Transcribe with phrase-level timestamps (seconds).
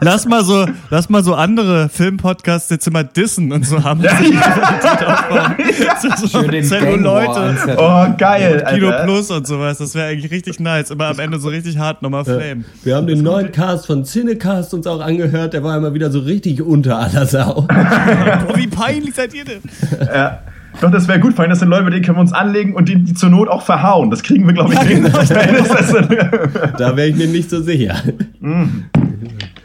[0.00, 4.12] lass mal so, lass mal so andere Filmpodcasts jetzt immer dissen und so haben ja,
[4.20, 5.96] ja.
[6.00, 7.56] so, so Schön den Leute.
[7.78, 8.64] Oh, geil.
[8.72, 9.04] Kino Alter.
[9.04, 9.78] Plus und sowas.
[9.78, 10.90] Das wäre eigentlich richtig nice.
[10.90, 12.64] Immer am Ende so richtig hart nochmal Flame.
[12.82, 15.52] Wir haben den neuen Cast von Cinecast uns auch angehört.
[15.54, 17.62] Der war immer wieder so richtig unter aller Sau.
[17.68, 19.60] Boah, wie peinlich seid ihr denn?
[20.00, 20.40] Ja.
[20.80, 22.74] Doch, das wäre gut, vor allem, das sind Leute, mit denen können wir uns anlegen
[22.74, 24.10] und die, die zur Not auch verhauen.
[24.10, 25.04] Das kriegen wir, glaube ich, hin.
[26.78, 27.94] da wäre ich mir nicht so sicher.
[28.40, 28.84] Mm.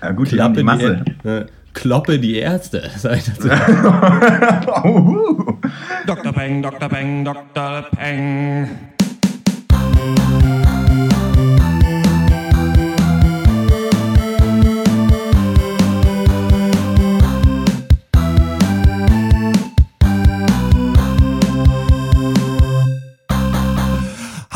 [0.01, 1.03] Ja, gut, Klappe die, die Masse.
[1.23, 2.89] Die, äh, Kloppe die Erste.
[6.07, 6.33] Dr.
[6.33, 6.89] Peng, Dr.
[6.89, 7.85] Peng, Dr.
[7.95, 8.67] Peng.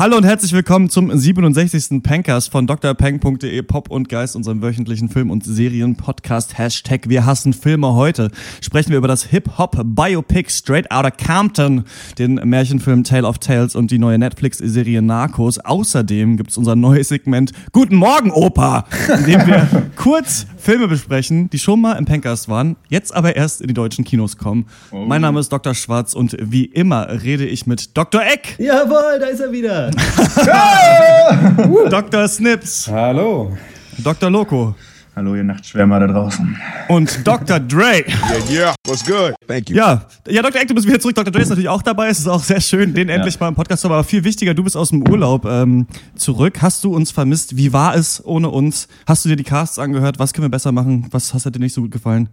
[0.04, 2.02] Hallo und herzlich willkommen zum 67.
[2.02, 6.58] Pencast von drpeng.de Pop und Geist, unserem wöchentlichen Film- und Serien-Podcast.
[6.58, 7.94] Hashtag Wir hassen Filme.
[7.94, 8.30] Heute
[8.60, 11.84] sprechen wir über das Hip-Hop-Biopic Straight Outta Compton,
[12.18, 15.58] den Märchenfilm Tale of Tales und die neue Netflix-Serie Narcos.
[15.58, 21.50] Außerdem gibt es unser neues Segment Guten Morgen, Opa, in dem wir kurz Filme besprechen,
[21.50, 24.64] die schon mal im Pencast waren, jetzt aber erst in die deutschen Kinos kommen.
[24.92, 25.04] Oh.
[25.04, 25.74] Mein Name ist Dr.
[25.74, 28.22] Schwarz und wie immer rede ich mit Dr.
[28.22, 28.56] Eck.
[28.58, 29.90] Jawohl, da ist er wieder.
[31.90, 32.28] Dr.
[32.28, 32.88] Snips.
[32.88, 33.54] Hallo.
[33.98, 34.30] Dr.
[34.30, 34.74] Loco.
[35.16, 36.56] Hallo, ihr Nachtschwärmer da draußen.
[36.88, 37.60] Und Dr.
[37.60, 38.04] Dre.
[38.04, 39.32] Yeah, yeah, what's good?
[39.46, 39.76] Thank you.
[39.76, 40.60] Ja, ja Dr.
[40.60, 41.14] Eck, du bist wieder zurück.
[41.14, 41.30] Dr.
[41.30, 42.08] Dre ist natürlich auch dabei.
[42.08, 43.14] Es ist auch sehr schön, den ja.
[43.14, 43.94] endlich mal im Podcast zu haben.
[43.94, 46.60] Aber viel wichtiger, du bist aus dem Urlaub ähm, zurück.
[46.62, 47.56] Hast du uns vermisst?
[47.56, 48.88] Wie war es ohne uns?
[49.06, 50.18] Hast du dir die Casts angehört?
[50.18, 51.06] Was können wir besser machen?
[51.12, 52.28] Was hat dir nicht so gut gefallen?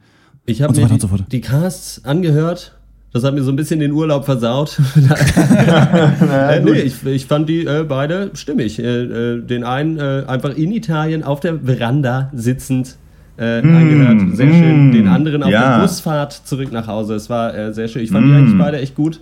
[0.47, 2.80] Ich habe so mir die, so die Casts angehört
[3.13, 4.79] das hat mir so ein bisschen den Urlaub versaut.
[4.95, 8.79] naja, äh, nee, ich, ich fand die äh, beide stimmig.
[8.79, 12.95] Äh, äh, den einen äh, einfach in Italien auf der Veranda sitzend
[13.37, 14.37] äh, mm, angehört.
[14.37, 14.91] Sehr mm, schön.
[14.93, 15.77] Den anderen auf ja.
[15.77, 17.15] der Busfahrt zurück nach Hause.
[17.15, 18.01] Es war äh, sehr schön.
[18.01, 18.29] Ich fand mm.
[18.29, 19.19] die eigentlich beide echt gut.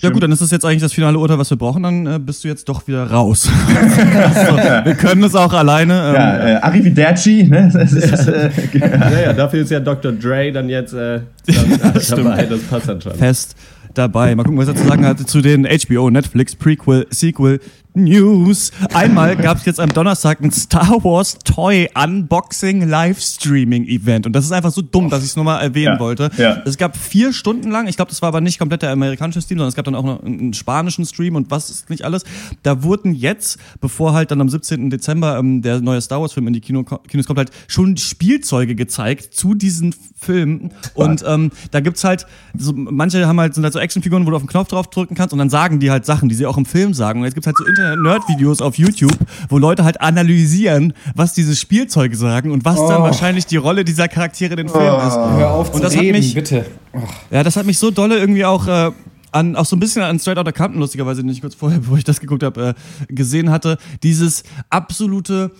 [0.00, 2.18] Ja gut, dann ist das jetzt eigentlich das finale Urteil, was wir brauchen, dann äh,
[2.20, 3.50] bist du jetzt doch wieder raus.
[4.34, 5.92] also, wir können es auch alleine.
[5.92, 7.70] Ähm, ja, äh, Arrivederci, ne?
[7.78, 10.12] Das ist, äh, ja, ja, dafür ist ja Dr.
[10.12, 13.14] Dre dann jetzt äh, dann, das dabei, das passt dann schon.
[13.14, 13.56] Fest
[13.94, 14.34] dabei.
[14.34, 17.60] Mal gucken, was er zu sagen hat zu den HBO, Netflix, Prequel, Sequel,
[17.94, 18.70] News.
[18.94, 24.26] Einmal gab es jetzt am Donnerstag ein Star Wars Toy Unboxing Livestreaming Event.
[24.26, 26.30] Und das ist einfach so dumm, dass ich es nur mal erwähnen ja, wollte.
[26.36, 26.62] Ja.
[26.64, 29.58] Es gab vier Stunden lang, ich glaube, das war aber nicht komplett der amerikanische Stream,
[29.58, 32.24] sondern es gab dann auch noch einen spanischen Stream und was ist nicht alles.
[32.62, 34.90] Da wurden jetzt, bevor halt dann am 17.
[34.90, 38.74] Dezember ähm, der neue Star Wars Film in die Kino, Kinos kommt, halt schon Spielzeuge
[38.74, 40.72] gezeigt zu diesen Filmen.
[40.94, 44.36] Und ähm, da gibt's halt, so, manche haben halt, sind halt so Actionfiguren, wo du
[44.36, 46.56] auf den Knopf drauf drücken kannst und dann sagen die halt Sachen, die sie auch
[46.56, 47.20] im Film sagen.
[47.20, 49.16] Und jetzt gibt's halt so Nerd-Videos auf YouTube,
[49.48, 52.88] wo Leute halt analysieren, was diese Spielzeuge sagen und was oh.
[52.88, 55.06] dann wahrscheinlich die Rolle dieser Charaktere in den Filmen oh.
[55.06, 55.14] ist.
[55.14, 56.66] Hör auf und das reden, hat mich, bitte.
[56.92, 57.00] Oh.
[57.30, 58.90] Ja, das hat mich so dolle irgendwie auch äh,
[59.32, 62.04] an, auch so ein bisschen an Straight Outta Compton, lustigerweise nicht kurz vorher, bevor ich
[62.04, 62.74] das geguckt habe,
[63.08, 63.78] äh, gesehen hatte.
[64.02, 65.50] Dieses absolute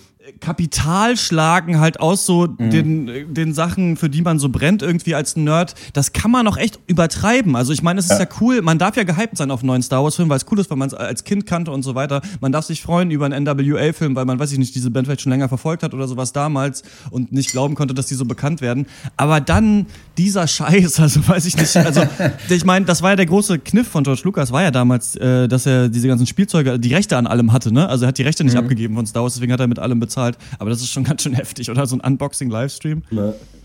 [0.41, 2.71] Kapital schlagen halt aus so mhm.
[2.71, 6.57] den, den Sachen, für die man so brennt irgendwie als Nerd, das kann man noch
[6.57, 7.57] echt übertreiben.
[7.57, 8.21] Also ich meine, es ist ja.
[8.21, 10.47] ja cool, man darf ja gehypt sein auf einen neuen Star Wars Film, weil es
[10.51, 12.21] cool ist, weil man es als Kind kannte und so weiter.
[12.41, 15.07] Man darf sich freuen über einen NWA Film, weil man, weiß ich nicht, diese Band
[15.07, 18.25] vielleicht schon länger verfolgt hat oder sowas damals und nicht glauben konnte, dass die so
[18.25, 18.87] bekannt werden.
[19.17, 19.87] Aber dann
[20.17, 22.03] dieser Scheiß, also weiß ich nicht, also
[22.49, 25.49] ich meine, das war ja der große Kniff von George Lucas, war ja damals, äh,
[25.49, 27.89] dass er diese ganzen Spielzeuge, die Rechte an allem hatte, ne?
[27.89, 28.61] Also er hat die Rechte nicht mhm.
[28.61, 30.39] abgegeben von Star Wars, deswegen hat er mit allem bezahlt bezahlt.
[30.59, 31.87] Aber das ist schon ganz schön heftig, oder?
[31.87, 33.03] So ein Unboxing-Livestream.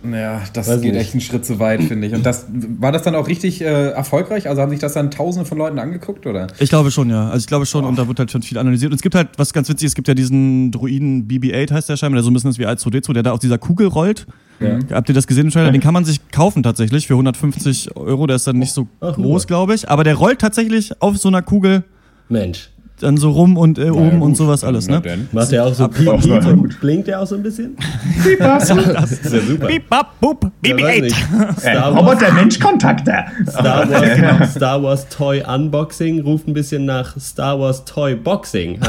[0.04, 1.02] Ja, das Weiß geht nicht.
[1.02, 2.14] echt einen Schritt zu weit, finde ich.
[2.14, 4.50] Und das war das dann auch richtig äh, erfolgreich?
[4.50, 6.48] Also haben sich das dann tausende von Leuten angeguckt, oder?
[6.60, 7.30] Ich glaube schon, ja.
[7.30, 7.88] Also ich glaube schon, oh.
[7.88, 8.92] und da wird halt schon viel analysiert.
[8.92, 11.88] Und es gibt halt, was ganz witzig ist, es gibt ja diesen Druiden BB-8, heißt
[11.88, 14.28] der scheinbar, der so ein bisschen ist wie R2D2, der da auf dieser Kugel rollt.
[14.60, 14.78] Ja.
[14.92, 15.72] Habt ihr das gesehen im Trailer?
[15.72, 18.28] Den kann man sich kaufen tatsächlich für 150 Euro.
[18.28, 19.90] Der ist dann nicht so Ach, groß, glaube ich.
[19.90, 21.84] Aber der rollt tatsächlich auf so einer Kugel.
[22.28, 22.73] Mensch
[23.04, 25.02] dann so rum und äh, oben gut, und sowas alles, ne?
[25.32, 27.76] Macht der auch so piep, piep und blinkt der auch so ein bisschen?
[28.24, 29.68] Piep, das ist ja super.
[29.68, 31.14] Piep, bap, bup, BB-8.
[31.90, 33.14] Roboter-Mensch-Kontakte.
[33.50, 38.80] Star, Wars, genau, Star Wars Toy Unboxing ruft ein bisschen nach Star Wars Toy Boxing.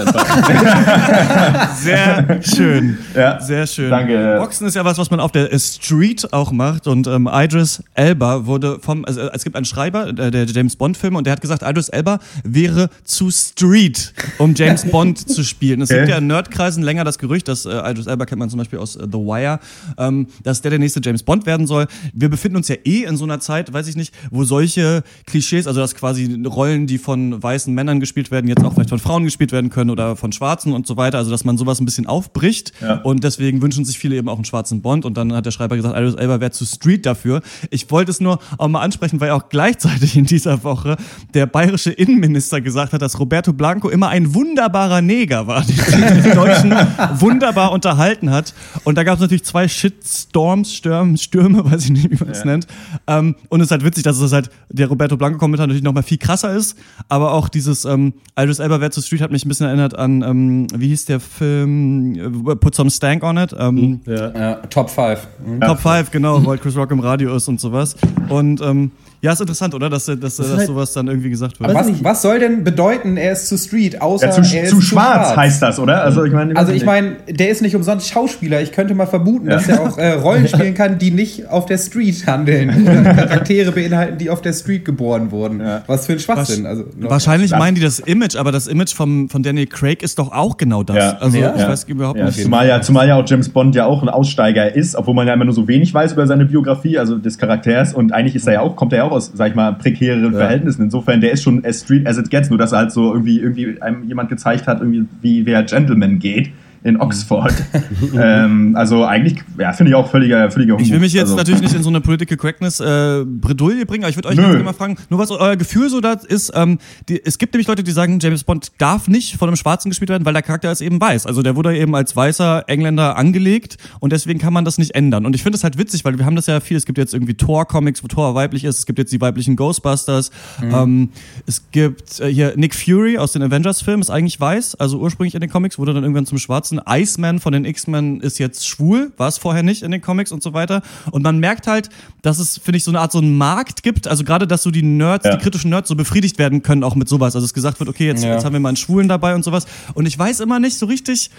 [1.77, 2.99] Sehr schön.
[3.15, 3.91] Ja, Sehr schön.
[3.91, 4.39] Danke.
[4.39, 8.47] Boxen ist ja was, was man auf der Street auch macht und ähm, Idris Elba
[8.47, 11.89] wurde vom, also es gibt einen Schreiber, der James Bond-Film und der hat gesagt, Idris
[11.89, 14.04] Elba wäre zu Street
[14.39, 15.81] Um James Bond zu spielen.
[15.81, 18.59] Es gibt ja in Nerdkreisen länger das Gerücht, dass äh, Idris Elba kennt man zum
[18.59, 19.61] Beispiel aus äh, The Wire,
[19.99, 21.87] ähm, dass der der nächste James Bond werden soll.
[22.13, 25.67] Wir befinden uns ja eh in so einer Zeit, weiß ich nicht, wo solche Klischees,
[25.67, 29.25] also dass quasi Rollen, die von weißen Männern gespielt werden, jetzt auch vielleicht von Frauen
[29.25, 32.07] gespielt werden können oder von Schwarzen und so weiter, also dass man sowas ein bisschen
[32.07, 32.97] aufbricht ja.
[33.03, 35.77] und deswegen wünschen sich viele eben auch einen schwarzen Bond und dann hat der Schreiber
[35.77, 37.43] gesagt, Idris Elba wäre zu Street dafür.
[37.71, 40.97] Ich wollte es nur auch mal ansprechen, weil auch gleichzeitig in dieser Woche
[41.35, 46.31] der bayerische Innenminister gesagt hat, dass Roberto Blanco immer ein wunderbarer Neger war, der die
[46.31, 46.75] Deutschen
[47.21, 48.53] wunderbar unterhalten hat.
[48.83, 52.41] Und da gab es natürlich zwei Shitstorms, Stürme, Stürme, weiß ich nicht, wie man es
[52.41, 52.47] ja.
[52.47, 52.67] nennt.
[53.07, 56.19] Ähm, und es ist halt witzig, dass es halt der Roberto Blanco-Kommentar natürlich nochmal viel
[56.19, 56.77] krasser ist,
[57.09, 60.67] aber auch dieses ähm, Idris Elba Versus Street hat mich ein bisschen erinnert an, ähm,
[60.75, 63.55] wie hieß der Film, äh, Put Some Stank on It.
[63.57, 64.31] Ähm, ja.
[64.33, 64.55] ja.
[64.71, 65.21] Top 5.
[65.47, 65.61] Mhm.
[65.61, 67.95] Top 5, genau, weil Chris Rock im Radio ist und sowas.
[68.29, 68.91] Und ähm,
[69.25, 69.89] ja, ist interessant, oder?
[69.89, 71.73] Dass, dass, dass, dass halt sowas dann irgendwie gesagt wird.
[71.73, 74.77] Was, was, soll denn bedeuten, er ist zu Street, außer ja, zu, er ist zu,
[74.77, 76.03] zu schwarz, schwarz, heißt das, oder?
[76.05, 78.61] Also ich meine, also ich meine, der ist nicht umsonst Schauspieler.
[78.61, 79.55] Ich könnte mal vermuten, ja.
[79.55, 82.85] dass er auch äh, Rollen spielen kann, die nicht auf der Street handeln.
[82.85, 85.61] Charaktere beinhalten, die auf der Street geboren wurden.
[85.61, 85.85] Ja.
[85.87, 86.67] Was für ein Schwachsinn.
[86.67, 90.33] Also, Wahrscheinlich meinen die das Image, aber das Image vom, von Daniel Craig ist doch
[90.33, 90.97] auch genau das.
[90.97, 91.17] Ja.
[91.17, 92.43] Also ich weiß überhaupt nicht.
[92.43, 95.33] Zumal ja, zumal ja auch James Bond ja auch ein Aussteiger ist, obwohl man ja
[95.33, 97.95] immer nur so wenig weiß über seine Biografie, also des Charakters.
[97.95, 100.33] Und eigentlich ist er ja auch, kommt er ja auch aus, sag ich mal, prekäreren
[100.33, 100.39] ja.
[100.39, 100.83] Verhältnissen.
[100.83, 103.41] Insofern, der ist schon as street as it gets, nur dass er halt so irgendwie,
[103.41, 106.51] irgendwie einem jemand gezeigt hat, irgendwie, wie wer Gentleman geht
[106.85, 107.53] in Oxford.
[108.15, 110.87] ähm, also eigentlich, ja, finde ich auch völliger, völliger Humbug.
[110.87, 111.37] Ich will mich jetzt also.
[111.37, 114.63] natürlich nicht in so eine Political Correctness äh, Bredouille bringen, aber ich würde euch Nö.
[114.63, 116.79] mal fragen, nur was euer Gefühl so da ist, ähm,
[117.09, 120.11] die, es gibt nämlich Leute, die sagen, James Bond darf nicht von einem Schwarzen gespielt
[120.11, 121.27] werden, weil der Charakter ist eben weiß.
[121.27, 125.25] Also der wurde eben als weißer Engländer angelegt und deswegen kann man das nicht ändern.
[125.25, 127.15] Und ich finde es halt witzig, weil wir haben das ja viel, es gibt jetzt
[127.15, 130.75] irgendwie Thor-Comics, wo Thor weiblich ist, es gibt jetzt die weiblichen Ghostbusters, mhm.
[130.75, 131.09] ähm,
[131.47, 135.41] es gibt äh, hier Nick Fury aus den Avengers-Filmen, ist eigentlich weiß, also ursprünglich in
[135.41, 136.81] den Comics, wurde dann irgendwann zum Schwarzen Schwarzen.
[136.87, 140.43] Iceman von den X-Men ist jetzt schwul, war es vorher nicht in den Comics und
[140.43, 140.83] so weiter.
[141.11, 141.91] Und man merkt halt,
[142.23, 144.09] dass es, finde ich, so eine Art so einen Markt gibt.
[144.09, 145.37] Also gerade, dass so die Nerds, ja.
[145.37, 147.35] die kritischen Nerds so befriedigt werden können, auch mit sowas.
[147.35, 148.35] Also es gesagt wird, okay, jetzt, ja.
[148.35, 149.67] jetzt haben wir mal einen Schwulen dabei und sowas.
[149.95, 151.31] Und ich weiß immer nicht so richtig,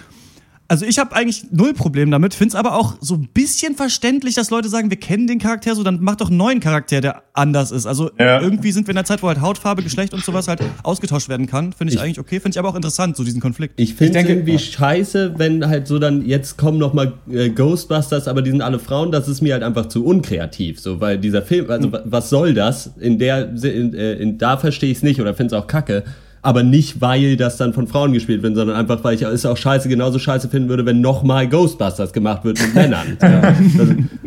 [0.68, 4.36] also ich habe eigentlich null Problem damit, finde es aber auch so ein bisschen verständlich,
[4.36, 7.24] dass Leute sagen, wir kennen den Charakter so, dann mach doch einen neuen Charakter, der
[7.34, 7.86] anders ist.
[7.86, 8.42] Also ja.
[8.42, 11.48] irgendwie sind wir in einer Zeit, wo halt Hautfarbe, Geschlecht und sowas halt ausgetauscht werden
[11.48, 11.74] kann.
[11.74, 13.80] Finde ich, ich, eigentlich okay, finde ich aber auch interessant, so diesen Konflikt.
[13.80, 14.60] Ich finde es irgendwie ja.
[14.60, 18.80] scheiße, wenn halt so dann, jetzt kommen noch mal äh, Ghostbusters, aber die sind alle
[18.80, 21.98] Frauen, das ist mir halt einfach zu unkreativ, so, weil dieser Film, also mhm.
[22.06, 22.92] was soll das?
[23.00, 26.04] In der, in, äh, in da verstehe ich es nicht oder finde es auch kacke
[26.46, 29.58] aber nicht, weil das dann von Frauen gespielt wird, sondern einfach, weil ich es auch
[29.58, 33.18] scheiße, genauso scheiße finden würde, wenn nochmal Ghostbusters gemacht wird mit Männern.
[33.26, 33.56] Ja.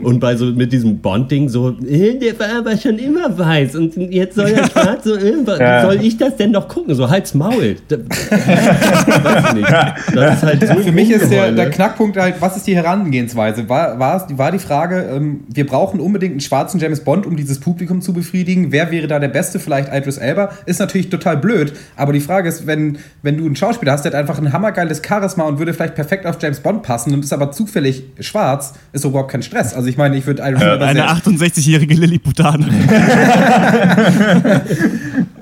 [0.09, 3.97] Und bei so mit diesem Bond-Ding so, äh, der war aber schon immer weiß und
[3.97, 5.83] jetzt soll er gerade so, äh, ja.
[5.83, 6.95] soll ich das denn noch gucken?
[6.97, 7.77] So, halt's Maul.
[7.89, 9.71] Weiß nicht.
[10.15, 13.69] Das ist halt so Für mich ist der, der Knackpunkt halt, was ist die Herangehensweise?
[13.69, 17.61] War, war, war die Frage, ähm, wir brauchen unbedingt einen schwarzen James Bond, um dieses
[17.61, 18.73] Publikum zu befriedigen.
[18.73, 19.61] Wer wäre da der Beste?
[19.61, 20.51] Vielleicht Idris Elba?
[20.67, 24.07] Ist natürlich total blöd, aber aber die Frage ist, wenn, wenn du einen Schauspieler hast,
[24.07, 27.23] der hat einfach ein hammergeiles Charisma und würde vielleicht perfekt auf James Bond passen und
[27.23, 29.75] ist aber zufällig schwarz, ist so überhaupt kein Stress.
[29.75, 32.89] Also ich meine, ich würde äh, eine 68-jährige Lilliputanerin.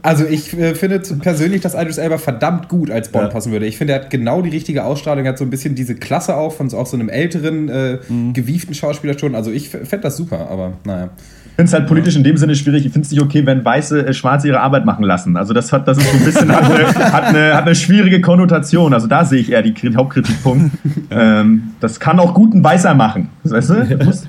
[0.02, 3.30] also ich äh, finde persönlich, dass Idris Elba verdammt gut als Bond ja.
[3.30, 3.66] passen würde.
[3.66, 6.36] Ich finde, er hat genau die richtige Ausstrahlung, er hat so ein bisschen diese Klasse
[6.36, 8.32] auch von so, auch so einem älteren, äh, mhm.
[8.32, 9.36] gewieften Schauspieler schon.
[9.36, 11.10] Also ich fände das super, aber naja
[11.56, 12.84] finde es halt politisch in dem Sinne schwierig.
[12.84, 15.38] Ich finde es nicht okay, wenn Weiße äh, Schwarze ihre Arbeit machen lassen.
[15.38, 18.20] Also das hat, das ist so ein bisschen hat eine, hat eine, hat eine schwierige
[18.20, 18.92] Konnotation.
[18.92, 20.76] Also da sehe ich eher die Hauptkritikpunkt.
[21.10, 23.30] ähm, das kann auch guten Weißer machen.
[23.42, 23.86] Weißt du?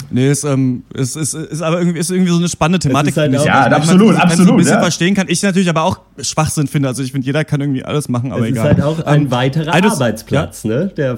[0.09, 3.18] nee, ist, ähm, ist, ist, ist aber irgendwie, ist irgendwie so eine spannende Thematik.
[3.18, 4.51] Halt ja, also, absolut, man, absolut.
[4.51, 4.80] ein bisschen ja.
[4.80, 5.28] verstehen kann.
[5.28, 6.87] Ich natürlich aber auch Schwachsinn finde.
[6.87, 8.71] Also ich finde, jeder kann irgendwie alles machen, aber es egal.
[8.71, 10.69] ist halt auch ein ähm, weiterer Eidus, Arbeitsplatz, ja?
[10.69, 10.92] ne?
[10.95, 11.18] Der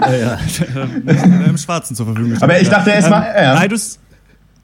[0.00, 0.38] ja, ja.
[1.48, 2.42] Im Schwarzen zur Verfügung steht.
[2.42, 3.34] Aber ich dachte erst mal.
[3.34, 3.58] Ja.
[3.58, 3.98] Eidus,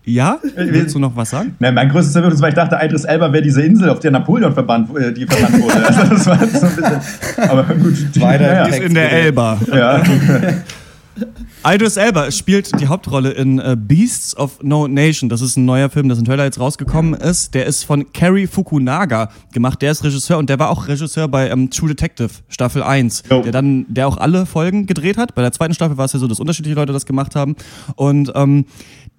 [0.08, 0.38] ja?
[0.56, 1.54] Willst du noch was sagen?
[1.58, 4.10] Nein, mein größtes Verwirrung ist, weil ich dachte, Idris Elba wäre diese Insel, auf der
[4.10, 5.86] Napoleon verbannt, äh, die verbannt wurde.
[5.86, 7.00] Also das war so ein bisschen.
[7.50, 8.20] Aber gut.
[8.20, 8.64] Weiter ja.
[8.64, 9.58] ist in der Elba.
[9.70, 10.02] Ja.
[11.64, 15.28] Idris Elba spielt die Hauptrolle in uh, Beasts of No Nation.
[15.28, 17.52] Das ist ein neuer Film, dessen Trailer jetzt rausgekommen ist.
[17.54, 19.82] Der ist von Cary Fukunaga gemacht.
[19.82, 23.42] Der ist Regisseur und der war auch Regisseur bei ähm, True Detective Staffel 1, oh.
[23.42, 25.34] der dann, der auch alle Folgen gedreht hat.
[25.34, 27.56] Bei der zweiten Staffel war es ja so, dass unterschiedliche Leute das gemacht haben.
[27.96, 28.66] Und ähm,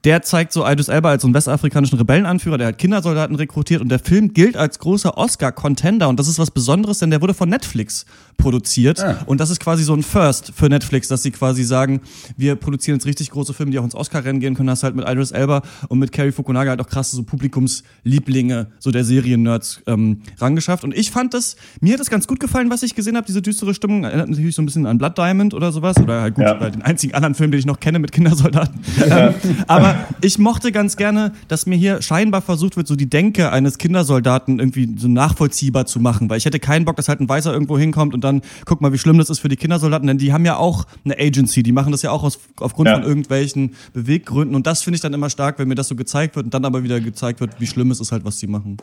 [0.06, 3.90] der zeigt so Idris Elba als so einen westafrikanischen Rebellenanführer, der hat Kindersoldaten rekrutiert und
[3.90, 7.50] der Film gilt als großer Oscar-Contender und das ist was Besonderes, denn der wurde von
[7.50, 8.06] Netflix
[8.38, 9.18] produziert ah.
[9.26, 12.00] und das ist quasi so ein First für Netflix, dass sie quasi sagen,
[12.38, 15.08] wir produzieren jetzt richtig große Filme, die auch ins Oscar-Rennen gehen können, das halt mit
[15.08, 20.22] Idris Elba und mit Carrie Fukunaga halt auch krasse so Publikumslieblinge so der Serien-Nerds ähm,
[20.38, 23.28] rangeschafft und ich fand das, mir hat das ganz gut gefallen, was ich gesehen habe,
[23.28, 26.36] diese düstere Stimmung, erinnert natürlich so ein bisschen an Blood Diamond oder sowas oder halt
[26.36, 26.70] gut, ja.
[26.70, 28.80] den einzigen anderen Film, den ich noch kenne mit Kindersoldaten.
[29.10, 29.34] Ja.
[29.68, 29.89] aber
[30.22, 34.60] ich mochte ganz gerne, dass mir hier scheinbar versucht wird, so die Denke eines Kindersoldaten
[34.60, 37.78] irgendwie so nachvollziehbar zu machen, weil ich hätte keinen Bock, dass halt ein Weißer irgendwo
[37.78, 40.46] hinkommt und dann guck mal, wie schlimm das ist für die Kindersoldaten, denn die haben
[40.46, 42.96] ja auch eine Agency, die machen das ja auch aus, aufgrund ja.
[42.96, 46.36] von irgendwelchen Beweggründen und das finde ich dann immer stark, wenn mir das so gezeigt
[46.36, 48.78] wird und dann aber wieder gezeigt wird, wie schlimm es ist halt, was die machen.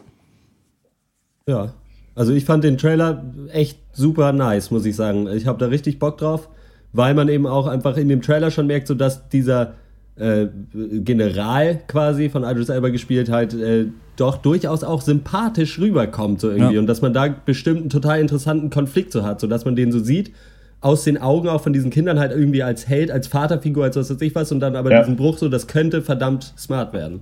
[1.48, 1.74] Ja,
[2.16, 3.22] also ich fand den Trailer
[3.52, 5.28] echt super nice, muss ich sagen.
[5.28, 6.48] Ich habe da richtig Bock drauf,
[6.92, 9.74] weil man eben auch einfach in dem Trailer schon merkt, so dass dieser
[10.18, 16.50] äh, General quasi von Idris Elba gespielt halt äh, doch durchaus auch sympathisch rüberkommt so
[16.50, 16.80] irgendwie ja.
[16.80, 19.92] und dass man da bestimmt einen total interessanten Konflikt so hat, so dass man den
[19.92, 20.32] so sieht
[20.80, 24.10] aus den Augen auch von diesen Kindern halt irgendwie als Held, als Vaterfigur, als was
[24.10, 25.00] weiß ich was und dann aber ja.
[25.00, 27.20] diesen Bruch so, das könnte verdammt smart werden.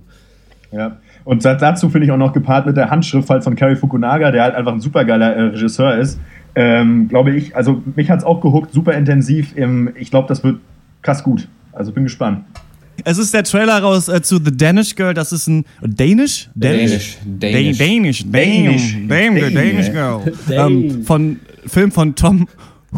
[0.71, 4.31] Ja, und dazu finde ich auch noch gepaart mit der Handschrift halt von Cary Fukunaga,
[4.31, 6.19] der halt einfach ein supergeiler äh, Regisseur ist,
[6.55, 10.43] ähm, glaube ich, also mich hat es auch gehuckt, super intensiv, im, ich glaube, das
[10.43, 10.59] wird
[11.01, 11.47] krass gut.
[11.71, 12.45] Also bin gespannt.
[13.03, 15.13] Es ist der Trailer raus äh, zu The Danish Girl.
[15.13, 16.49] Das ist ein Danish?
[16.55, 17.17] Danish.
[17.25, 17.77] Danish.
[17.77, 17.77] Danish.
[17.77, 18.25] Danish.
[18.25, 18.95] Danish.
[19.07, 20.33] Danish, Danish Girl.
[20.49, 22.47] Ähm, von Film von Tom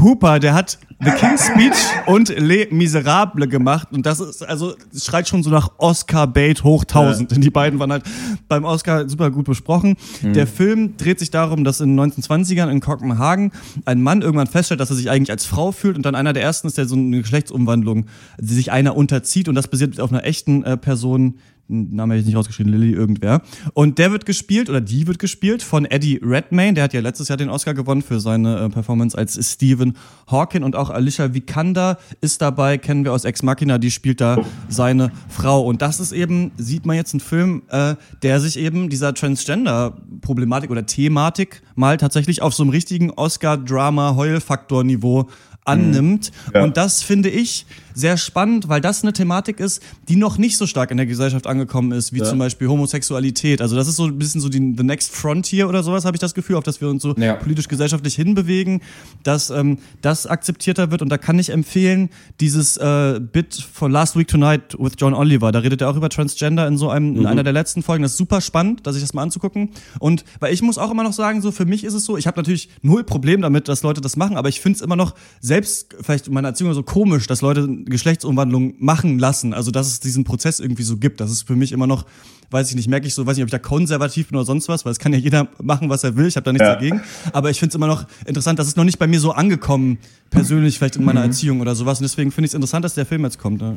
[0.02, 0.40] Hooper.
[0.40, 1.78] Der hat The King's Speech
[2.08, 3.90] und Les Miserables gemacht.
[3.92, 7.30] Und das ist, also, es schreit schon so nach Oscar Bait hoch 1000.
[7.30, 7.36] Ja.
[7.36, 8.04] Denn die beiden waren halt
[8.48, 9.96] beim Oscar super gut besprochen.
[10.22, 10.34] Mhm.
[10.34, 13.52] Der Film dreht sich darum, dass in den 1920ern in Kopenhagen
[13.86, 16.44] ein Mann irgendwann feststellt, dass er sich eigentlich als Frau fühlt und dann einer der
[16.44, 18.06] ersten ist, der so eine Geschlechtsumwandlung,
[18.40, 21.36] die sich einer unterzieht und das basiert auf einer echten äh, Person,
[21.68, 23.42] Name hätte ich nicht rausgeschrieben, Lilly irgendwer.
[23.74, 27.28] Und der wird gespielt, oder die wird gespielt von Eddie Redmayne, der hat ja letztes
[27.28, 29.98] Jahr den Oscar gewonnen für seine äh, Performance als Stephen
[30.30, 34.42] Hawking und auch Alicia Vikander ist dabei, kennen wir aus Ex Machina, die spielt da
[34.70, 35.66] seine Frau.
[35.66, 40.72] Und das ist eben, sieht man jetzt einen Film, äh, der sich eben dieser Transgender-Problematik
[40.72, 45.28] oder Thematik mal tatsächlich auf so einem richtigen Oscar-Drama-Heulfaktor-Niveau
[45.68, 46.32] annimmt.
[46.54, 46.64] Ja.
[46.64, 47.66] Und das finde ich
[47.98, 51.48] sehr spannend, weil das eine Thematik ist, die noch nicht so stark in der Gesellschaft
[51.48, 52.26] angekommen ist, wie ja.
[52.26, 53.60] zum Beispiel Homosexualität.
[53.60, 56.22] Also das ist so ein bisschen so die The Next Frontier oder sowas, habe ich
[56.22, 57.34] das Gefühl, auf das wir uns so ja.
[57.34, 58.82] politisch-gesellschaftlich hinbewegen,
[59.24, 61.02] dass ähm, das akzeptierter wird.
[61.02, 62.10] Und da kann ich empfehlen,
[62.40, 66.10] dieses äh, Bit von Last Week Tonight with John Oliver, da redet er auch über
[66.10, 67.22] Transgender in so einem, mhm.
[67.22, 68.04] in einer der letzten Folgen.
[68.04, 69.72] Das ist super spannend, dass ich das mal anzugucken.
[69.98, 72.28] Und weil ich muss auch immer noch sagen, so für mich ist es so, ich
[72.28, 75.16] habe natürlich null Problem damit, dass Leute das machen, aber ich finde es immer noch
[75.58, 79.54] selbst vielleicht in meiner Erziehung so komisch, dass Leute Geschlechtsumwandlung machen lassen.
[79.54, 81.20] Also, dass es diesen Prozess irgendwie so gibt.
[81.20, 82.06] Das ist für mich immer noch,
[82.52, 84.70] weiß ich nicht, merke ich so, weiß nicht, ob ich da konservativ bin oder sonst
[84.70, 86.28] was, weil es kann ja jeder machen, was er will.
[86.28, 86.76] Ich habe da nichts ja.
[86.76, 87.02] dagegen.
[87.34, 89.98] Aber ich finde es immer noch interessant, dass es noch nicht bei mir so angekommen,
[90.30, 91.28] persönlich vielleicht in meiner mhm.
[91.28, 92.00] Erziehung oder sowas.
[92.00, 93.62] Und deswegen finde ich es interessant, dass der Film jetzt kommt.
[93.62, 93.76] Ja.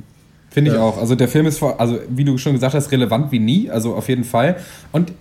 [0.50, 0.82] Finde ich ja.
[0.82, 0.99] auch.
[0.99, 3.70] Also der Film ist, vor, also wie du schon gesagt hast, relevant wie nie.
[3.70, 4.56] Also auf jeden Fall.
[4.92, 5.12] Und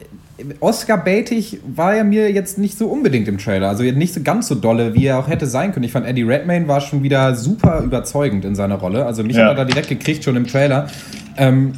[0.60, 3.70] Oscar-baitig war er mir jetzt nicht so unbedingt im Trailer.
[3.70, 5.84] Also nicht so ganz so dolle, wie er auch hätte sein können.
[5.84, 9.06] Ich fand, Eddie Redmayne war schon wieder super überzeugend in seiner Rolle.
[9.06, 9.44] Also mich ja.
[9.44, 10.88] hat er da direkt gekriegt, schon im Trailer.
[11.38, 11.74] Ähm,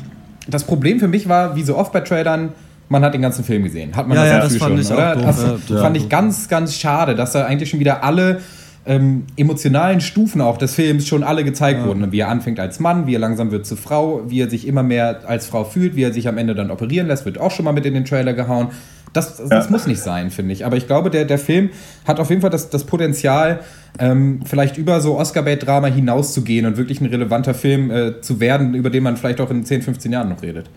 [0.48, 2.50] das Problem für mich war, wie so oft bei Trailern,
[2.90, 3.96] man hat den ganzen Film gesehen.
[3.96, 5.16] Hat man ja, das, ja, das fand schon, oder?
[5.16, 8.42] Das ja, fand ich ganz, ganz schade, dass da eigentlich schon wieder alle
[8.86, 11.86] ähm, emotionalen Stufen auch des Films schon alle gezeigt ja.
[11.86, 12.12] wurden.
[12.12, 14.84] Wie er anfängt als Mann, wie er langsam wird zur Frau, wie er sich immer
[14.84, 17.66] mehr als Frau fühlt, wie er sich am Ende dann operieren lässt, wird auch schon
[17.66, 18.70] mal mit in den Trailer gehauen.
[19.14, 20.66] Das, das, das muss nicht sein, finde ich.
[20.66, 21.70] Aber ich glaube, der, der Film
[22.08, 23.60] hat auf jeden Fall das, das Potenzial,
[24.00, 28.90] ähm, vielleicht über so Oscar-Bait-Drama hinauszugehen und wirklich ein relevanter Film äh, zu werden, über
[28.90, 30.70] den man vielleicht auch in 10, 15 Jahren noch redet.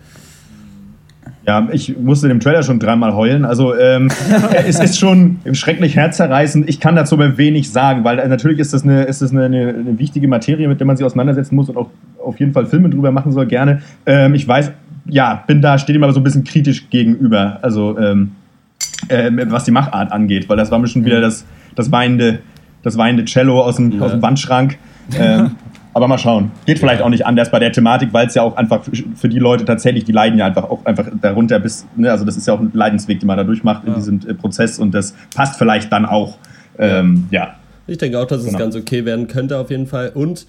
[1.47, 3.45] Ja, ich musste dem Trailer schon dreimal heulen.
[3.45, 4.09] Also ähm,
[4.65, 6.67] es ist schon schrecklich herzerreißend.
[6.67, 9.67] Ich kann dazu aber wenig sagen, weil natürlich ist das, eine, ist das eine, eine,
[9.69, 11.89] eine, wichtige Materie, mit der man sich auseinandersetzen muss und auch
[12.23, 13.83] auf jeden Fall Filme drüber machen soll, gerne.
[14.07, 14.71] Ähm, ich weiß,
[15.07, 18.31] ja, bin da, stehe ihm aber so ein bisschen kritisch gegenüber, also ähm,
[19.07, 22.39] äh, was die Machart angeht, weil das war mir schon wieder das, das weinende,
[22.81, 24.01] das weinende Cello aus dem, ja.
[24.01, 24.79] aus dem Wandschrank.
[25.15, 25.51] Ähm,
[25.95, 26.51] aber mal schauen.
[26.65, 28.83] Geht vielleicht auch nicht anders bei der Thematik, weil es ja auch einfach
[29.15, 32.35] für die Leute tatsächlich, die leiden ja einfach auch einfach darunter bis, ne, also das
[32.35, 33.93] ist ja auch ein Leidensweg, den man da durchmacht ja.
[33.93, 36.37] in diesem äh, Prozess und das passt vielleicht dann auch.
[36.77, 37.55] Ähm, ja.
[37.87, 38.59] Ich denke auch, dass es genau.
[38.59, 40.11] ganz okay werden könnte auf jeden Fall.
[40.13, 40.47] Und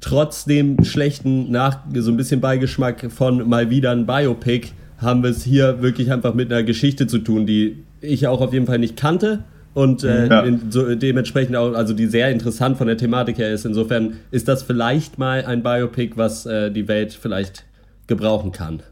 [0.00, 5.28] trotz dem schlechten Nach so ein bisschen Beigeschmack von mal wieder ein Biopic haben wir
[5.28, 8.78] es hier wirklich einfach mit einer Geschichte zu tun, die ich auch auf jeden Fall
[8.78, 10.40] nicht kannte und äh, ja.
[10.40, 13.64] in, so, dementsprechend auch, also die sehr interessant von der Thematik her ist.
[13.64, 17.64] Insofern ist das vielleicht mal ein Biopic, was äh, die Welt vielleicht
[18.06, 18.82] gebrauchen kann.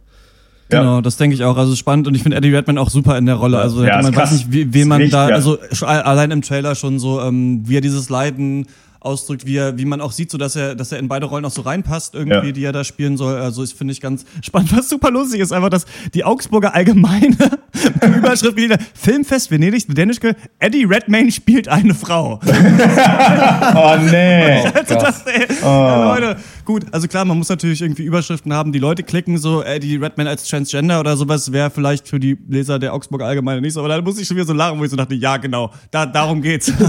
[0.70, 1.02] Genau, ja.
[1.02, 1.56] das denke ich auch.
[1.56, 3.58] Also spannend und ich finde Eddie Redman auch super in der Rolle.
[3.58, 5.34] Also ja, man weiß nicht, wie, wie man da, ja.
[5.34, 8.66] also allein im Trailer schon so, ähm, wie er dieses Leiden
[9.00, 11.44] ausdrückt, wie, er, wie man auch sieht, so dass er, dass er in beide Rollen
[11.44, 12.52] auch so reinpasst, irgendwie, ja.
[12.52, 13.36] die er da spielen soll.
[13.36, 14.76] Also das finde ich ganz spannend.
[14.76, 17.36] Was super lustig ist, einfach, dass die Augsburger Allgemeine
[18.16, 19.86] Überschrift gelesen Filmfest Venedig,
[20.20, 22.40] Girl, Eddie Redmayne spielt eine Frau.
[22.44, 24.64] oh nee.
[24.66, 26.04] Also das, ey, oh.
[26.14, 26.36] Leute,
[26.68, 30.28] gut, also klar, man muss natürlich irgendwie Überschriften haben, die Leute klicken, so Eddie Redmayne
[30.28, 33.88] als Transgender oder sowas wäre vielleicht für die Leser der Augsburger Allgemeine nicht so, aber
[33.88, 36.42] da muss ich schon wieder so lachen, wo ich so dachte, ja genau, da, darum
[36.42, 36.72] geht's.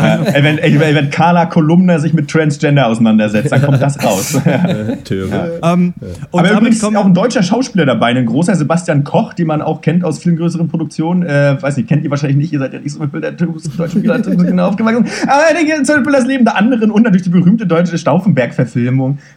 [0.00, 0.22] Ja.
[0.22, 4.38] ey, wenn, ey, wenn Carla Kolumna sich mit Transgender auseinandersetzt, dann kommt das raus.
[5.10, 5.72] Ja.
[5.72, 5.94] Um,
[6.32, 9.80] Aber übrigens ist auch ein deutscher Schauspieler dabei, ein großer Sebastian Koch, den man auch
[9.80, 11.22] kennt aus vielen größeren Produktionen.
[11.22, 14.02] Äh, weiß nicht, kennt ihr wahrscheinlich nicht, ihr seid ja nicht so mit Bildern deutschen
[14.02, 15.06] genau aufgewachsen.
[15.26, 18.89] Aber denke, zum Beispiel das Leben der anderen und natürlich die berühmte deutsche Stauffenberg-Verfilmung,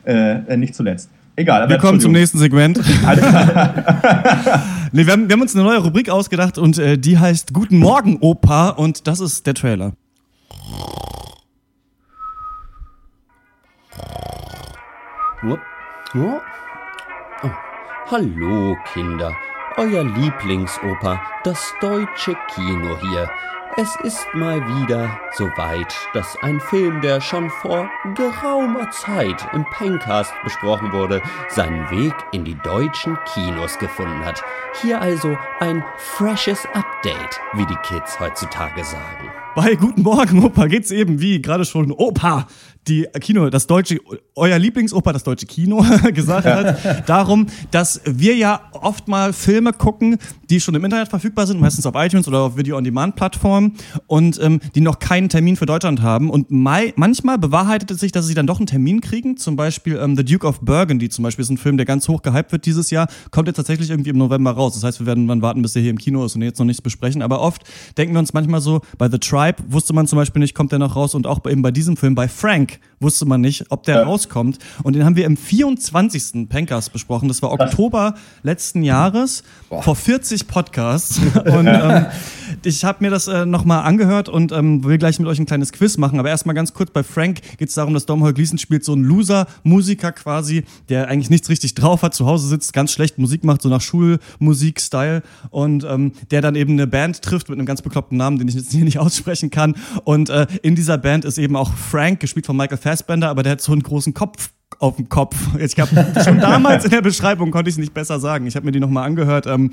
[0.06, 1.10] äh, nicht zuletzt.
[1.36, 1.68] Egal.
[1.68, 2.78] Wir kommen zum nächsten Segment.
[4.92, 7.78] nee, wir, haben, wir haben uns eine neue Rubrik ausgedacht und äh, die heißt Guten
[7.80, 9.94] Morgen, Opa und das ist der Trailer.
[15.44, 15.58] Oh.
[16.16, 16.40] Oh.
[18.12, 19.32] Hallo Kinder,
[19.78, 23.28] euer Lieblingsoper, das deutsche Kino hier.
[23.76, 30.32] Es ist mal wieder soweit, dass ein Film, der schon vor geraumer Zeit im Pencast
[30.44, 34.44] besprochen wurde, seinen Weg in die deutschen Kinos gefunden hat.
[34.84, 39.33] Hier also ein freshes Update, wie die Kids heutzutage sagen.
[39.56, 42.48] Bei Guten Morgen, Opa, geht's eben wie gerade schon Opa
[42.88, 44.00] die Kino, das deutsche,
[44.36, 50.18] euer Lieblingsoper, das deutsche Kino, gesagt hat, darum, dass wir ja oft mal Filme gucken,
[50.50, 53.74] die schon im Internet verfügbar sind, meistens auf iTunes oder auf Video-on-Demand-Plattformen
[54.08, 56.30] und ähm, die noch keinen Termin für Deutschland haben.
[56.30, 59.38] Und mai, manchmal bewahrheitet es sich, dass sie dann doch einen Termin kriegen.
[59.38, 62.22] Zum Beispiel ähm, The Duke of Burgundy zum Beispiel ist ein Film, der ganz hoch
[62.22, 64.74] gehypt wird dieses Jahr, kommt jetzt tatsächlich irgendwie im November raus.
[64.74, 66.66] Das heißt, wir werden dann warten, bis er hier im Kino ist und jetzt noch
[66.66, 67.22] nichts besprechen.
[67.22, 67.64] Aber oft
[67.98, 70.80] denken wir uns manchmal so, bei The Tribe wusste man zum Beispiel nicht, kommt der
[70.80, 71.16] noch raus?
[71.16, 74.04] Und auch eben bei diesem Film, bei Frank, wusste man nicht, ob der ja.
[74.04, 74.58] rauskommt.
[74.82, 76.50] Und den haben wir im 24.
[76.50, 77.28] Pencast besprochen.
[77.28, 79.84] Das war Oktober letzten Jahres, Boah.
[79.84, 81.20] vor 40 Podcasts.
[81.46, 82.06] Und ähm,
[82.64, 85.72] ich habe mir das äh, nochmal angehört und ähm, will gleich mit euch ein kleines
[85.72, 86.20] Quiz machen.
[86.20, 89.04] Aber erstmal ganz kurz, bei Frank geht es darum, dass Domhnall Gleeson spielt so einen
[89.04, 93.62] Loser-Musiker quasi, der eigentlich nichts richtig drauf hat, zu Hause sitzt, ganz schlecht Musik macht,
[93.62, 95.24] so nach Schulmusik-Style.
[95.50, 98.56] Und ähm, der dann eben eine Band trifft mit einem ganz bekloppten Namen, den ich
[98.56, 99.76] jetzt hier nicht aussprechen kann.
[100.04, 102.93] Und äh, in dieser Band ist eben auch Frank, gespielt von Michael Fassbender,
[103.30, 105.36] aber der hat so einen großen Kopf auf dem Kopf.
[105.60, 105.92] Ich glaube,
[106.24, 108.48] schon damals in der Beschreibung konnte ich es nicht besser sagen.
[108.48, 109.48] Ich habe mir die nochmal angehört.
[109.48, 109.72] Ähm,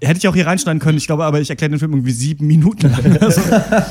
[0.00, 0.98] hätte ich auch hier reinschneiden können.
[0.98, 3.18] Ich glaube aber, ich erkläre den Film irgendwie sieben Minuten lang.
[3.20, 3.40] Also,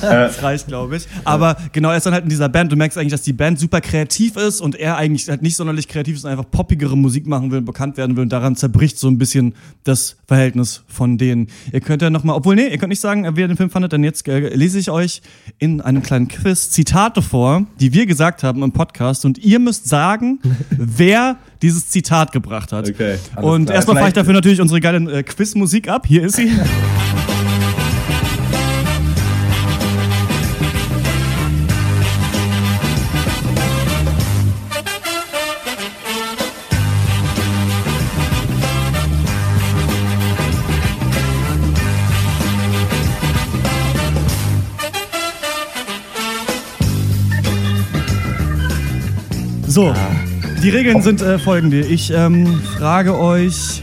[0.02, 1.08] das reicht, glaube ich.
[1.24, 2.72] Aber genau, er ist dann halt in dieser Band.
[2.72, 5.88] Du merkst eigentlich, dass die Band super kreativ ist und er eigentlich halt nicht sonderlich
[5.88, 8.24] kreativ ist und einfach poppigere Musik machen will, bekannt werden will.
[8.24, 11.48] Und daran zerbricht so ein bisschen das Verhältnis von denen.
[11.72, 13.94] Ihr könnt ja nochmal, obwohl, nee, ihr könnt nicht sagen, wie ihr den Film fandet,
[13.94, 15.22] denn jetzt äh, lese ich euch
[15.58, 19.26] in einem kleinen Quiz Zitate vor, die wir gesagt haben im Podcast.
[19.26, 20.40] Und ihr müsst sagen,
[20.70, 22.90] wer dieses Zitat gebracht hat.
[22.90, 26.06] Okay, und erstmal fahre ich dafür natürlich unsere geile äh, Quizmusik ab.
[26.08, 26.52] Hier ist sie.
[49.80, 49.94] So,
[50.62, 51.80] die Regeln sind äh, folgende.
[51.82, 53.82] Ich ähm, frage euch,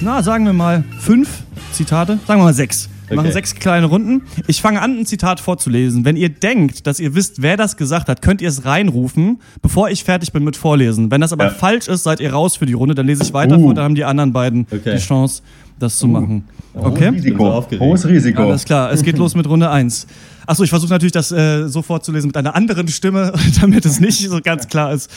[0.00, 2.88] na, sagen wir mal fünf Zitate, sagen wir mal sechs.
[3.08, 3.16] Wir okay.
[3.16, 4.22] machen sechs kleine Runden.
[4.46, 6.06] Ich fange an, ein Zitat vorzulesen.
[6.06, 9.90] Wenn ihr denkt, dass ihr wisst, wer das gesagt hat, könnt ihr es reinrufen, bevor
[9.90, 11.10] ich fertig bin mit Vorlesen.
[11.10, 11.50] Wenn das aber ja.
[11.50, 12.94] falsch ist, seid ihr raus für die Runde.
[12.94, 13.62] Dann lese ich weiter uh.
[13.62, 14.94] vor, dann haben die anderen beiden okay.
[14.96, 15.42] die Chance,
[15.78, 16.10] das zu uh.
[16.10, 16.44] machen.
[16.72, 17.08] Okay?
[17.08, 17.66] Risiko.
[17.78, 18.42] Hohes Risiko.
[18.44, 20.06] Alles klar, es geht los mit Runde 1.
[20.46, 24.18] Achso, ich versuche natürlich das äh, so vorzulesen mit einer anderen Stimme, damit es nicht
[24.18, 25.10] so ganz klar ist.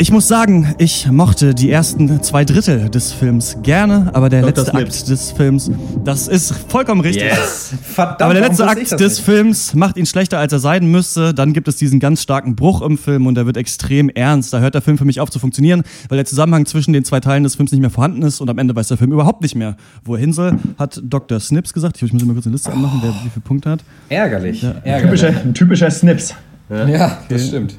[0.00, 4.64] Ich muss sagen, ich mochte die ersten zwei Drittel des Films gerne, aber der Dr.
[4.64, 5.00] letzte Snips.
[5.00, 5.70] Akt des Films,
[6.04, 7.24] das ist vollkommen richtig.
[7.24, 7.74] Yes.
[7.82, 9.20] Verdammt, aber der letzte Akt des nicht?
[9.20, 11.34] Films macht ihn schlechter, als er sein müsste.
[11.34, 14.54] Dann gibt es diesen ganz starken Bruch im Film und der wird extrem ernst.
[14.54, 17.20] Da hört der Film für mich auf zu funktionieren, weil der Zusammenhang zwischen den zwei
[17.20, 19.54] Teilen des Films nicht mehr vorhanden ist und am Ende weiß der Film überhaupt nicht
[19.54, 20.58] mehr, wo er hin soll.
[20.78, 21.38] Hat Dr.
[21.40, 22.00] Snips gesagt.
[22.02, 23.80] Ich muss mir kurz eine Liste anmachen, wer wie viele Punkte hat.
[24.08, 24.62] Ärgerlich.
[24.62, 24.76] Ja.
[24.82, 25.20] Ärgerlich.
[25.20, 26.34] Typischer, ein typischer Snips.
[26.70, 27.34] Ja, ja okay.
[27.34, 27.76] das stimmt.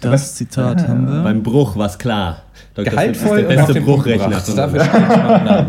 [0.00, 1.22] Das Zitat haben wir.
[1.22, 2.42] Beim Bruch war es klar.
[2.74, 2.92] Dr.
[2.92, 4.42] Gehaltvoll ist der beste Bruchrechner.
[4.56, 5.66] Dafür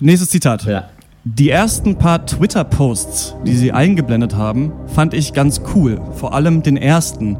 [0.00, 0.64] Nächstes Zitat.
[0.64, 0.84] Ja.
[1.24, 6.00] Die ersten paar Twitter-Posts, die sie eingeblendet haben, fand ich ganz cool.
[6.14, 7.36] Vor allem den ersten.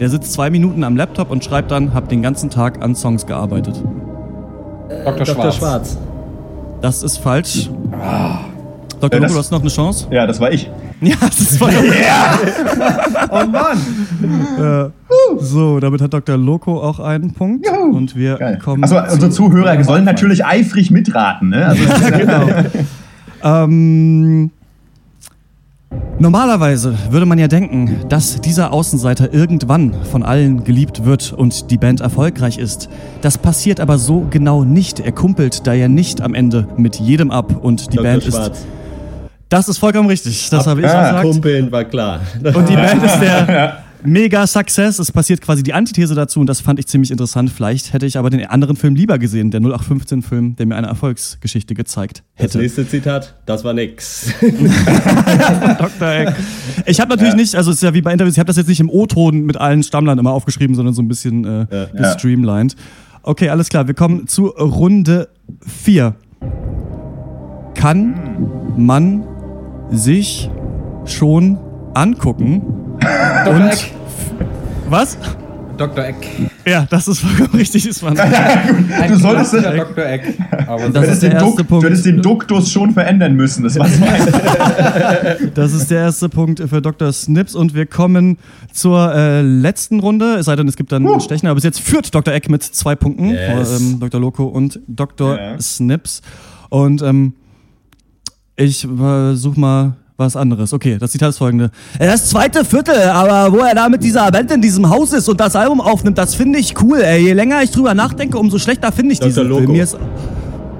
[0.00, 3.26] Der sitzt zwei Minuten am Laptop und schreibt dann, hab den ganzen Tag an Songs
[3.26, 3.82] gearbeitet.
[4.88, 5.26] Äh, Dr.
[5.26, 5.36] Schwarz.
[5.36, 5.52] Dr.
[5.52, 5.98] Schwarz.
[6.80, 7.70] Das ist falsch.
[7.92, 8.40] Ah.
[9.00, 9.18] Dr.
[9.18, 10.06] Äh, Loco, du hast noch eine Chance?
[10.10, 10.70] Ja, das war ich.
[11.02, 11.80] Ja, das war ja.
[11.82, 12.38] yeah.
[13.30, 13.78] Oh Mann.
[14.58, 14.90] Äh,
[15.38, 16.36] so, damit hat Dr.
[16.36, 17.66] Loco auch einen Punkt.
[17.66, 17.96] Juhu.
[17.96, 18.58] Und wir Geil.
[18.62, 18.82] kommen.
[18.82, 21.48] Also, unsere Zuhörer sollen natürlich eifrig mitraten.
[21.48, 21.66] Ne?
[21.66, 21.82] Also,
[22.18, 22.48] genau.
[23.42, 24.50] ähm,
[26.18, 31.78] Normalerweise würde man ja denken, dass dieser Außenseiter irgendwann von allen geliebt wird und die
[31.78, 32.90] Band erfolgreich ist.
[33.22, 35.00] Das passiert aber so genau nicht.
[35.00, 38.02] Er kumpelt da ja nicht am Ende mit jedem ab und die Dr.
[38.04, 38.58] Band Schwarz.
[38.58, 38.66] ist.
[39.50, 40.48] Das ist vollkommen richtig.
[40.48, 41.22] Das habe ich ah, gesagt.
[41.22, 42.20] Kumpeln war klar.
[42.42, 45.00] Und die Band ist der mega Success.
[45.00, 47.50] Es passiert quasi die Antithese dazu und das fand ich ziemlich interessant.
[47.50, 51.74] Vielleicht hätte ich aber den anderen Film lieber gesehen, der 0815-Film, der mir eine Erfolgsgeschichte
[51.74, 52.52] gezeigt hätte.
[52.52, 54.32] Das nächste Zitat, das war nix.
[54.40, 56.08] Dr.
[56.08, 56.34] Eck.
[56.86, 57.36] Ich habe natürlich ja.
[57.36, 59.42] nicht, also es ist ja wie bei Interviews, ich habe das jetzt nicht im O-Ton
[59.42, 61.86] mit allen Stammlern immer aufgeschrieben, sondern so ein bisschen äh, ja.
[61.86, 62.76] gestreamlined.
[63.24, 63.88] Okay, alles klar.
[63.88, 65.28] Wir kommen zu Runde
[65.66, 66.14] 4.
[67.74, 68.14] Kann
[68.76, 69.24] man
[69.90, 70.50] sich
[71.04, 71.58] schon
[71.94, 72.62] angucken,
[73.44, 73.54] Dr.
[73.54, 73.92] Und Eck.
[74.88, 75.18] Was?
[75.80, 76.04] Dr.
[76.04, 76.16] Eck.
[76.66, 77.86] Ja, das ist vollkommen richtig.
[77.88, 80.04] Ist man du solltest den Dr.
[80.04, 80.34] Eck.
[80.66, 81.84] Aber das ist der erste Punkt.
[81.84, 83.64] Du hättest den Duktus schon verändern müssen.
[83.64, 83.92] Das, war's
[85.54, 87.10] das ist der erste Punkt für Dr.
[87.12, 87.54] Snips.
[87.54, 88.36] Und wir kommen
[88.72, 90.34] zur äh, letzten Runde.
[90.34, 91.12] Es sei denn, es gibt dann uh.
[91.12, 91.48] einen Stechen.
[91.48, 92.34] Aber bis jetzt führt Dr.
[92.34, 93.30] Eck mit zwei Punkten.
[93.30, 93.70] Yes.
[93.70, 94.20] Vor, ähm, Dr.
[94.20, 95.34] Loco und Dr.
[95.34, 95.60] Yeah.
[95.60, 96.20] Snips.
[96.68, 97.32] Und ähm,
[98.60, 100.72] ich äh, suche mal was anderes.
[100.72, 101.70] Okay, das Zitat ist folgende.
[101.98, 105.40] Das zweite Viertel, aber wo er da mit dieser Band in diesem Haus ist und
[105.40, 107.22] das Album aufnimmt, das finde ich cool, ey.
[107.22, 109.44] Je länger ich drüber nachdenke, umso schlechter finde ich Dr.
[109.44, 109.56] diesen.
[109.56, 109.72] Film.
[109.72, 109.96] Mir ist,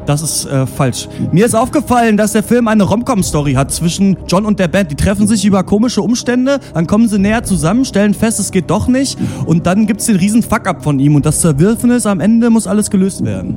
[0.04, 1.08] das ist äh, falsch.
[1.32, 4.90] Mir ist aufgefallen, dass der Film eine Romcom-Story hat zwischen John und der Band.
[4.90, 8.68] Die treffen sich über komische Umstände, dann kommen sie näher zusammen, stellen fest, es geht
[8.68, 12.50] doch nicht und dann gibt's den riesen Fuck-up von ihm und das Zerwürfnis, am Ende
[12.50, 13.56] muss alles gelöst werden.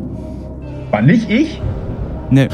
[0.92, 1.62] War nicht ich?
[2.30, 2.48] Nee.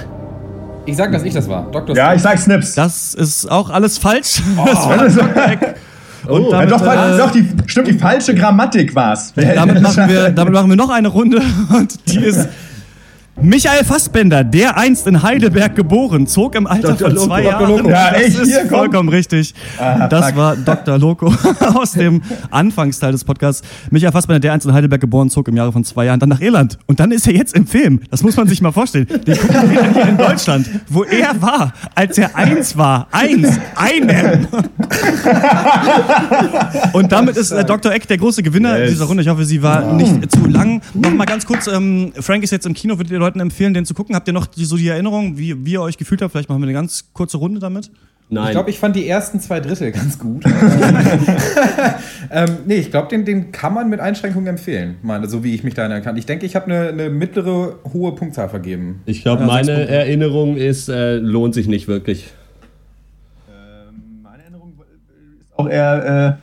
[0.85, 1.67] Ich sag, dass ich das war.
[1.71, 1.95] Dr.
[1.95, 2.75] Ja, ich sag Snips.
[2.75, 4.41] Das ist auch alles falsch.
[4.57, 4.65] Oh.
[4.65, 5.27] Das war
[6.27, 6.51] Und oh.
[6.51, 9.33] damit, ja, doch, äh, doch die, stimmt, die falsche Grammatik war's.
[9.35, 12.49] Damit machen, wir, damit machen wir noch eine Runde und die ist
[13.41, 17.07] Michael Fassbender, der einst in Heidelberg geboren, zog im Alter Dr.
[17.07, 17.69] von Loco, zwei Dr.
[17.69, 17.89] Jahren.
[17.89, 19.53] Ja, das echt, ist hier, vollkommen richtig.
[19.77, 20.35] Ah, das fuck.
[20.35, 20.97] war Dr.
[20.97, 21.27] Loco
[21.73, 22.21] aus dem
[22.51, 23.65] Anfangsteil des Podcasts.
[23.91, 26.41] Michael Fassbender, der einst in Heidelberg geboren, zog im Jahre von zwei Jahren dann nach
[26.41, 26.77] Irland.
[26.85, 28.01] Und dann ist er jetzt im Film.
[28.11, 29.07] Das muss man sich mal vorstellen.
[29.07, 33.07] Den gucken wir hier in Deutschland, wo er war, als er eins war.
[33.11, 33.57] Eins.
[33.75, 34.47] Einem.
[36.93, 37.93] Und damit ist äh, Dr.
[37.93, 38.91] Eck der große Gewinner yes.
[38.91, 39.23] dieser Runde.
[39.23, 40.81] Ich hoffe, sie war nicht zu lang.
[40.93, 43.85] Noch mal ganz kurz, ähm, Frank ist jetzt im Kino, würdet ihr Leuten empfehlen, den
[43.85, 44.15] zu gucken?
[44.15, 46.31] Habt ihr noch die, so die Erinnerung, wie, wie ihr euch gefühlt habt?
[46.31, 47.91] Vielleicht machen wir eine ganz kurze Runde damit.
[48.31, 48.45] Nein.
[48.45, 50.43] Ich glaube, ich fand die ersten zwei Drittel ganz gut.
[52.31, 55.63] ähm, nee, ich glaube, den, den kann man mit Einschränkungen empfehlen, meine, so wie ich
[55.63, 59.01] mich da erinnern Ich denke, ich habe eine, eine mittlere, hohe Punktzahl vergeben.
[59.05, 62.31] Ich glaube, ja, meine Erinnerung ist, äh, lohnt sich nicht wirklich.
[63.49, 66.37] Ähm, meine Erinnerung ist auch eher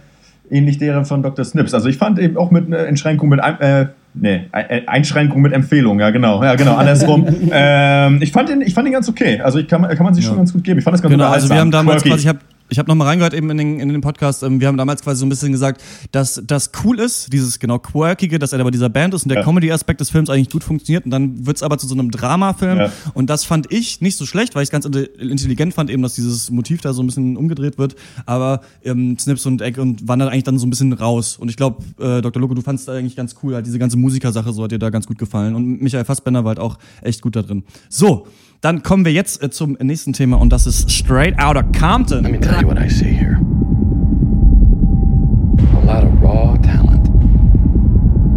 [0.51, 1.45] äh, ähnlich derer von Dr.
[1.45, 1.73] Snips.
[1.73, 3.87] Also ich fand eben auch mit einer Einschränkung mit äh,
[4.19, 4.49] Nee,
[4.87, 7.27] Einschränkung mit Empfehlung, ja genau, ja genau, andersrum.
[7.53, 10.25] ähm, ich, fand den, ich fand den ganz okay, also ich kann, kann man sich
[10.25, 10.31] ja.
[10.31, 10.79] schon ganz gut geben.
[10.79, 13.09] Ich fand das ganz Genau, also wir haben damals quasi, ich habe ich habe nochmal
[13.09, 14.43] reingehört eben in den, in den Podcast.
[14.43, 17.79] Ähm, wir haben damals quasi so ein bisschen gesagt, dass das cool ist, dieses genau
[17.79, 19.45] Quirkige, dass er bei dieser Band ist und der ja.
[19.45, 21.05] Comedy-Aspekt des Films eigentlich gut funktioniert.
[21.05, 22.79] Und dann wird's aber zu so einem Dramafilm.
[22.79, 22.93] Ja.
[23.15, 26.15] Und das fand ich nicht so schlecht, weil ich es ganz intelligent fand, eben, dass
[26.15, 27.95] dieses Motiv da so ein bisschen umgedreht wird.
[28.27, 31.37] Aber ähm, Snips und Egg und dann eigentlich dann so ein bisschen raus.
[31.37, 32.41] Und ich glaube, äh, Dr.
[32.41, 33.55] Loco, du fandst da eigentlich ganz cool.
[33.55, 35.55] Halt diese ganze Musikersache, so hat dir da ganz gut gefallen.
[35.55, 37.65] Und Michael Fassbender war halt auch echt gut da drin.
[37.89, 38.27] So.
[38.63, 42.25] Dann kommen wir jetzt äh, zum nächsten Thema und das ist Straight Outta Compton.
[42.57, 43.37] Let me tell you what I see here.
[45.77, 47.05] A lot of raw talent.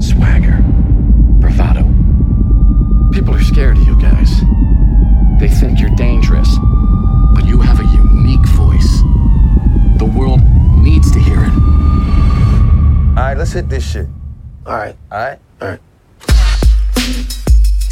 [0.04, 0.62] Swagger.
[1.40, 1.84] Bravado.
[3.14, 4.42] People are scared of you guys.
[5.40, 6.50] They think you're dangerous.
[7.34, 9.02] But you have a unique voice.
[10.00, 10.42] The world
[10.84, 11.54] needs to hear it.
[13.18, 14.08] Alright, let's hit this shit.
[14.68, 15.80] Alright, alright, alright.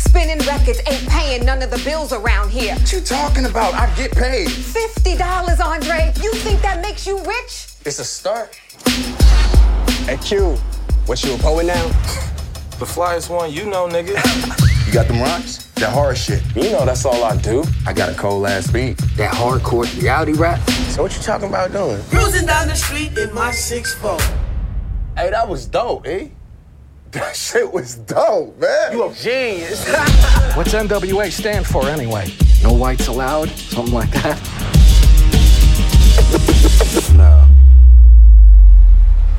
[0.10, 2.76] Spinning records ain't paying none of the bills around here.
[2.76, 3.74] What you talking about?
[3.74, 4.48] I get paid.
[4.48, 6.14] $50, Andre.
[6.22, 7.68] You think that makes you rich?
[7.86, 8.56] It's a start.
[10.06, 10.56] Hey, Q,
[11.08, 11.88] what you a poet now?
[12.80, 14.16] The flyest one you know, nigga.
[14.88, 15.66] you got them rocks?
[15.76, 16.42] That hard shit.
[16.56, 17.66] You know that's all I do.
[17.86, 18.98] I got a cold ass beat.
[19.18, 20.60] That hardcore reality rap.
[20.90, 22.02] So what you talking about doing?
[22.04, 24.20] Cruising down the street in my 6'4".
[25.18, 26.30] Hey, that was dope, eh?
[27.20, 28.92] That shit was dope, man.
[28.92, 29.88] You a genius.
[30.56, 32.32] What's NWA stand for anyway?
[32.64, 33.50] No whites allowed?
[33.50, 34.38] Something like that?
[37.16, 37.37] no.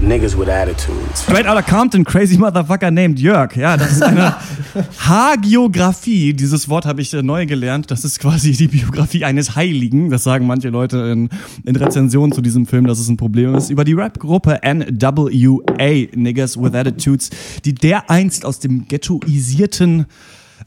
[0.00, 1.22] Niggas with attitudes.
[1.22, 3.56] Straight Outta Compton, crazy motherfucker named Jörg.
[3.56, 4.36] Ja, das ist eine
[5.00, 6.34] Hagiografie.
[6.34, 7.90] Dieses Wort habe ich äh, neu gelernt.
[7.90, 10.08] Das ist quasi die Biografie eines Heiligen.
[10.08, 11.28] Das sagen manche Leute in,
[11.64, 13.70] in Rezensionen zu diesem Film, dass es ein Problem ist.
[13.70, 17.30] Über die Rap-Gruppe NWA, Niggas with Attitudes,
[17.64, 20.06] die dereinst aus dem ghettoisierten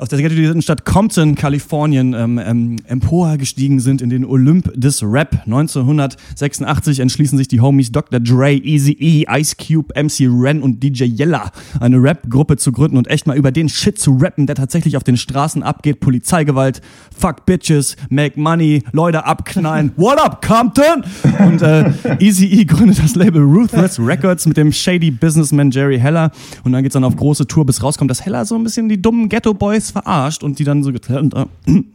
[0.02, 5.44] aus der ghettoisierten Stadt Compton, Kalifornien, ähm, ähm, emporgestiegen sind in den Olymp des Rap.
[5.46, 8.20] 1986 entschließen sich die Homies Dr.
[8.20, 13.28] Dre, Easy-E, Ice Cube, MC Ren und DJ Yella eine Rap-Gruppe zu gründen und echt
[13.28, 16.00] mal über den Shit zu rappen, der tatsächlich auf den Straßen abgeht.
[16.00, 16.82] Polizeigewalt,
[17.22, 19.92] fuck bitches, make money, Leute abknallen.
[19.96, 21.04] What up, Compton?
[21.38, 26.32] Und äh, Easy-E gründet das Label Ruthless Records mit dem shady Businessman Jerry Heller
[26.64, 29.00] und dann geht's dann auf große Tour, bis rauskommt, dass Heller so ein bisschen die
[29.00, 31.48] dummen Ghetto-Boys verarscht und die dann so getrennte,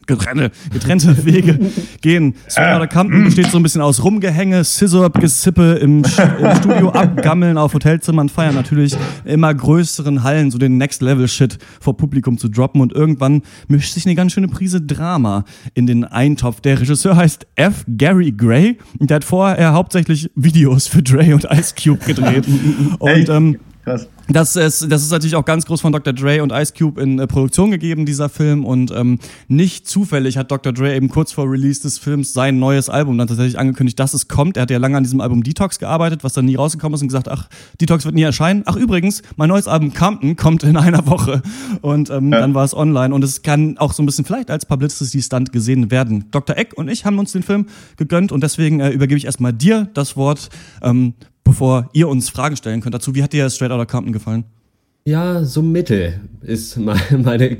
[0.07, 1.59] getrennte, getrennte Wege
[2.03, 2.35] gehen.
[2.49, 6.05] Swear oder Compton besteht so ein bisschen aus Rumgehänge, Scissor, Gesippe im,
[6.39, 12.39] im Studio abgammeln, auf Hotelzimmern feiern, natürlich immer größeren Hallen, so den Next-Level-Shit vor Publikum
[12.39, 15.16] zu droppen und irgendwann mischt sich eine ganz schöne Prise Drama
[15.75, 16.61] in den Eintopf.
[16.61, 17.85] Der Regisseur heißt F.
[17.89, 22.47] Gary Gray und der hat vorher hauptsächlich Videos für Dre und Ice Cube gedreht.
[22.99, 24.09] Und ähm, Krass.
[24.29, 26.13] Das ist, das ist natürlich auch ganz groß von Dr.
[26.13, 28.65] Dre und Ice Cube in äh, Produktion gegeben, dieser Film.
[28.65, 30.73] Und ähm, nicht zufällig hat Dr.
[30.73, 34.27] Dre eben kurz vor Release des Films sein neues Album dann tatsächlich angekündigt, dass es
[34.29, 34.57] kommt.
[34.57, 37.09] Er hat ja lange an diesem Album Detox gearbeitet, was dann nie rausgekommen ist und
[37.09, 37.49] gesagt, ach,
[37.81, 38.63] Detox wird nie erscheinen.
[38.67, 41.43] Ach, übrigens, mein neues Album Compton kommt in einer Woche.
[41.83, 42.41] Und ähm, ja.
[42.41, 43.15] dann war es online.
[43.15, 46.25] Und es kann auch so ein bisschen vielleicht als Publicity-Stunt gesehen werden.
[46.33, 46.57] Dr.
[46.57, 49.89] Eck und ich haben uns den Film gegönnt und deswegen äh, übergebe ich erstmal dir
[49.95, 50.49] das Wort.
[50.83, 51.15] Ähm,
[51.47, 53.15] bevor ihr uns Fragen stellen könnt dazu.
[53.15, 54.45] Wie hat dir Straight Outta Compton gefallen?
[55.07, 56.77] Ja, so mittel ist
[57.11, 57.57] meine,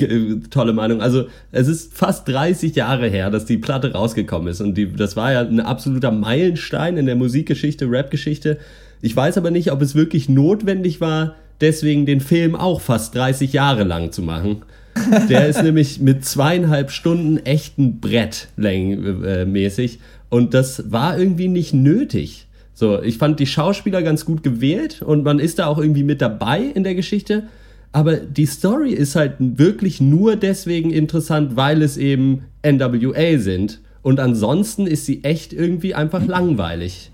[0.51, 1.01] tolle Meinung.
[1.01, 5.17] Also es ist fast 30 Jahre her, dass die Platte rausgekommen ist und die, das
[5.17, 8.59] war ja ein absoluter Meilenstein in der Musikgeschichte, Rapgeschichte.
[9.01, 13.53] Ich weiß aber nicht, ob es wirklich notwendig war, deswegen den Film auch fast 30
[13.53, 14.63] Jahre lang zu machen.
[15.29, 21.75] Der ist nämlich mit zweieinhalb Stunden echten Brett äh, mäßig und das war irgendwie nicht
[21.75, 22.46] nötig.
[22.79, 26.21] So, ich fand die Schauspieler ganz gut gewählt und man ist da auch irgendwie mit
[26.21, 27.45] dabei in der Geschichte.
[27.91, 33.81] Aber die Story ist halt wirklich nur deswegen interessant, weil es eben NWA sind.
[34.03, 37.13] Und ansonsten ist sie echt irgendwie einfach langweilig.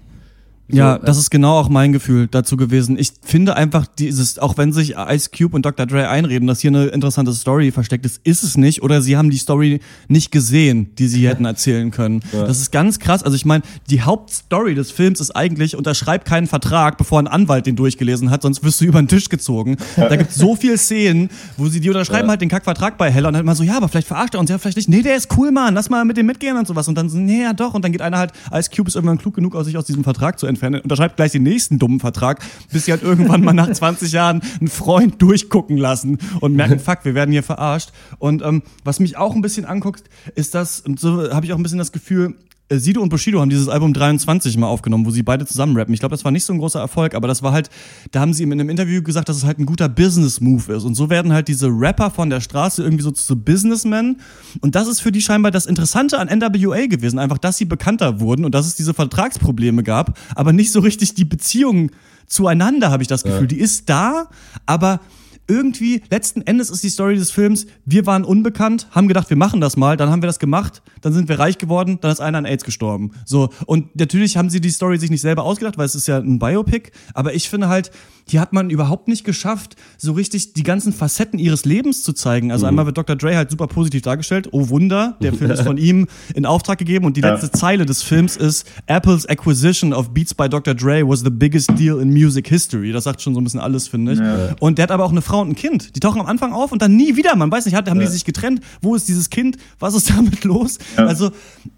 [0.69, 2.97] Ja, das ist genau auch mein Gefühl dazu gewesen.
[2.99, 5.87] Ich finde einfach dieses, auch wenn sich Ice Cube und Dr.
[5.87, 8.83] Dre einreden, dass hier eine interessante Story versteckt ist, ist es nicht.
[8.83, 12.21] Oder sie haben die Story nicht gesehen, die sie hätten erzählen können.
[12.33, 12.47] Ja.
[12.47, 13.23] Das ist ganz krass.
[13.23, 17.67] Also ich meine, die Hauptstory des Films ist eigentlich, unterschreib keinen Vertrag, bevor ein Anwalt
[17.67, 19.77] den durchgelesen hat, sonst wirst du über den Tisch gezogen.
[19.97, 22.31] Da gibt es so viele Szenen, wo sie die unterschreiben ja.
[22.31, 24.49] halt den Kackvertrag bei Heller und dann immer so, ja, aber vielleicht verarscht er uns,
[24.49, 24.89] ja, vielleicht nicht.
[24.89, 26.89] Nee, der ist cool, Mann, lass mal mit dem mitgehen und sowas.
[26.89, 27.75] Und dann so, nee, ja doch.
[27.75, 30.05] Und dann geht einer halt, Ice Cube ist irgendwann klug genug, aus sich aus diesem
[30.05, 32.41] Vertrag zu entfernen unterschreibt gleich den nächsten dummen Vertrag,
[32.73, 37.05] bis sie halt irgendwann mal nach 20 Jahren einen Freund durchgucken lassen und merken, fuck,
[37.05, 37.91] wir werden hier verarscht.
[38.19, 41.57] Und ähm, was mich auch ein bisschen anguckt, ist das, und so habe ich auch
[41.57, 42.35] ein bisschen das Gefühl,
[42.79, 45.95] Sido und Bushido haben dieses Album 23 mal aufgenommen, wo sie beide zusammen rappen.
[45.95, 47.71] Ich glaube, das war nicht so ein großer Erfolg, aber das war halt,
[48.11, 50.85] da haben sie in einem Interview gesagt, dass es halt ein guter Business-Move ist.
[50.85, 54.21] Und so werden halt diese Rapper von der Straße irgendwie so zu Businessmen.
[54.61, 58.21] Und das ist für die scheinbar das Interessante an NWA gewesen, einfach, dass sie bekannter
[58.21, 61.91] wurden und dass es diese Vertragsprobleme gab, aber nicht so richtig die Beziehung
[62.27, 63.43] zueinander, habe ich das Gefühl.
[63.43, 63.47] Ja.
[63.47, 64.29] Die ist da,
[64.67, 65.01] aber
[65.49, 69.61] irgendwie, letzten Endes ist die Story des Films, wir waren unbekannt, haben gedacht, wir machen
[69.61, 72.39] das mal, dann haben wir das gemacht, dann sind wir reich geworden, dann ist einer
[72.39, 73.13] an AIDS gestorben.
[73.27, 76.19] So, und natürlich haben sie die Story sich nicht selber ausgedacht, weil es ist ja
[76.19, 77.91] ein Biopic, aber ich finde halt,
[78.29, 82.53] hier hat man überhaupt nicht geschafft, so richtig die ganzen Facetten ihres Lebens zu zeigen.
[82.53, 82.71] Also mhm.
[82.71, 83.17] einmal wird Dr.
[83.17, 84.49] Dre halt super positiv dargestellt.
[84.53, 87.53] Oh Wunder, der Film ist von ihm in Auftrag gegeben und die letzte ja.
[87.53, 90.75] Zeile des Films ist Apple's acquisition of Beats by Dr.
[90.75, 92.93] Dre was the biggest deal in music history.
[92.93, 94.19] Das sagt schon so ein bisschen alles, finde ich.
[94.19, 94.55] Ja.
[94.61, 95.97] Und der hat aber auch eine Frau und ein Kind.
[95.97, 97.35] Die tauchen am Anfang auf und dann nie wieder.
[97.35, 98.61] Man weiß nicht, haben die sich getrennt?
[98.81, 99.57] Wo ist dieses Kind?
[99.79, 100.79] Was ist damit los?
[100.97, 101.31] Also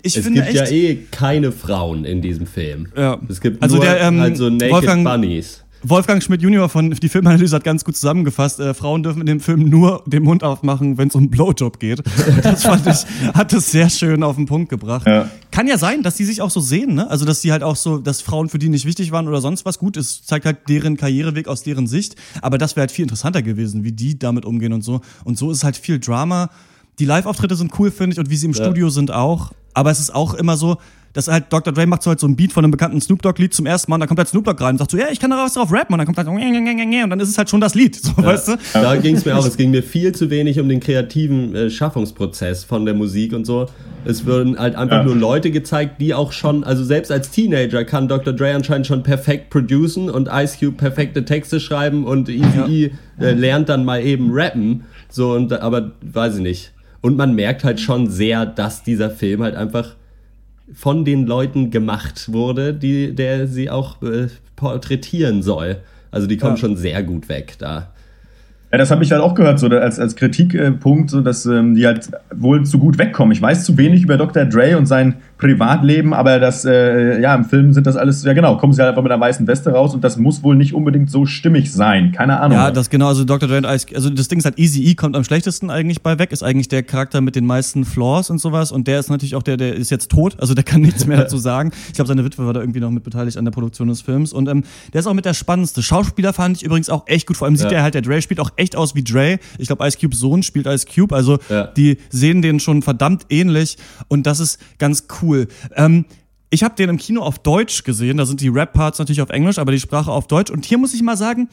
[0.03, 0.55] ich es finde echt.
[0.55, 2.89] Es gibt ja eh keine Frauen in diesem Film.
[2.97, 3.19] Ja.
[3.29, 5.65] Es gibt also nur der, ähm, halt so Naked Wolfgang, Bunnies.
[5.87, 9.41] Wolfgang Schmidt Junior von die Filmanalyse hat ganz gut zusammengefasst, äh, Frauen dürfen in dem
[9.41, 12.03] Film nur den Mund aufmachen, wenn es um Blowjob geht.
[12.43, 15.07] Das fand ich, hat es sehr schön auf den Punkt gebracht.
[15.07, 15.29] Ja.
[15.51, 17.11] Kann ja sein, dass die sich auch so sehen, ne?
[17.11, 19.67] Also dass die halt auch so, dass Frauen für die nicht wichtig waren oder sonst
[19.67, 22.17] was gut ist, zeigt halt deren Karriereweg aus deren Sicht.
[22.41, 25.01] Aber das wäre halt viel interessanter gewesen, wie die damit umgehen und so.
[25.25, 26.51] Und so ist halt viel Drama.
[26.99, 28.65] Die Live-Auftritte sind cool, finde ich, und wie sie im ja.
[28.65, 29.53] Studio sind auch.
[29.73, 30.79] Aber es ist auch immer so,
[31.15, 31.73] dass halt Dr.
[31.73, 33.97] Dre macht so halt so ein Beat von einem bekannten Snoop Dogg-Lied zum ersten Mal,
[33.97, 35.55] und dann kommt halt Snoop Dogg rein und sagt so, ja, ich kann da was
[35.55, 38.13] drauf rappen, und dann kommt halt und dann ist es halt schon das Lied, so,
[38.19, 38.25] ja.
[38.25, 38.57] weißt du?
[38.75, 41.71] Da ging es mir auch, es ging mir viel zu wenig um den kreativen äh,
[41.71, 43.67] Schaffungsprozess von der Musik und so.
[44.05, 45.05] Es würden halt einfach ja.
[45.05, 48.33] nur Leute gezeigt, die auch schon, also selbst als Teenager kann Dr.
[48.33, 53.27] Dre anscheinend schon perfekt producen und Ice Cube perfekte Texte schreiben und Easy ja.
[53.27, 54.85] äh, lernt dann mal eben rappen.
[55.09, 56.74] So, und aber weiß ich nicht.
[57.05, 59.95] Und man merkt halt schon sehr, dass dieser Film halt einfach
[60.73, 65.77] von den Leuten gemacht wurde, die, der sie auch äh, porträtieren soll.
[66.11, 66.61] Also die kommen ja.
[66.61, 67.93] schon sehr gut weg da.
[68.73, 71.87] Ja, das habe ich halt auch gehört, so als, als Kritikpunkt, so dass ähm, die
[71.87, 73.33] halt wohl zu gut wegkommen.
[73.33, 74.47] Ich weiß zu wenig über Dr.
[74.47, 78.57] Dre und sein Privatleben, aber das, äh, ja, im Film sind das alles, ja genau,
[78.57, 81.11] kommen sie halt einfach mit einer weißen Weste raus und das muss wohl nicht unbedingt
[81.11, 82.13] so stimmig sein.
[82.13, 82.57] Keine Ahnung.
[82.57, 83.47] Ja, das genau, also Dr.
[83.47, 86.19] Dre und Ice, also das Ding ist halt Easy E kommt am schlechtesten eigentlich bei
[86.19, 89.35] weg, ist eigentlich der Charakter mit den meisten Flaws und sowas und der ist natürlich
[89.35, 91.73] auch der, der ist jetzt tot, also der kann nichts mehr dazu sagen.
[91.89, 94.33] Ich glaube, seine Witwe war da irgendwie noch mit beteiligt an der Produktion des Films
[94.33, 95.83] und ähm, der ist auch mit der spannendste.
[95.83, 97.79] Schauspieler fand ich übrigens auch echt gut, vor allem sieht ja.
[97.79, 99.39] er halt, der Dre spielt auch echt aus wie Dre.
[99.59, 101.67] Ich glaube, Ice Cubes Sohn spielt Ice Cube, also ja.
[101.67, 103.77] die sehen den schon verdammt ähnlich
[104.09, 105.34] und das ist ganz cool.
[105.75, 106.05] Ähm,
[106.51, 109.59] ich habe den im Kino auf Deutsch gesehen, da sind die Rap-Parts natürlich auf Englisch,
[109.59, 110.51] aber die Sprache auf Deutsch.
[110.51, 111.49] Und hier muss ich mal sagen,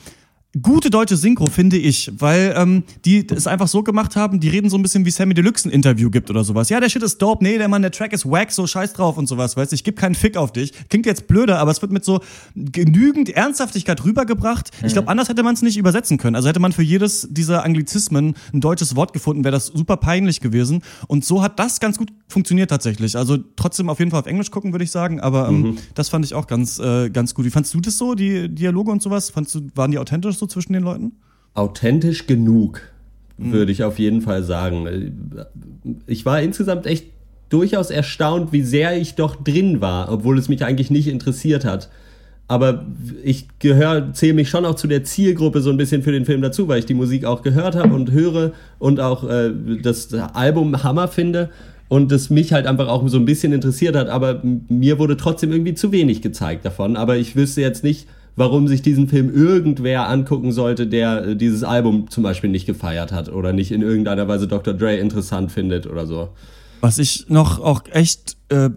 [0.62, 4.70] gute deutsche Synchro, finde ich, weil ähm, die es einfach so gemacht haben, die reden
[4.70, 6.70] so ein bisschen wie Sammy Deluxe ein Interview gibt oder sowas.
[6.70, 9.18] Ja, der Shit ist dope, nee, der Mann, der Track ist wack, so scheiß drauf
[9.18, 10.74] und sowas, weißt du, ich gebe keinen Fick auf dich.
[10.90, 12.20] Klingt jetzt blöder, aber es wird mit so
[12.56, 14.72] genügend Ernsthaftigkeit rübergebracht.
[14.82, 14.88] Mhm.
[14.88, 16.36] Ich glaube, anders hätte man es nicht übersetzen können.
[16.36, 20.42] Also hätte man für jedes dieser Anglizismen ein deutsches Wort gefunden, wäre das super peinlich
[20.42, 20.82] gewesen.
[21.08, 23.16] Und so hat das ganz gut funktioniert tatsächlich.
[23.16, 25.78] Also trotzdem auf jeden Fall auf Englisch gucken, würde ich sagen, aber ähm, mhm.
[25.96, 27.46] das fand ich auch ganz, äh, ganz gut.
[27.46, 29.30] Wie fandst du das so, die Dialoge und sowas?
[29.30, 30.41] Fandst du, waren die authentisch?
[30.42, 31.14] So zwischen den Leuten?
[31.54, 32.82] Authentisch genug,
[33.38, 33.54] mhm.
[33.54, 35.16] würde ich auf jeden Fall sagen.
[36.08, 37.06] Ich war insgesamt echt
[37.50, 41.90] durchaus erstaunt, wie sehr ich doch drin war, obwohl es mich eigentlich nicht interessiert hat.
[42.48, 42.86] Aber
[43.24, 46.42] ich gehöre, zähle mich schon auch zu der Zielgruppe so ein bisschen für den Film
[46.42, 49.52] dazu, weil ich die Musik auch gehört habe und höre und auch äh,
[49.82, 51.50] das Album Hammer finde
[51.88, 54.08] und es mich halt einfach auch so ein bisschen interessiert hat.
[54.08, 56.96] Aber mir wurde trotzdem irgendwie zu wenig gezeigt davon.
[56.96, 61.64] Aber ich wüsste jetzt nicht, warum sich diesen Film irgendwer angucken sollte, der äh, dieses
[61.64, 64.74] Album zum Beispiel nicht gefeiert hat oder nicht in irgendeiner Weise Dr.
[64.74, 66.30] Dre interessant findet oder so.
[66.82, 68.70] Was ich noch auch echt äh,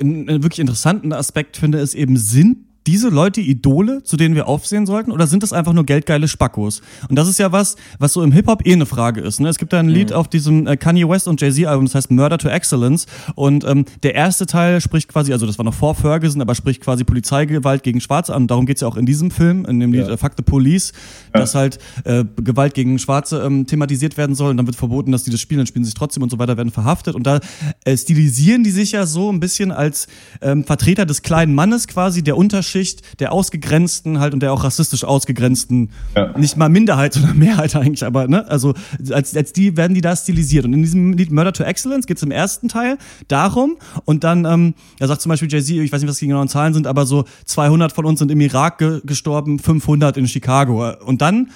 [0.00, 4.86] einen wirklich interessanten Aspekt finde, ist eben, sind diese Leute Idole, zu denen wir aufsehen
[4.86, 6.82] sollten, oder sind das einfach nur geldgeile Spackos?
[7.08, 9.40] Und das ist ja was, was so im Hip-Hop eh eine Frage ist.
[9.40, 9.48] Ne?
[9.48, 10.16] Es gibt da ein Lied mhm.
[10.16, 13.06] auf diesem äh, Kanye West und Jay-Z-Album, das heißt Murder to Excellence.
[13.34, 16.82] Und ähm, der erste Teil spricht quasi, also das war noch vor Ferguson, aber spricht
[16.82, 18.46] quasi Polizeigewalt gegen Schwarze an.
[18.46, 20.14] Darum geht's ja auch in diesem Film, in dem Lied ja.
[20.14, 20.92] Äh, Fuck the Police,
[21.34, 21.40] ja.
[21.40, 24.50] dass halt äh, Gewalt gegen Schwarze ähm, thematisiert werden soll.
[24.50, 26.38] Und dann wird verboten, dass die das spielen, dann spielen sie sich trotzdem und so
[26.38, 27.14] weiter, werden verhaftet.
[27.14, 27.40] Und da
[27.84, 30.06] äh, stilisieren die sich ja so ein bisschen als
[30.40, 32.36] ähm, Vertreter des kleinen Mannes quasi, der
[32.76, 36.36] Unterschicht, der ausgegrenzten halt und der auch rassistisch ausgegrenzten, ja.
[36.38, 38.74] nicht mal Minderheit, sondern Mehrheit eigentlich, aber ne, also
[39.10, 40.64] als, als die werden die da stilisiert.
[40.64, 44.44] Und in diesem Lied Murder to Excellence geht es im ersten Teil darum und dann,
[44.44, 47.06] ähm, er sagt zum Beispiel Jay-Z, ich weiß nicht, was die genauen Zahlen sind, aber
[47.06, 50.92] so 200 von uns sind im Irak ge gestorben, 500 in Chicago.
[51.04, 51.50] Und dann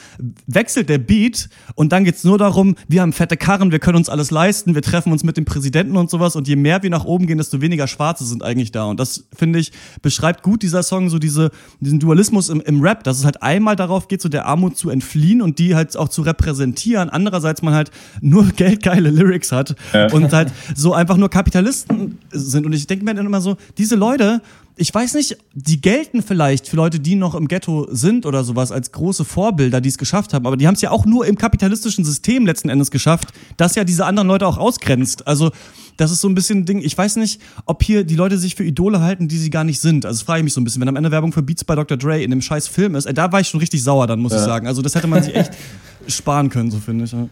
[0.46, 3.96] wechselt der Beat und dann geht es nur darum, wir haben fette Karren, wir können
[3.96, 6.90] uns alles leisten, wir treffen uns mit dem Präsidenten und sowas und je mehr wir
[6.90, 8.84] nach oben gehen, desto weniger Schwarze sind eigentlich da.
[8.84, 13.04] Und das, finde ich, beschreibt gut dieser Song so diese, diesen Dualismus im, im Rap,
[13.04, 16.08] dass es halt einmal darauf geht, so der Armut zu entfliehen und die halt auch
[16.08, 17.10] zu repräsentieren.
[17.10, 20.10] Andererseits man halt nur geldgeile Lyrics hat ja.
[20.12, 22.66] und halt so einfach nur Kapitalisten sind.
[22.66, 24.40] Und ich denke mir dann immer so, diese Leute,
[24.76, 28.72] ich weiß nicht, die gelten vielleicht für Leute, die noch im Ghetto sind oder sowas,
[28.72, 30.46] als große Vorbilder, die es geschafft haben.
[30.46, 33.84] Aber die haben es ja auch nur im kapitalistischen System letzten Endes geschafft, das ja
[33.84, 35.26] diese anderen Leute auch ausgrenzt.
[35.26, 35.50] Also,
[35.96, 36.80] das ist so ein bisschen ein Ding.
[36.80, 39.80] Ich weiß nicht, ob hier die Leute sich für Idole halten, die sie gar nicht
[39.80, 40.06] sind.
[40.06, 40.80] Also, das frage ich mich so ein bisschen.
[40.80, 41.98] Wenn am Ende Werbung für Beats bei Dr.
[41.98, 44.32] Dre in dem scheiß Film ist, äh, da war ich schon richtig sauer dann, muss
[44.32, 44.38] ja.
[44.38, 44.66] ich sagen.
[44.66, 45.52] Also, das hätte man sich echt
[46.06, 47.12] sparen können, so finde ich.
[47.12, 47.28] Ja.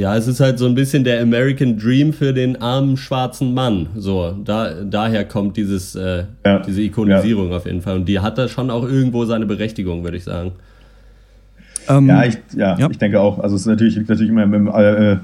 [0.00, 3.88] Ja, es ist halt so ein bisschen der American Dream für den armen schwarzen Mann.
[3.96, 6.60] So, da, daher kommt dieses, äh, ja.
[6.60, 7.58] diese Ikonisierung ja.
[7.58, 7.96] auf jeden Fall.
[7.96, 10.52] Und die hat da schon auch irgendwo seine Berechtigung, würde ich sagen.
[11.86, 13.40] Ähm, ja, ich, ja, ja, ich denke auch.
[13.40, 15.18] Also es ist natürlich, natürlich immer im, äh,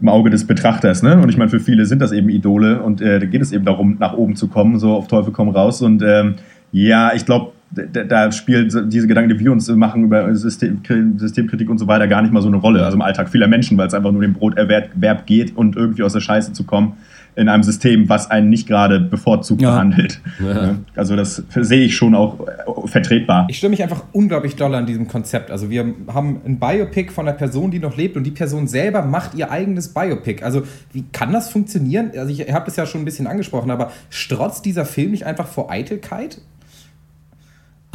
[0.00, 1.22] im Auge des Betrachters, ne?
[1.22, 3.64] Und ich meine, für viele sind das eben Idole und äh, da geht es eben
[3.64, 5.82] darum, nach oben zu kommen, so auf Teufel komm raus.
[5.82, 6.34] Und ähm,
[6.72, 10.80] ja, ich glaube, da, da spielt diese Gedanken, die wir uns machen über System,
[11.16, 12.84] Systemkritik und so weiter, gar nicht mal so eine Rolle.
[12.84, 16.12] Also im Alltag vieler Menschen, weil es einfach nur dem Broterwerb geht und irgendwie aus
[16.12, 16.94] der Scheiße zu kommen.
[17.36, 19.70] in einem System, was einen nicht gerade bevorzugt ja.
[19.70, 20.20] behandelt.
[20.42, 20.76] Ja.
[20.96, 23.46] Also das sehe ich schon auch äh, vertretbar.
[23.50, 25.50] Ich stimme mich einfach unglaublich doll an diesem Konzept.
[25.50, 29.02] Also wir haben ein Biopic von einer Person, die noch lebt und die Person selber
[29.02, 30.42] macht ihr eigenes Biopic.
[30.42, 32.10] Also wie kann das funktionieren?
[32.16, 35.46] Also ich habe das ja schon ein bisschen angesprochen, aber strotzt dieser Film nicht einfach
[35.46, 36.40] vor Eitelkeit?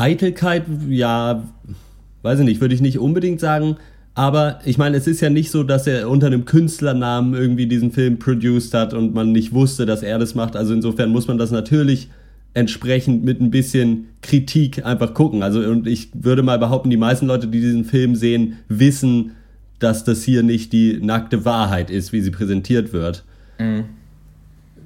[0.01, 1.47] Eitelkeit, ja,
[2.23, 3.77] weiß ich nicht, würde ich nicht unbedingt sagen.
[4.13, 7.91] Aber ich meine, es ist ja nicht so, dass er unter einem Künstlernamen irgendwie diesen
[7.91, 10.55] Film produced hat und man nicht wusste, dass er das macht.
[10.55, 12.09] Also insofern muss man das natürlich
[12.53, 15.43] entsprechend mit ein bisschen Kritik einfach gucken.
[15.43, 19.32] Also und ich würde mal behaupten, die meisten Leute, die diesen Film sehen, wissen,
[19.80, 23.23] dass das hier nicht die nackte Wahrheit ist, wie sie präsentiert wird.
[23.59, 23.86] Mhm.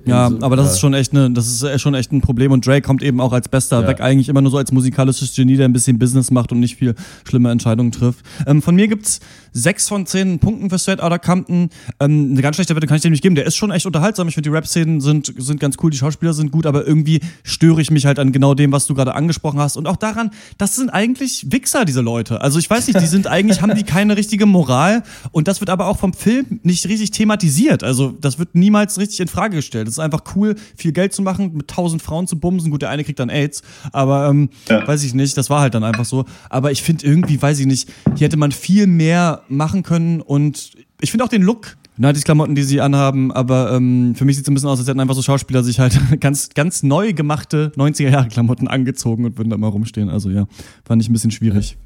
[0.05, 2.81] Ja, aber das ist schon echt ne, das ist schon echt ein Problem und Drake
[2.81, 3.87] kommt eben auch als Bester ja.
[3.87, 6.75] weg, eigentlich immer nur so als musikalisches Genie, der ein bisschen Business macht und nicht
[6.75, 6.95] viel
[7.27, 8.19] schlimme Entscheidungen trifft.
[8.45, 9.19] Ähm, von mir gibt's
[9.55, 11.69] sechs von zehn Punkten für Straight Outta Compton.
[11.99, 13.35] Ähm, eine ganz schlechte Wette kann ich dir nicht geben.
[13.35, 14.27] Der ist schon echt unterhaltsam.
[14.27, 17.81] Ich finde, die Rap-Szenen sind, sind ganz cool, die Schauspieler sind gut, aber irgendwie störe
[17.81, 19.77] ich mich halt an genau dem, was du gerade angesprochen hast.
[19.77, 22.41] Und auch daran, das sind eigentlich Wichser, diese Leute.
[22.41, 25.03] Also ich weiß nicht, die sind eigentlich, haben die keine richtige Moral.
[25.31, 27.83] Und das wird aber auch vom Film nicht richtig thematisiert.
[27.83, 29.87] Also das wird niemals richtig in Frage gestellt.
[29.87, 32.71] Das ist einfach cool, viel Geld zu machen, mit tausend Frauen zu bumsen.
[32.71, 34.87] Gut, der eine kriegt dann AIDS, aber ähm, ja.
[34.87, 36.25] weiß ich nicht, das war halt dann einfach so.
[36.49, 40.71] Aber ich finde irgendwie, weiß ich nicht, hier hätte man viel mehr machen können und
[41.01, 44.45] ich finde auch den Look die klamotten die sie anhaben, aber ähm, für mich sieht
[44.45, 47.71] es ein bisschen aus, als hätten einfach so Schauspieler sich halt ganz, ganz neu gemachte
[47.77, 50.09] 90er-Jahre-Klamotten angezogen und würden da mal rumstehen.
[50.09, 50.45] Also ja,
[50.83, 51.77] fand ich ein bisschen schwierig.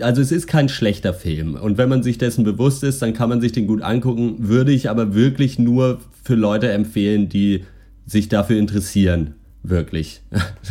[0.00, 3.28] Also es ist kein schlechter Film und wenn man sich dessen bewusst ist, dann kann
[3.28, 4.36] man sich den gut angucken.
[4.38, 7.64] Würde ich aber wirklich nur für Leute empfehlen, die
[8.06, 9.34] sich dafür interessieren.
[9.62, 10.22] Wirklich.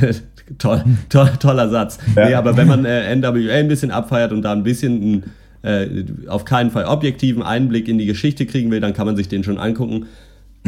[0.60, 1.98] Toll, to toller Satz.
[2.16, 2.28] Ja.
[2.28, 5.24] Nee, aber wenn man äh, NWA ein bisschen abfeiert und da ein bisschen
[5.64, 9.28] äh, auf keinen Fall objektiven Einblick in die Geschichte kriegen will, dann kann man sich
[9.28, 10.06] den schon angucken.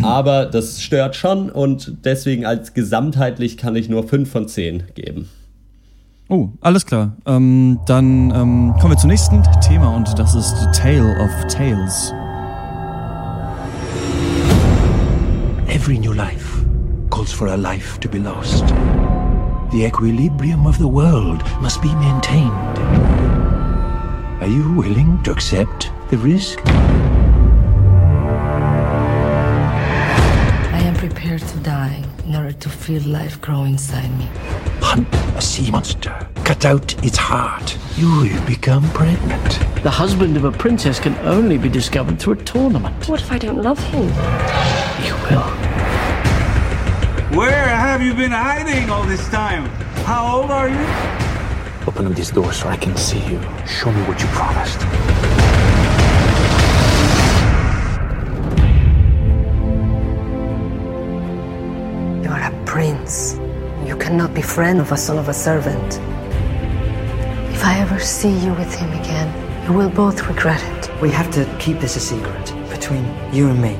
[0.01, 5.29] Aber das stört schon und deswegen als gesamtheitlich kann ich nur 5 von 10 geben.
[6.29, 7.13] Oh, alles klar.
[7.25, 12.13] Ähm, dann ähm, kommen wir zum nächsten Thema und das ist The Tale of Tales.
[15.67, 16.65] Every new life
[17.09, 18.65] calls for a life to be lost.
[19.71, 22.51] The equilibrium of the world must be maintained.
[24.41, 26.59] Are you willing to accept the risk?
[30.73, 34.27] I am prepared to die in order to feel life grow inside me.
[34.89, 36.15] Hunt a sea monster.
[36.45, 37.77] Cut out its heart.
[37.97, 39.59] You will become pregnant.
[39.83, 43.09] The husband of a princess can only be discovered through a tournament.
[43.09, 44.05] What if I don't love him?
[45.05, 45.43] You will.
[47.37, 49.65] Where have you been hiding all this time?
[50.05, 50.85] How old are you?
[51.85, 53.41] Open up this door so I can see you.
[53.67, 54.79] Show me what you promised.
[62.23, 63.37] You're a prince.
[63.97, 65.99] You cannot be friend of a son of a servant.
[67.51, 69.27] If I ever see you with him again,
[69.65, 71.01] you will both regret it.
[71.01, 73.75] We have to keep this a secret between you and me.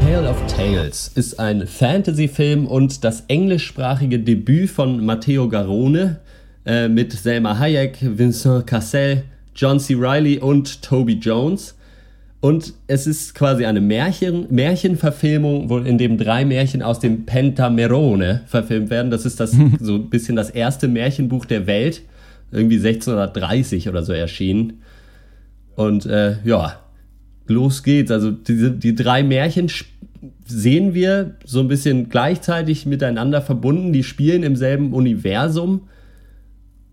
[0.00, 6.18] Tale of Tales ist ein Fantasy-Film und das englischsprachige Debüt von Matteo Garone
[6.66, 9.22] äh, mit Selma Hayek, Vincent Cassel,
[9.54, 9.94] John C.
[9.96, 11.75] Reilly und Toby Jones.
[12.40, 18.42] Und es ist quasi eine Märchen, Märchenverfilmung, wo in dem drei Märchen aus dem Pentamerone
[18.46, 19.10] verfilmt werden.
[19.10, 22.02] Das ist das so ein bisschen das erste Märchenbuch der Welt,
[22.52, 24.82] irgendwie 1630 oder so erschienen.
[25.74, 26.80] Und äh, ja,
[27.46, 28.10] los geht's.
[28.10, 29.70] Also die, die drei Märchen
[30.46, 33.92] sehen wir so ein bisschen gleichzeitig miteinander verbunden.
[33.92, 35.88] Die spielen im selben Universum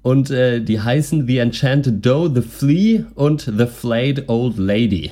[0.02, 5.12] und äh, die heißen The Enchanted Doe, The Flea und The Flayed Old Lady.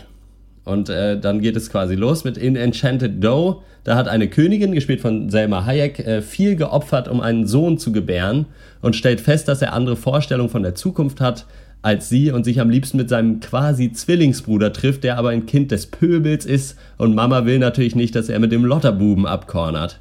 [0.71, 3.57] Und äh, dann geht es quasi los mit In Enchanted Doe.
[3.83, 7.91] Da hat eine Königin, gespielt von Selma Hayek, äh, viel geopfert, um einen Sohn zu
[7.91, 8.45] gebären
[8.81, 11.45] und stellt fest, dass er andere Vorstellungen von der Zukunft hat
[11.81, 15.71] als sie und sich am liebsten mit seinem quasi Zwillingsbruder trifft, der aber ein Kind
[15.71, 19.99] des Pöbels ist und Mama will natürlich nicht, dass er mit dem Lotterbuben abkornert.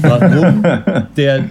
[0.00, 0.62] Warum
[1.16, 1.50] der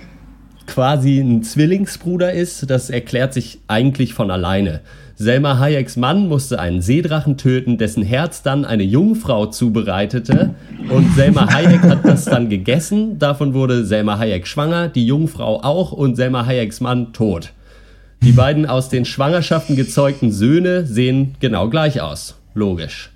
[0.66, 4.82] quasi ein Zwillingsbruder ist, das erklärt sich eigentlich von alleine.
[5.20, 10.54] Selma Hayeks Mann musste einen Seedrachen töten, dessen Herz dann eine Jungfrau zubereitete.
[10.90, 13.18] Und Selma Hayek hat das dann gegessen.
[13.18, 17.52] Davon wurde Selma Hayek schwanger, die Jungfrau auch und Selma Hayeks Mann tot.
[18.22, 22.36] Die beiden aus den Schwangerschaften gezeugten Söhne sehen genau gleich aus.
[22.54, 23.10] Logisch.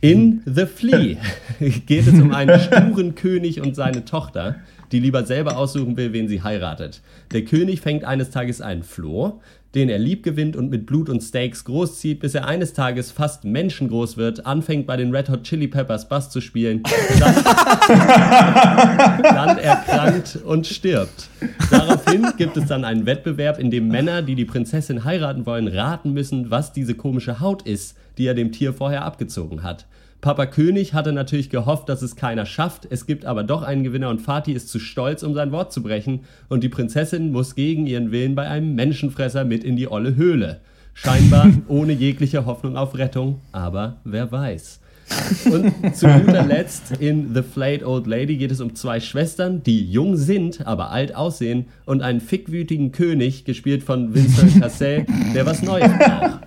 [0.00, 1.16] In The Flea
[1.86, 4.56] geht es um einen sturen König und seine Tochter,
[4.90, 7.02] die lieber selber aussuchen will, wen sie heiratet.
[7.32, 9.40] Der König fängt eines Tages einen Floh,
[9.74, 13.44] den er lieb gewinnt und mit Blut und Steaks großzieht, bis er eines Tages fast
[13.44, 16.82] menschengroß wird, anfängt bei den Red Hot Chili Peppers Bass zu spielen,
[17.18, 17.34] dann,
[19.22, 21.28] dann erkrankt und stirbt.
[21.70, 26.12] Daraufhin gibt es dann einen Wettbewerb, in dem Männer, die die Prinzessin heiraten wollen, raten
[26.12, 29.86] müssen, was diese komische Haut ist, die er dem Tier vorher abgezogen hat.
[30.20, 32.86] Papa König hatte natürlich gehofft, dass es keiner schafft.
[32.90, 35.82] Es gibt aber doch einen Gewinner und Fatih ist zu stolz, um sein Wort zu
[35.82, 36.20] brechen.
[36.48, 40.60] Und die Prinzessin muss gegen ihren Willen bei einem Menschenfresser mit in die olle Höhle.
[40.92, 44.80] Scheinbar ohne jegliche Hoffnung auf Rettung, aber wer weiß.
[45.50, 49.90] Und zu guter Letzt in The Flayed Old Lady geht es um zwei Schwestern, die
[49.90, 55.62] jung sind, aber alt aussehen, und einen fickwütigen König, gespielt von Vincent Cassel, der was
[55.62, 56.40] Neues braucht.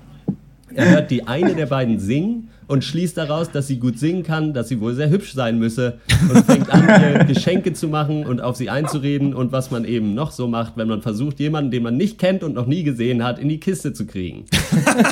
[0.75, 4.53] Er hört die eine der beiden singen und schließt daraus, dass sie gut singen kann,
[4.53, 5.99] dass sie wohl sehr hübsch sein müsse
[6.33, 10.31] und fängt an, Geschenke zu machen und auf sie einzureden und was man eben noch
[10.31, 13.39] so macht, wenn man versucht, jemanden, den man nicht kennt und noch nie gesehen hat,
[13.39, 14.45] in die Kiste zu kriegen.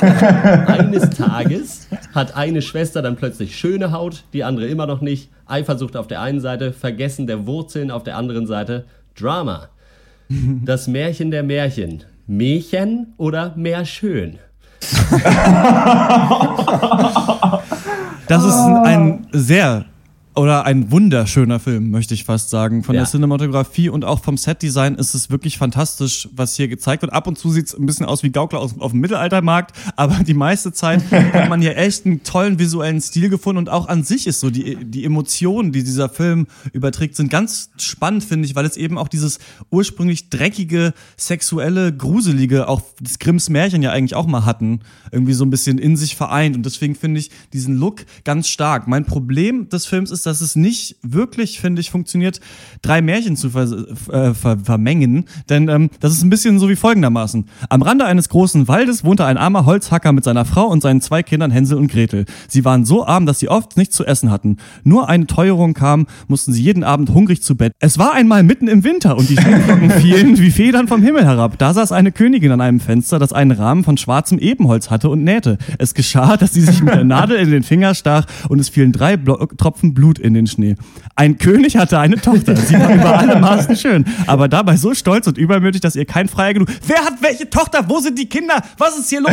[0.66, 5.30] Eines Tages hat eine Schwester dann plötzlich schöne Haut, die andere immer noch nicht.
[5.46, 8.84] Eifersucht auf der einen Seite, Vergessen der Wurzeln auf der anderen Seite.
[9.18, 9.68] Drama.
[10.64, 12.04] Das Märchen der Märchen.
[12.26, 14.38] Märchen oder Märschön?
[18.32, 19.84] Das ist ein sehr
[20.34, 22.82] oder ein wunderschöner Film, möchte ich fast sagen.
[22.82, 23.02] Von ja.
[23.02, 27.12] der Cinematografie und auch vom Setdesign ist es wirklich fantastisch, was hier gezeigt wird.
[27.12, 30.24] Ab und zu sieht es ein bisschen aus wie Gaukler aus, auf dem Mittelaltermarkt, aber
[30.24, 34.04] die meiste Zeit hat man hier echt einen tollen visuellen Stil gefunden und auch an
[34.04, 38.54] sich ist so die, die Emotionen, die dieser Film überträgt, sind ganz spannend, finde ich,
[38.54, 39.38] weil es eben auch dieses
[39.70, 44.80] ursprünglich dreckige, sexuelle, gruselige, auch das Grimms Märchen ja eigentlich auch mal hatten,
[45.10, 48.88] irgendwie so ein bisschen in sich vereint und deswegen finde ich diesen Look ganz stark.
[48.88, 52.40] Mein Problem des Films ist, ist, dass es nicht wirklich, finde ich, funktioniert,
[52.80, 53.64] drei Märchen zu ver
[54.10, 55.24] äh, ver vermengen.
[55.48, 57.46] Denn ähm, das ist ein bisschen so wie folgendermaßen.
[57.68, 61.22] Am Rande eines großen Waldes wohnte ein armer Holzhacker mit seiner Frau und seinen zwei
[61.22, 62.24] Kindern Hänsel und Gretel.
[62.48, 64.58] Sie waren so arm, dass sie oft nichts zu essen hatten.
[64.84, 67.72] Nur eine Teuerung kam, mussten sie jeden Abend hungrig zu Bett.
[67.80, 71.58] Es war einmal mitten im Winter und die Schneeflocken fielen wie Federn vom Himmel herab.
[71.58, 75.24] Da saß eine Königin an einem Fenster, das einen Rahmen von schwarzem Ebenholz hatte und
[75.24, 75.58] nähte.
[75.78, 78.92] Es geschah, dass sie sich mit der Nadel in den Finger stach und es fielen
[78.92, 80.76] drei Blo Tropfen Blut Blut in den Schnee.
[81.16, 82.56] Ein König hatte eine Tochter.
[82.56, 86.28] Sie war über alle Maßen schön, aber dabei so stolz und übermütig, dass ihr kein
[86.28, 86.68] Freier genug.
[86.86, 87.84] Wer hat welche Tochter?
[87.88, 88.62] Wo sind die Kinder?
[88.78, 89.32] Was ist hier los?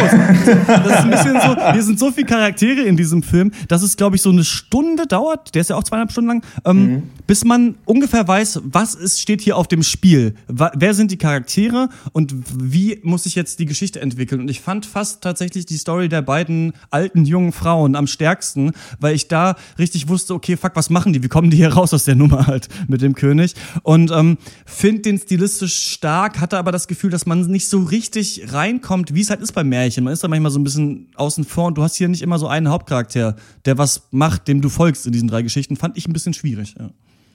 [0.68, 1.72] Das ist ein bisschen so.
[1.72, 5.08] Hier sind so viele Charaktere in diesem Film, dass es, glaube ich, so eine Stunde
[5.08, 5.54] dauert.
[5.56, 7.04] Der ist ja auch zweieinhalb Stunden lang, ähm, mhm.
[7.28, 10.36] bis man ungefähr weiß, was ist, steht hier auf dem Spiel.
[10.48, 14.42] Wer sind die Charaktere und wie muss sich jetzt die Geschichte entwickeln?
[14.42, 19.16] Und ich fand fast tatsächlich die Story der beiden alten jungen Frauen am stärksten, weil
[19.16, 21.24] ich da richtig wusste, okay, fuck, fuck, was machen die?
[21.24, 23.56] Wie kommen die hier raus aus der Nummer halt mit dem König?
[23.84, 28.54] Und ähm, finde den stilistisch stark, hatte aber das Gefühl, dass man nicht so richtig
[28.54, 30.04] reinkommt, wie es halt ist bei Märchen.
[30.04, 32.40] Man ist da manchmal so ein bisschen außen vor und du hast hier nicht immer
[32.40, 35.76] so einen Hauptcharakter, der was macht, dem du folgst in diesen drei Geschichten.
[35.76, 36.76] Fand ich ein bisschen schwierig.
[36.78, 36.90] Ja.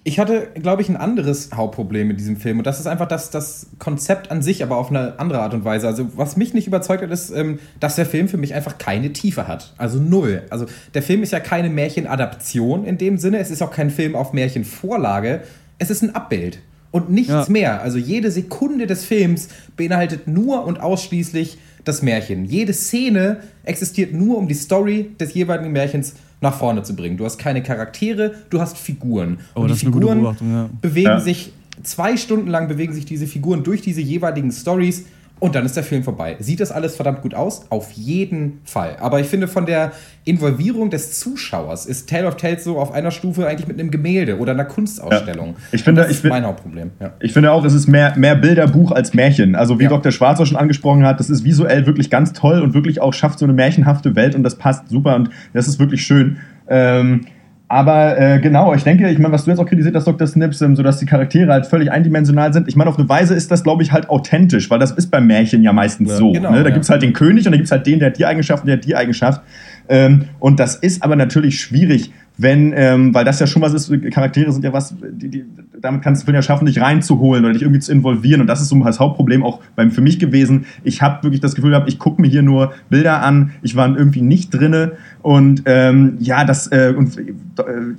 [0.07, 2.59] Ich hatte, glaube ich, ein anderes Hauptproblem mit diesem Film.
[2.59, 5.65] Und das ist einfach das, das Konzept an sich, aber auf eine andere Art und
[5.65, 5.87] Weise.
[5.87, 9.15] Also, was mich nicht überzeugt hat, ist, ähm, dass der Film für mich einfach keine
[9.15, 9.73] Tiefe hat.
[9.79, 10.43] Also null.
[10.51, 13.39] Also, der Film ist ja keine Märchenadaption in dem Sinne.
[13.39, 15.41] Es ist auch kein Film auf Märchenvorlage.
[15.79, 16.59] Es ist ein Abbild.
[16.91, 17.47] Und nichts ja.
[17.49, 17.81] mehr.
[17.81, 22.45] Also, jede Sekunde des Films beinhaltet nur und ausschließlich das Märchen.
[22.45, 27.17] Jede Szene existiert nur, um die Story des jeweiligen Märchens nach vorne zu bringen.
[27.17, 29.39] Du hast keine Charaktere, du hast Figuren.
[29.55, 30.69] Oh, und die Figuren ja.
[30.81, 31.21] bewegen ja.
[31.21, 35.07] sich zwei Stunden lang bewegen sich diese Figuren durch diese jeweiligen Stories
[35.41, 36.37] und dann ist der Film vorbei.
[36.39, 37.67] Sieht das alles verdammt gut aus?
[37.71, 38.97] Auf jeden Fall.
[39.01, 39.93] Aber ich finde, von der
[40.25, 44.39] Involvierung des Zuschauers ist Tale of Tales so auf einer Stufe eigentlich mit einem Gemälde
[44.39, 45.49] oder einer Kunstausstellung.
[45.49, 45.55] Ja.
[45.73, 46.93] Ich finde, das ist ich mein Hauptproblem.
[47.01, 47.13] Ja.
[47.21, 49.55] Ich finde auch, es ist mehr, mehr Bilderbuch als Märchen.
[49.55, 49.91] Also wie ja.
[49.91, 50.13] Dr.
[50.13, 53.45] Schwarzer schon angesprochen hat, das ist visuell wirklich ganz toll und wirklich auch schafft so
[53.45, 56.39] eine märchenhafte Welt und das passt super und das ist wirklich schön.
[56.69, 57.27] Ähm,
[57.69, 60.27] aber äh, genau, ich denke, ich meine, was du jetzt auch kritisiert hast, Dr.
[60.27, 62.69] Snips, ähm, so dass die Charaktere halt völlig eindimensional sind.
[62.69, 65.27] Ich meine, auf eine Weise ist das, glaube ich, halt authentisch, weil das ist beim
[65.27, 66.33] Märchen ja meistens ja, so.
[66.33, 66.59] Genau, ne?
[66.59, 66.75] Da ja.
[66.75, 68.65] gibt es halt den König und da gibt es halt den, der hat die Eigenschaft
[68.65, 69.41] und der hat die Eigenschaft.
[69.89, 73.93] Ähm, und das ist aber natürlich schwierig, wenn, ähm, weil das ja schon was ist,
[74.11, 75.45] Charaktere sind ja was, die, die,
[75.81, 78.41] damit kannst du es ja schaffen, dich reinzuholen oder dich irgendwie zu involvieren.
[78.41, 80.67] Und das ist so das Hauptproblem auch beim, für mich gewesen.
[80.83, 83.97] Ich habe wirklich das Gefühl gehabt, ich gucke mir hier nur Bilder an, ich war
[83.97, 84.93] irgendwie nicht drinne.
[85.23, 87.23] Und ähm, ja, das äh, und äh,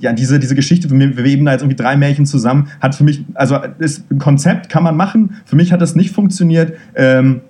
[0.00, 3.04] ja, diese, diese Geschichte, wir, wir eben da jetzt irgendwie drei Märchen zusammen, hat für
[3.04, 5.36] mich, also ist ein Konzept kann man machen.
[5.46, 6.74] Für mich hat das nicht funktioniert.
[6.94, 7.40] Ähm,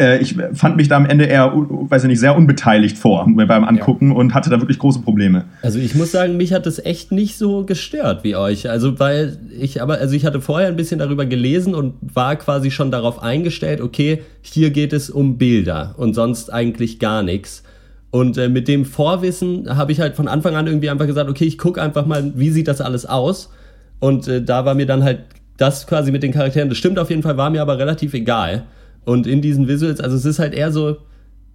[0.00, 3.64] äh, ich fand mich da am Ende eher, weiß ich nicht, sehr unbeteiligt vor beim
[3.64, 4.16] Angucken ja.
[4.16, 5.44] und hatte da wirklich große Probleme.
[5.62, 8.68] Also ich muss sagen, mich hat das echt nicht so gestört wie euch.
[8.70, 12.70] Also weil ich aber, also ich hatte vorher ein bisschen darüber gelesen und war quasi
[12.70, 17.62] schon darauf eingestellt, okay, hier geht es um Bilder und sonst eigentlich gar nichts.
[18.10, 21.44] Und äh, mit dem Vorwissen habe ich halt von Anfang an irgendwie einfach gesagt, okay,
[21.44, 23.52] ich gucke einfach mal, wie sieht das alles aus.
[24.00, 25.20] Und äh, da war mir dann halt
[25.58, 28.64] das quasi mit den Charakteren, das stimmt auf jeden Fall, war mir aber relativ egal.
[29.04, 30.98] Und in diesen Visuals, also es ist halt eher so,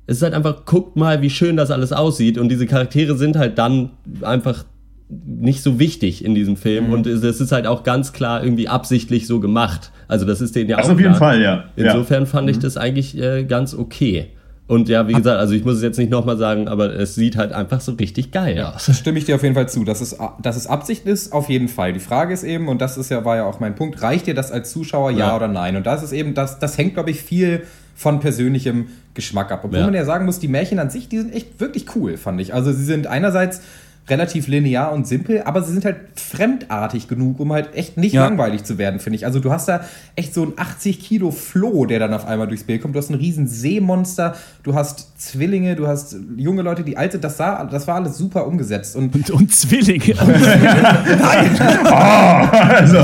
[0.07, 2.37] es ist halt einfach, guckt mal, wie schön das alles aussieht.
[2.37, 3.91] Und diese Charaktere sind halt dann
[4.21, 4.65] einfach
[5.09, 6.87] nicht so wichtig in diesem Film.
[6.87, 6.93] Mhm.
[6.93, 9.91] Und es ist halt auch ganz klar irgendwie absichtlich so gemacht.
[10.07, 10.91] Also das ist denen ja das auch.
[10.93, 11.31] auf jeden klar.
[11.31, 11.65] Fall, ja.
[11.75, 12.25] Insofern ja.
[12.25, 12.61] fand ich mhm.
[12.61, 14.27] das eigentlich äh, ganz okay.
[14.68, 17.38] Und ja, wie gesagt, also ich muss es jetzt nicht nochmal sagen, aber es sieht
[17.38, 18.89] halt einfach so richtig geil ja, aus.
[18.97, 19.84] Stimme ich dir auf jeden Fall zu.
[19.84, 21.93] Dass es, dass es Absicht ist, auf jeden Fall.
[21.93, 24.34] Die Frage ist eben, und das ist ja, war ja auch mein Punkt, reicht dir
[24.34, 25.76] das als Zuschauer, ja, ja oder nein?
[25.76, 27.61] Und das ist eben, das, das hängt, glaube ich, viel
[27.95, 29.61] von persönlichem Geschmack ab.
[29.63, 29.86] Obwohl ja.
[29.86, 32.53] man ja sagen muss, die Märchen an sich, die sind echt wirklich cool, fand ich.
[32.53, 33.61] Also sie sind einerseits
[34.07, 38.23] relativ linear und simpel, aber sie sind halt fremdartig genug, um halt echt nicht ja.
[38.23, 39.25] langweilig zu werden, finde ich.
[39.25, 39.81] Also du hast da
[40.15, 42.93] echt so ein 80 Kilo Floh, der dann auf einmal durchs Bild kommt.
[42.95, 47.37] Du hast ein riesen Seemonster, du hast Zwillinge, du hast junge Leute, die alte, das,
[47.37, 48.95] sah, das war alles super umgesetzt.
[48.95, 50.15] Und, und, und Zwillinge.
[50.25, 51.59] Nein!
[51.85, 52.97] Oh, also,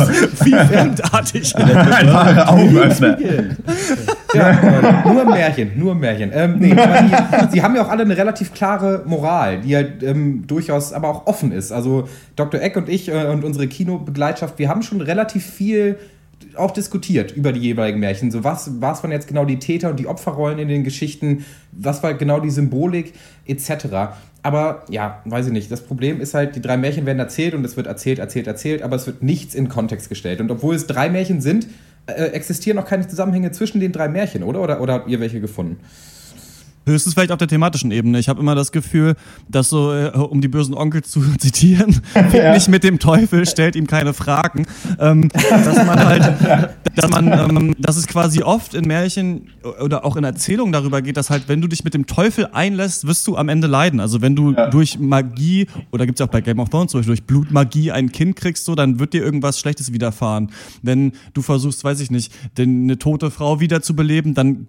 [0.44, 1.56] wie fremdartig.
[2.48, 3.18] Augenöffner.
[4.34, 6.32] Ja, nur Märchen, nur Märchen.
[6.34, 10.46] Ähm, nee, die, sie haben ja auch alle eine relativ klare Moral, die halt ähm,
[10.48, 11.72] durchaus aber auch offen ist.
[11.72, 12.62] Also Dr.
[12.62, 15.98] Eck und ich äh, und unsere Kinobegleitschaft, wir haben schon relativ viel
[16.56, 18.32] auch diskutiert über die jeweiligen Märchen.
[18.32, 21.46] So, was, was waren jetzt genau die Täter und die Opferrollen in den Geschichten?
[21.72, 23.14] Was war genau die Symbolik
[23.46, 24.14] etc.
[24.44, 25.72] Aber ja, weiß ich nicht.
[25.72, 28.82] Das Problem ist halt, die drei Märchen werden erzählt und es wird erzählt, erzählt, erzählt,
[28.82, 30.42] aber es wird nichts in Kontext gestellt.
[30.42, 31.68] Und obwohl es drei Märchen sind,
[32.12, 34.62] existieren noch keine Zusammenhänge zwischen den drei Märchen, oder?
[34.62, 35.80] Oder, oder habt ihr welche gefunden?
[36.86, 38.18] Höchstens vielleicht auf der thematischen Ebene.
[38.18, 39.16] Ich habe immer das Gefühl,
[39.48, 42.02] dass so, äh, um die bösen Onkel zu zitieren,
[42.34, 42.54] ja.
[42.54, 44.66] nicht mit dem Teufel, stellt ihm keine Fragen.
[45.00, 49.50] Ähm, dass man halt, dass man, ähm, dass es quasi oft in Märchen
[49.84, 53.06] oder auch in Erzählungen darüber geht, dass halt, wenn du dich mit dem Teufel einlässt,
[53.06, 54.00] wirst du am Ende leiden.
[54.00, 54.68] Also wenn du ja.
[54.70, 58.12] durch Magie, oder gibt's ja auch bei Game of Thrones zum Beispiel, durch Blutmagie ein
[58.12, 60.50] Kind kriegst, so, dann wird dir irgendwas Schlechtes widerfahren.
[60.82, 64.68] Wenn du versuchst, weiß ich nicht, denn eine tote Frau wiederzubeleben, dann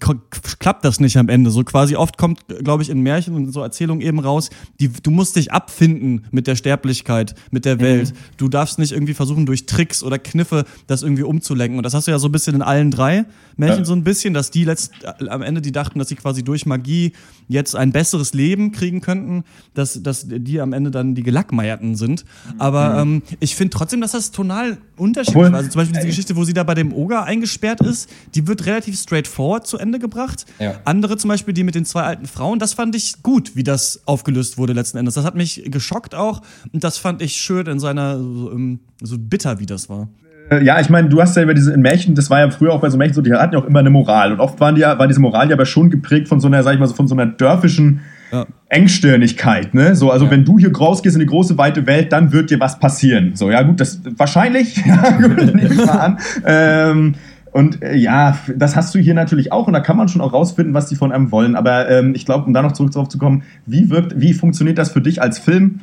[0.58, 1.50] klappt das nicht am Ende.
[1.50, 4.50] So quasi oft kommt, glaube ich, in Märchen und so Erzählungen eben raus,
[4.80, 8.10] die, du musst dich abfinden mit der Sterblichkeit, mit der Welt.
[8.10, 8.16] Mhm.
[8.36, 11.78] Du darfst nicht irgendwie versuchen, durch Tricks oder Kniffe das irgendwie umzulenken.
[11.78, 13.24] Und das hast du ja so ein bisschen in allen drei
[13.56, 13.84] Märchen ja.
[13.84, 14.92] so ein bisschen, dass die letzt,
[15.28, 17.12] am Ende, die dachten, dass sie quasi durch Magie
[17.48, 19.44] jetzt ein besseres Leben kriegen könnten,
[19.74, 22.24] dass, dass die am Ende dann die Gelackmeierten sind.
[22.58, 23.16] Aber mhm.
[23.16, 25.54] ähm, ich finde trotzdem, dass das tonal unterschiedlich war.
[25.54, 28.66] Also zum Beispiel diese Geschichte, wo sie da bei dem Oger eingesperrt ist, die wird
[28.66, 30.46] relativ straightforward zu Ende gebracht.
[30.58, 30.80] Ja.
[30.84, 34.02] Andere zum Beispiel, die mit den zwei alten Frauen, das fand ich gut, wie das
[34.06, 35.14] aufgelöst wurde letzten Endes.
[35.14, 36.40] Das hat mich geschockt auch
[36.72, 40.08] und das fand ich schön in seiner, so, ähm, so bitter, wie das war.
[40.50, 42.80] Äh, ja, ich meine, du hast ja über diese Märchen, das war ja früher auch
[42.80, 44.32] bei so Märchen so, die hatten ja auch immer eine Moral.
[44.32, 46.62] Und oft waren die ja, war diese Moral ja aber schon geprägt von so einer,
[46.62, 48.00] sag ich mal, so von so einer dörfischen
[48.32, 48.46] ja.
[48.70, 49.94] Engstirnigkeit, ne?
[49.94, 50.30] So, also ja.
[50.30, 53.32] wenn du hier rausgehst in die große weite Welt, dann wird dir was passieren.
[53.34, 56.18] So, ja gut, das wahrscheinlich, ja, gut, nehme ich mal an.
[56.46, 57.14] Ähm,
[57.52, 60.32] und äh, ja, das hast du hier natürlich auch und da kann man schon auch
[60.32, 61.54] rausfinden, was die von einem wollen.
[61.54, 64.78] Aber ähm, ich glaube, um da noch zurück drauf zu kommen, wie wirkt, wie funktioniert
[64.78, 65.80] das für dich als Film?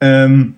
[0.00, 0.54] Ähm,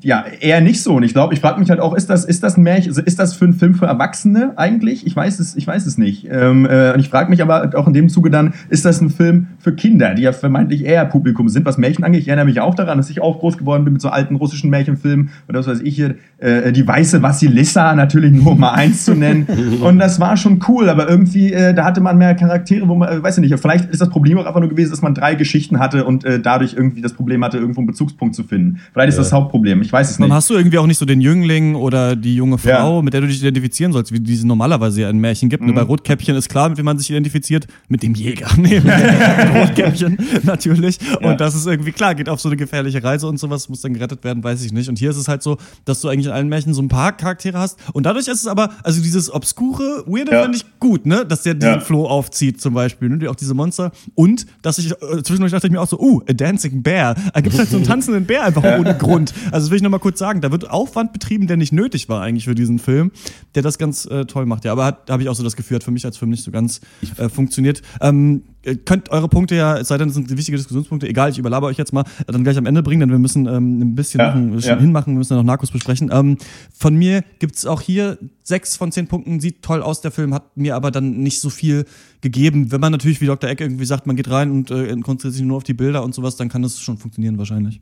[0.00, 0.94] ja, eher nicht so.
[0.94, 3.18] Und ich glaube, ich frage mich halt auch, ist das, ist das ein Märchen, ist
[3.18, 5.06] das für einen Film für Erwachsene eigentlich?
[5.06, 6.26] Ich weiß es, ich weiß es nicht.
[6.30, 9.10] Ähm, äh, und ich frage mich aber auch in dem Zuge dann, ist das ein
[9.10, 12.22] Film für Kinder, die ja vermeintlich eher Publikum sind, was Märchen angeht?
[12.22, 14.70] Ich erinnere mich auch daran, dass ich auch groß geworden bin mit so alten russischen
[14.70, 19.04] Märchenfilmen oder was weiß ich hier, äh, die weiße Vassilissa natürlich nur um mal eins
[19.04, 19.46] zu nennen.
[19.82, 23.08] Und das war schon cool, aber irgendwie, äh, da hatte man mehr Charaktere, wo man,
[23.08, 25.34] äh, weiß ich nicht, vielleicht ist das Problem auch einfach nur gewesen, dass man drei
[25.34, 28.80] Geschichten hatte und äh, dadurch irgendwie das Problem hatte, irgendwo einen Bezugspunkt zu finden.
[28.92, 29.82] Vielleicht ist das Hauptproblem.
[29.82, 30.28] Ich weiß es nicht.
[30.28, 33.02] Dann hast du irgendwie auch nicht so den Jüngling oder die junge Frau, ja.
[33.02, 35.64] mit der du dich identifizieren sollst, wie diese normalerweise ja in Märchen gibt.
[35.64, 35.74] Mhm.
[35.74, 38.48] Bei Rotkäppchen ist klar, mit wem man sich identifiziert, mit dem Jäger.
[38.60, 38.92] Nee, mit
[39.50, 40.98] Rotkäppchen natürlich.
[41.20, 41.30] Ja.
[41.30, 43.94] Und das ist irgendwie klar, geht auf so eine gefährliche Reise und sowas, muss dann
[43.94, 44.88] gerettet werden, weiß ich nicht.
[44.88, 47.16] Und hier ist es halt so, dass du eigentlich in allen Märchen so ein paar
[47.16, 47.78] Charaktere hast.
[47.92, 50.42] Und dadurch ist es aber, also dieses obskure, weirde ja.
[50.42, 51.24] finde ich gut, ne?
[51.26, 53.30] Dass der diesen Floh aufzieht zum Beispiel, ne?
[53.30, 53.92] Auch diese Monster.
[54.14, 57.14] Und, dass ich, äh, zwischendurch dachte ich mir auch so, uh, a dancing bear.
[57.32, 59.32] Da gibt halt so einen tanzenden Bär einfach ohne Grund.
[59.46, 62.22] Also das will ich nochmal kurz sagen, da wird Aufwand betrieben, der nicht nötig war
[62.22, 63.10] eigentlich für diesen Film,
[63.54, 64.64] der das ganz äh, toll macht.
[64.64, 66.44] Ja, aber da habe ich auch so das Gefühl, hat für mich als Film nicht
[66.44, 66.80] so ganz
[67.16, 67.82] äh, funktioniert.
[68.00, 68.42] Ähm,
[68.84, 71.78] könnt eure Punkte ja, es sei denn, es sind wichtige Diskussionspunkte, egal, ich überlaber euch
[71.78, 74.58] jetzt mal, dann gleich am Ende bringen, denn wir müssen ähm, ein bisschen Ja, machen,
[74.58, 74.78] ja.
[74.78, 76.10] hinmachen, wir müssen ja noch Narcos besprechen.
[76.12, 76.36] Ähm,
[76.76, 80.56] von mir gibt's auch hier sechs von zehn Punkten, sieht toll aus, der Film hat
[80.56, 81.84] mir aber dann nicht so viel
[82.20, 82.70] gegeben.
[82.70, 83.48] Wenn man natürlich, wie Dr.
[83.48, 86.14] Eck irgendwie sagt, man geht rein und äh, konzentriert sich nur auf die Bilder und
[86.14, 87.80] sowas, dann kann das schon funktionieren wahrscheinlich.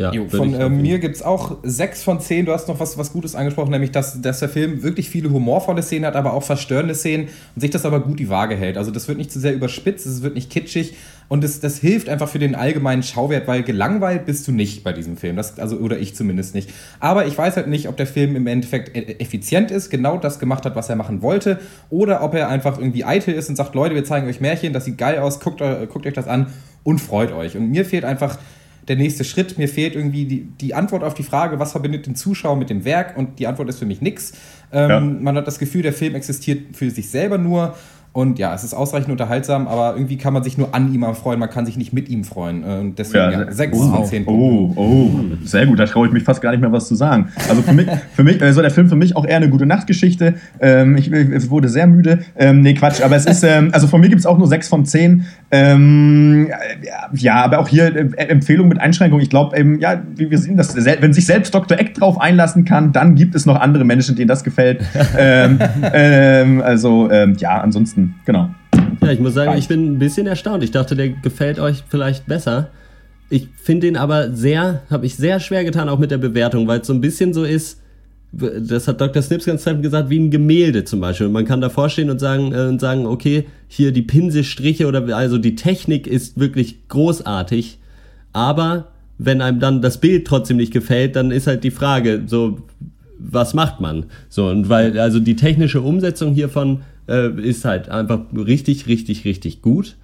[0.00, 2.46] Ja, Jo, von äh, mir gibt es auch sechs von zehn.
[2.46, 5.82] Du hast noch was, was Gutes angesprochen, nämlich, dass, dass der Film wirklich viele humorvolle
[5.82, 8.78] Szenen hat, aber auch verstörende Szenen und sich das aber gut die Waage hält.
[8.78, 10.94] Also das wird nicht zu sehr überspitzt, es wird nicht kitschig
[11.28, 14.94] und das, das hilft einfach für den allgemeinen Schauwert, weil gelangweilt bist du nicht bei
[14.94, 15.36] diesem Film.
[15.36, 16.70] Das, also, oder ich zumindest nicht.
[16.98, 20.38] Aber ich weiß halt nicht, ob der Film im Endeffekt e- effizient ist, genau das
[20.38, 23.74] gemacht hat, was er machen wollte, oder ob er einfach irgendwie eitel ist und sagt,
[23.74, 26.46] Leute, wir zeigen euch Märchen, das sieht geil aus, guckt, eu- guckt euch das an
[26.84, 27.54] und freut euch.
[27.54, 28.38] Und mir fehlt einfach
[28.90, 29.56] der nächste Schritt.
[29.56, 32.84] Mir fehlt irgendwie die, die Antwort auf die Frage, was verbindet den Zuschauer mit dem
[32.84, 33.16] Werk?
[33.16, 34.32] Und die Antwort ist für mich nix.
[34.72, 35.00] Ähm, Ja.
[35.00, 37.76] Man hat das Gefühl, der Film existiert für sich selber nur.
[38.12, 41.38] Und ja, es ist ausreichend unterhaltsam, aber irgendwie kann man sich nur an ihm freuen,
[41.38, 42.64] man kann sich nicht mit ihm freuen.
[42.64, 44.42] Äh, Und deswegen ja, sechs von zehn Punkten.
[44.44, 45.10] Oh, oh,
[45.44, 45.78] sehr gut.
[45.78, 47.28] Da traue ich mich fast gar nicht mehr was zu sagen.
[47.48, 50.34] Also für mich, für mich, also der Film für mich auch eher eine gute Nachtgeschichte.
[50.60, 52.18] Ähm, ich, ich wurde sehr müde.
[52.36, 53.00] Ähm, nee, Quatsch.
[53.00, 55.24] Aber es ist, ähm, also von mir gibt es auch nur sechs von zehn.
[55.52, 56.48] Ähm,
[57.14, 59.20] ja, aber auch hier äh, Empfehlung mit Einschränkung.
[59.20, 61.78] Ich glaube, ähm, ja, wie wir sehen, dass sel- wenn sich selbst Dr.
[61.78, 64.82] Eck drauf einlassen kann, dann gibt es noch andere Menschen, denen das gefällt.
[65.16, 65.60] ähm,
[65.92, 67.08] ähm, also
[67.38, 68.50] ja, ansonsten genau.
[69.02, 70.62] Ja, ich muss sagen, ich bin ein bisschen erstaunt.
[70.62, 72.70] Ich dachte, der gefällt euch vielleicht besser.
[73.28, 76.80] Ich finde den aber sehr, habe ich sehr schwer getan, auch mit der Bewertung, weil
[76.80, 77.80] es so ein bisschen so ist,
[78.32, 79.22] das hat Dr.
[79.22, 81.28] Snips ganz treffend gesagt, wie ein Gemälde zum Beispiel.
[81.28, 85.38] Man kann davor stehen und sagen, äh, und sagen, okay, hier die Pinselstriche oder also
[85.38, 87.78] die Technik ist wirklich großartig,
[88.32, 88.88] aber
[89.18, 92.58] wenn einem dann das Bild trotzdem nicht gefällt, dann ist halt die Frage, so,
[93.18, 94.06] was macht man?
[94.28, 99.60] So, und weil, also die technische Umsetzung hiervon äh, ist halt einfach richtig, richtig, richtig
[99.60, 99.96] gut.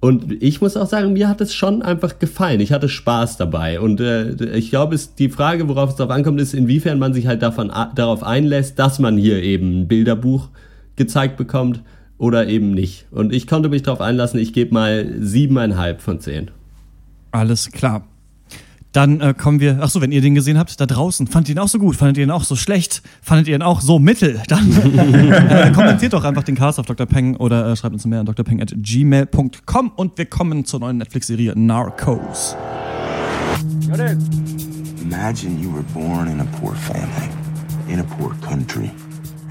[0.00, 2.60] Und ich muss auch sagen, mir hat es schon einfach gefallen.
[2.60, 3.80] Ich hatte Spaß dabei.
[3.80, 7.42] Und äh, ich glaube, die Frage, worauf es darauf ankommt, ist, inwiefern man sich halt
[7.42, 10.50] davon, darauf einlässt, dass man hier eben ein Bilderbuch
[10.94, 11.82] gezeigt bekommt
[12.16, 13.06] oder eben nicht.
[13.10, 16.50] Und ich konnte mich darauf einlassen, ich gebe mal siebeneinhalb von zehn.
[17.32, 18.04] Alles klar.
[18.98, 21.54] Dann äh, kommen wir, ach so, wenn ihr den gesehen habt, da draußen, fandet ihr
[21.54, 24.00] ihn auch so gut, fandet ihr ihn auch so schlecht, fandet ihr ihn auch so
[24.00, 27.06] mittel, dann äh, kommentiert doch einfach den Cast auf Dr.
[27.06, 30.96] Peng oder äh, schreibt uns mehr an drpeng at gmail.com und wir kommen zur neuen
[30.96, 32.56] Netflix-Serie Narcos.
[35.00, 37.30] Imagine you were born in a poor family,
[37.86, 38.90] in a poor country,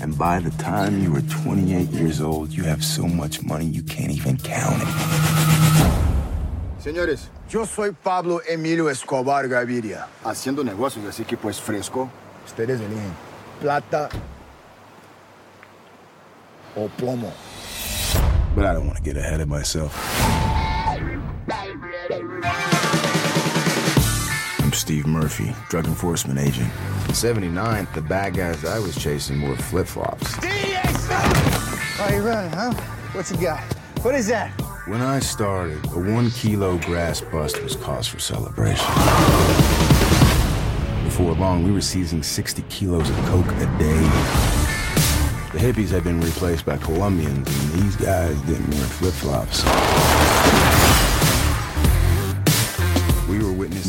[0.01, 3.83] and by the time you were 28 years old, you have so much money you
[3.83, 4.89] can't even count it.
[6.83, 12.09] Señores, yo soy Pablo Emilio Escobar Gaviria, haciendo negocios, así que pues fresco.
[12.45, 13.13] Ustedes eligen
[13.61, 14.09] plata
[16.75, 17.31] o plomo.
[18.55, 19.93] But I don't want to get ahead of myself.
[24.59, 26.69] I'm Steve Murphy, drug enforcement agent.
[27.07, 30.35] In 79, the bad guys I was chasing wore flip flops.
[31.97, 32.73] Why you running, huh?
[33.13, 33.61] What you got?
[34.03, 34.51] What is that?
[34.87, 38.87] When I started, a one kilo grass bust was cause for celebration.
[41.03, 43.99] Before long, we were seizing 60 kilos of coke a day.
[45.51, 49.65] The hippies had been replaced by Colombians, and these guys didn't wear flip flops.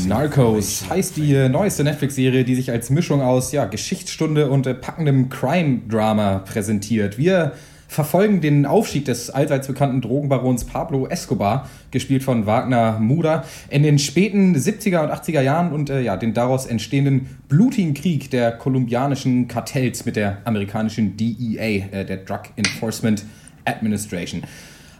[0.08, 5.28] Narcos heißt die neueste Netflix-Serie, die sich als Mischung aus ja, Geschichtsstunde und äh, packendem
[5.28, 7.18] Crime-Drama präsentiert.
[7.18, 7.52] Wir
[7.88, 13.98] verfolgen den Aufstieg des allseits bekannten Drogenbarons Pablo Escobar, gespielt von Wagner Muda, in den
[13.98, 19.48] späten 70er und 80er Jahren und äh, ja, den daraus entstehenden blutigen Krieg der kolumbianischen
[19.48, 23.24] Kartells mit der amerikanischen DEA, äh, der Drug Enforcement
[23.64, 24.42] Administration.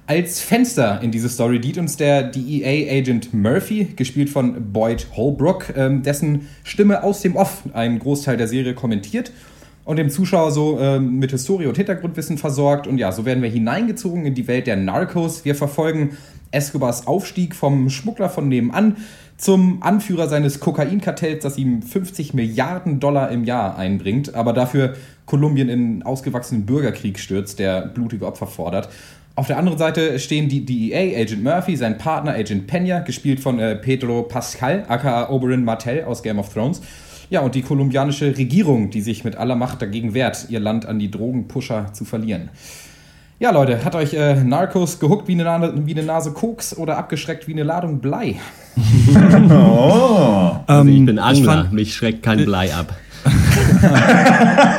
[0.07, 6.03] Als Fenster in diese Story dient uns der DEA-Agent Murphy, gespielt von Boyd Holbrook, ähm,
[6.03, 9.31] dessen Stimme aus dem Off einen Großteil der Serie kommentiert
[9.89, 12.87] und dem Zuschauer so ähm, mit Historie und Hintergrundwissen versorgt.
[12.87, 15.47] Und ja, so werden wir hineingezogen in die Welt der Narcos.
[15.47, 16.11] Wir verfolgen
[16.51, 18.99] Escobars Aufstieg vom Schmuggler von nebenan
[19.39, 25.71] zum Anführer seines Kokainkartells, das ihm 50 Milliarden Dollar im Jahr einbringt, aber dafür Kolumbien
[25.71, 28.91] in ausgewachsenen Bürgerkrieg stürzt, der blutige Opfer fordert.
[29.37, 33.59] Auf der anderen Seite stehen die DEA, Agent Murphy, sein Partner Agent Pena, gespielt von
[33.59, 36.83] äh, Pedro Pascal, aka Oberyn Martell aus Game of Thrones.
[37.31, 40.99] Ja, und die kolumbianische Regierung, die sich mit aller Macht dagegen wehrt, ihr Land an
[40.99, 42.49] die Drogenpusher zu verlieren.
[43.41, 46.99] Ja, Leute, hat euch äh, Narcos gehuckt wie eine, Nase, wie eine Nase Koks oder
[46.99, 48.37] abgeschreckt wie eine Ladung Blei?
[49.51, 50.57] oh.
[50.67, 52.97] Also ich bin Angler, ich fand, mich schreckt kein Blei ab
[53.81, 53.89] du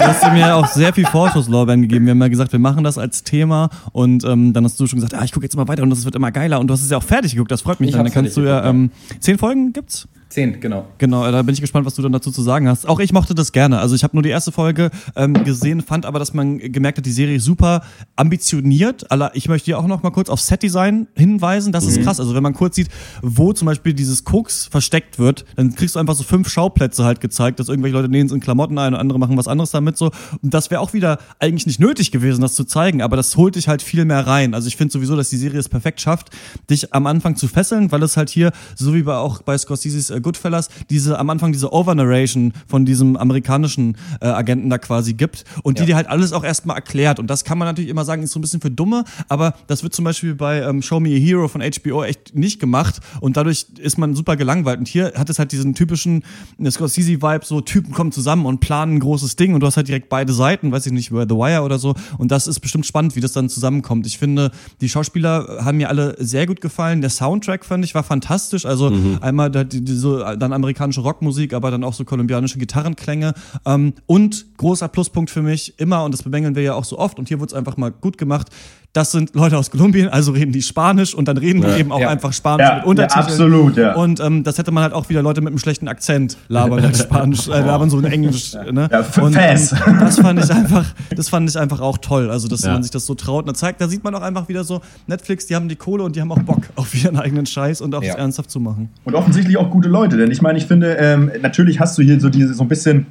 [0.06, 2.06] hast mir auch sehr viel Vorschusslorbeeren gegeben.
[2.06, 5.00] Wir haben ja gesagt, wir machen das als Thema und ähm, dann hast du schon
[5.00, 6.82] gesagt, ah, ich gucke jetzt mal weiter und das wird immer geiler und du hast
[6.82, 7.90] es ja auch fertig geguckt, das freut mich.
[7.90, 10.08] Ich dann kannst du ja, ähm, zehn Folgen gibt's?
[10.30, 10.86] Zehn, genau.
[11.00, 12.88] Genau, da bin ich gespannt, was du dann dazu zu sagen hast.
[12.88, 13.80] Auch ich mochte das gerne.
[13.80, 17.06] Also ich habe nur die erste Folge ähm, gesehen, fand aber, dass man gemerkt hat,
[17.08, 17.82] die Serie ist super
[18.16, 19.08] ambitioniert.
[19.34, 21.72] Ich möchte hier auch noch mal kurz auf Setdesign hinweisen.
[21.72, 21.90] Das mhm.
[21.90, 22.20] ist krass.
[22.20, 22.90] Also wenn man kurz sieht,
[23.24, 27.22] wo zum Beispiel dieses Koks versteckt wird, dann kriegst du einfach so fünf Schauplätze halt
[27.22, 29.98] gezeigt, dass irgendwelche Leute nähen es in Klamotten ein und andere machen was anderes damit
[29.98, 30.12] so.
[30.44, 33.56] Und das wäre auch wieder eigentlich nicht nötig gewesen, das zu zeigen, aber das holt
[33.56, 34.54] dich halt viel mehr rein.
[34.54, 36.30] Also ich finde sowieso, dass die Serie es perfekt schafft,
[36.70, 40.12] dich am Anfang zu fesseln, weil es halt hier, so wie bei auch bei Scorsese's
[40.12, 45.46] äh, Goodfellas, diese am Anfang diese Overnarration von diesem amerikanischen äh, Agenten da quasi gibt
[45.64, 45.88] und die ja.
[45.88, 47.20] dir halt alles auch erstmal erklärt.
[47.20, 49.84] Und das kann man natürlich immer sagen, ist so ein bisschen für Dumme, aber das
[49.84, 53.38] wird zum Beispiel bei ähm, Show Me a Hero von HBO echt nicht gemacht und
[53.38, 54.80] dadurch ist man super gelangweilt.
[54.80, 56.24] Und hier hat es halt diesen typischen
[56.60, 59.88] äh, Scorsese-Vibe, so Typen kommen zusammen und planen ein großes Ding und du hast halt
[59.88, 61.96] direkt beide Seiten, weiß ich nicht, über The Wire oder so.
[62.18, 64.06] Und das ist bestimmt spannend, wie das dann zusammenkommt.
[64.08, 64.52] Ich finde,
[64.82, 67.02] die Schauspieler haben mir alle sehr gut gefallen.
[67.02, 68.66] Der Soundtrack fand ich war fantastisch.
[68.66, 69.20] Also mhm.
[69.22, 73.34] einmal die, die, so, dann amerikanische Rockmusik, aber dann auch so kolumbianische Gitarrenklänge.
[73.66, 77.20] Ähm, und großer Pluspunkt für mich immer, und das bemängeln wir ja auch so oft,
[77.20, 78.50] und hier wurde es einfach mal gut gemacht,
[78.94, 81.74] das sind Leute aus Kolumbien, also reden die Spanisch und dann reden ja.
[81.74, 82.10] die eben auch ja.
[82.10, 83.26] einfach Spanisch ja, mit Untertiteln.
[83.26, 83.94] Ja, absolut, ja.
[83.94, 86.98] Und ähm, das hätte man halt auch wieder Leute mit einem schlechten Akzent labern halt
[86.98, 88.54] Spanisch, äh, labern so in Englisch.
[88.72, 88.90] Ne?
[88.92, 90.86] Ja, und ähm, das fand ich einfach,
[91.16, 92.32] das fand ich einfach auch toll.
[92.32, 93.44] Also, dass man sich das so traut.
[93.48, 96.04] Und da zeigt, da sieht man auch einfach wieder so, Netflix, die haben die Kohle
[96.04, 98.90] und die haben auch Bock auf einen eigenen Scheiß und auch es ernsthaft zu machen.
[99.04, 102.20] Und offensichtlich auch gute Leute, denn ich meine, ich finde, ähm, natürlich hast du hier
[102.20, 103.06] so diese so ein bisschen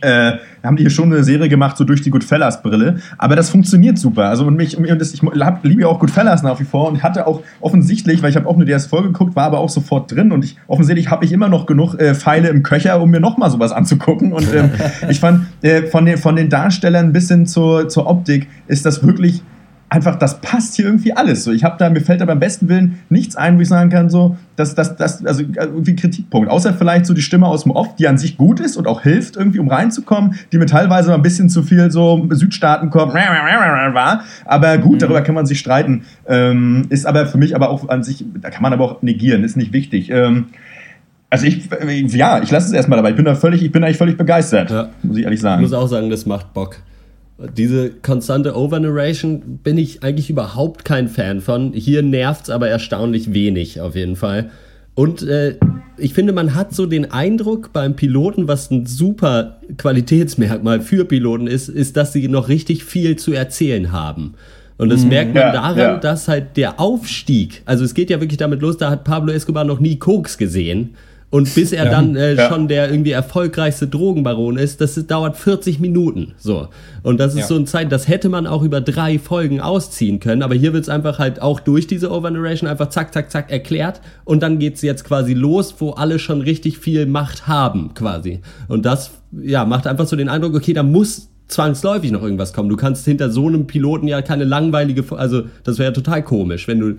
[0.00, 0.32] äh,
[0.62, 2.96] haben die hier schon eine Serie gemacht, so durch die Goodfellas-Brille.
[3.18, 4.28] Aber das funktioniert super.
[4.28, 7.02] Also und mich, und das, ich hab, liebe ja auch Goodfellas nach wie vor und
[7.02, 9.68] hatte auch offensichtlich, weil ich habe auch nur die erste Folge geguckt, war aber auch
[9.68, 13.10] sofort drin und ich offensichtlich habe ich immer noch genug äh, Pfeile im Köcher, um
[13.10, 14.32] mir nochmal sowas anzugucken.
[14.32, 14.70] Und ähm,
[15.08, 19.06] ich fand äh, von, den, von den Darstellern bis hin zur, zur Optik ist das
[19.06, 19.42] wirklich
[19.88, 21.44] einfach, das passt hier irgendwie alles.
[21.44, 23.90] So, ich habe da, mir fällt da beim besten Willen nichts ein, wo ich sagen
[23.90, 26.50] kann, so, das, das, das, also irgendwie Kritikpunkt.
[26.50, 29.02] Außer vielleicht so die Stimme aus dem Off, die an sich gut ist und auch
[29.02, 33.14] hilft, irgendwie um reinzukommen, die mir teilweise mal ein bisschen zu viel so Südstaaten kommt,
[33.94, 34.22] war.
[34.44, 34.98] Aber gut, mhm.
[34.98, 36.04] darüber kann man sich streiten.
[36.26, 39.44] Ähm, ist aber für mich aber auch an sich, da kann man aber auch negieren,
[39.44, 40.10] ist nicht wichtig.
[40.10, 40.46] Ähm,
[41.30, 41.68] also ich,
[42.14, 43.10] ja, ich lasse es erstmal dabei.
[43.10, 44.88] Ich bin da völlig, ich bin eigentlich völlig begeistert, ja.
[45.02, 45.62] muss ich ehrlich sagen.
[45.62, 46.76] Ich muss auch sagen, das macht Bock.
[47.56, 51.72] Diese konstante Overnarration bin ich eigentlich überhaupt kein Fan von.
[51.72, 54.50] Hier nervt es aber erstaunlich wenig, auf jeden Fall.
[54.94, 55.56] Und äh,
[55.98, 61.48] ich finde, man hat so den Eindruck beim Piloten, was ein super Qualitätsmerkmal für Piloten
[61.48, 64.34] ist, ist, dass sie noch richtig viel zu erzählen haben.
[64.76, 65.08] Und das mhm.
[65.08, 65.96] merkt man ja, daran, ja.
[65.98, 69.64] dass halt der Aufstieg, also es geht ja wirklich damit los, da hat Pablo Escobar
[69.64, 70.94] noch nie Koks gesehen.
[71.34, 72.48] Und bis er ja, dann äh, ja.
[72.48, 76.32] schon der irgendwie erfolgreichste Drogenbaron ist, das ist, dauert 40 Minuten.
[76.36, 76.68] So.
[77.02, 77.46] Und das ist ja.
[77.48, 80.84] so ein Zeit, das hätte man auch über drei Folgen ausziehen können, aber hier wird
[80.84, 84.76] es einfach halt auch durch diese Overnarration einfach zack, zack, zack erklärt und dann geht
[84.76, 88.40] es jetzt quasi los, wo alle schon richtig viel Macht haben, quasi.
[88.68, 92.68] Und das, ja, macht einfach so den Eindruck, okay, da muss zwangsläufig noch irgendwas kommen.
[92.68, 96.68] Du kannst hinter so einem Piloten ja keine langweilige, also das wäre ja total komisch,
[96.68, 96.94] wenn du,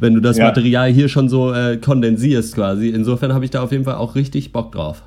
[0.00, 0.44] wenn du das ja.
[0.44, 2.88] Material hier schon so äh, kondensierst quasi.
[2.88, 5.02] Insofern habe ich da auf jeden Fall auch richtig Bock drauf.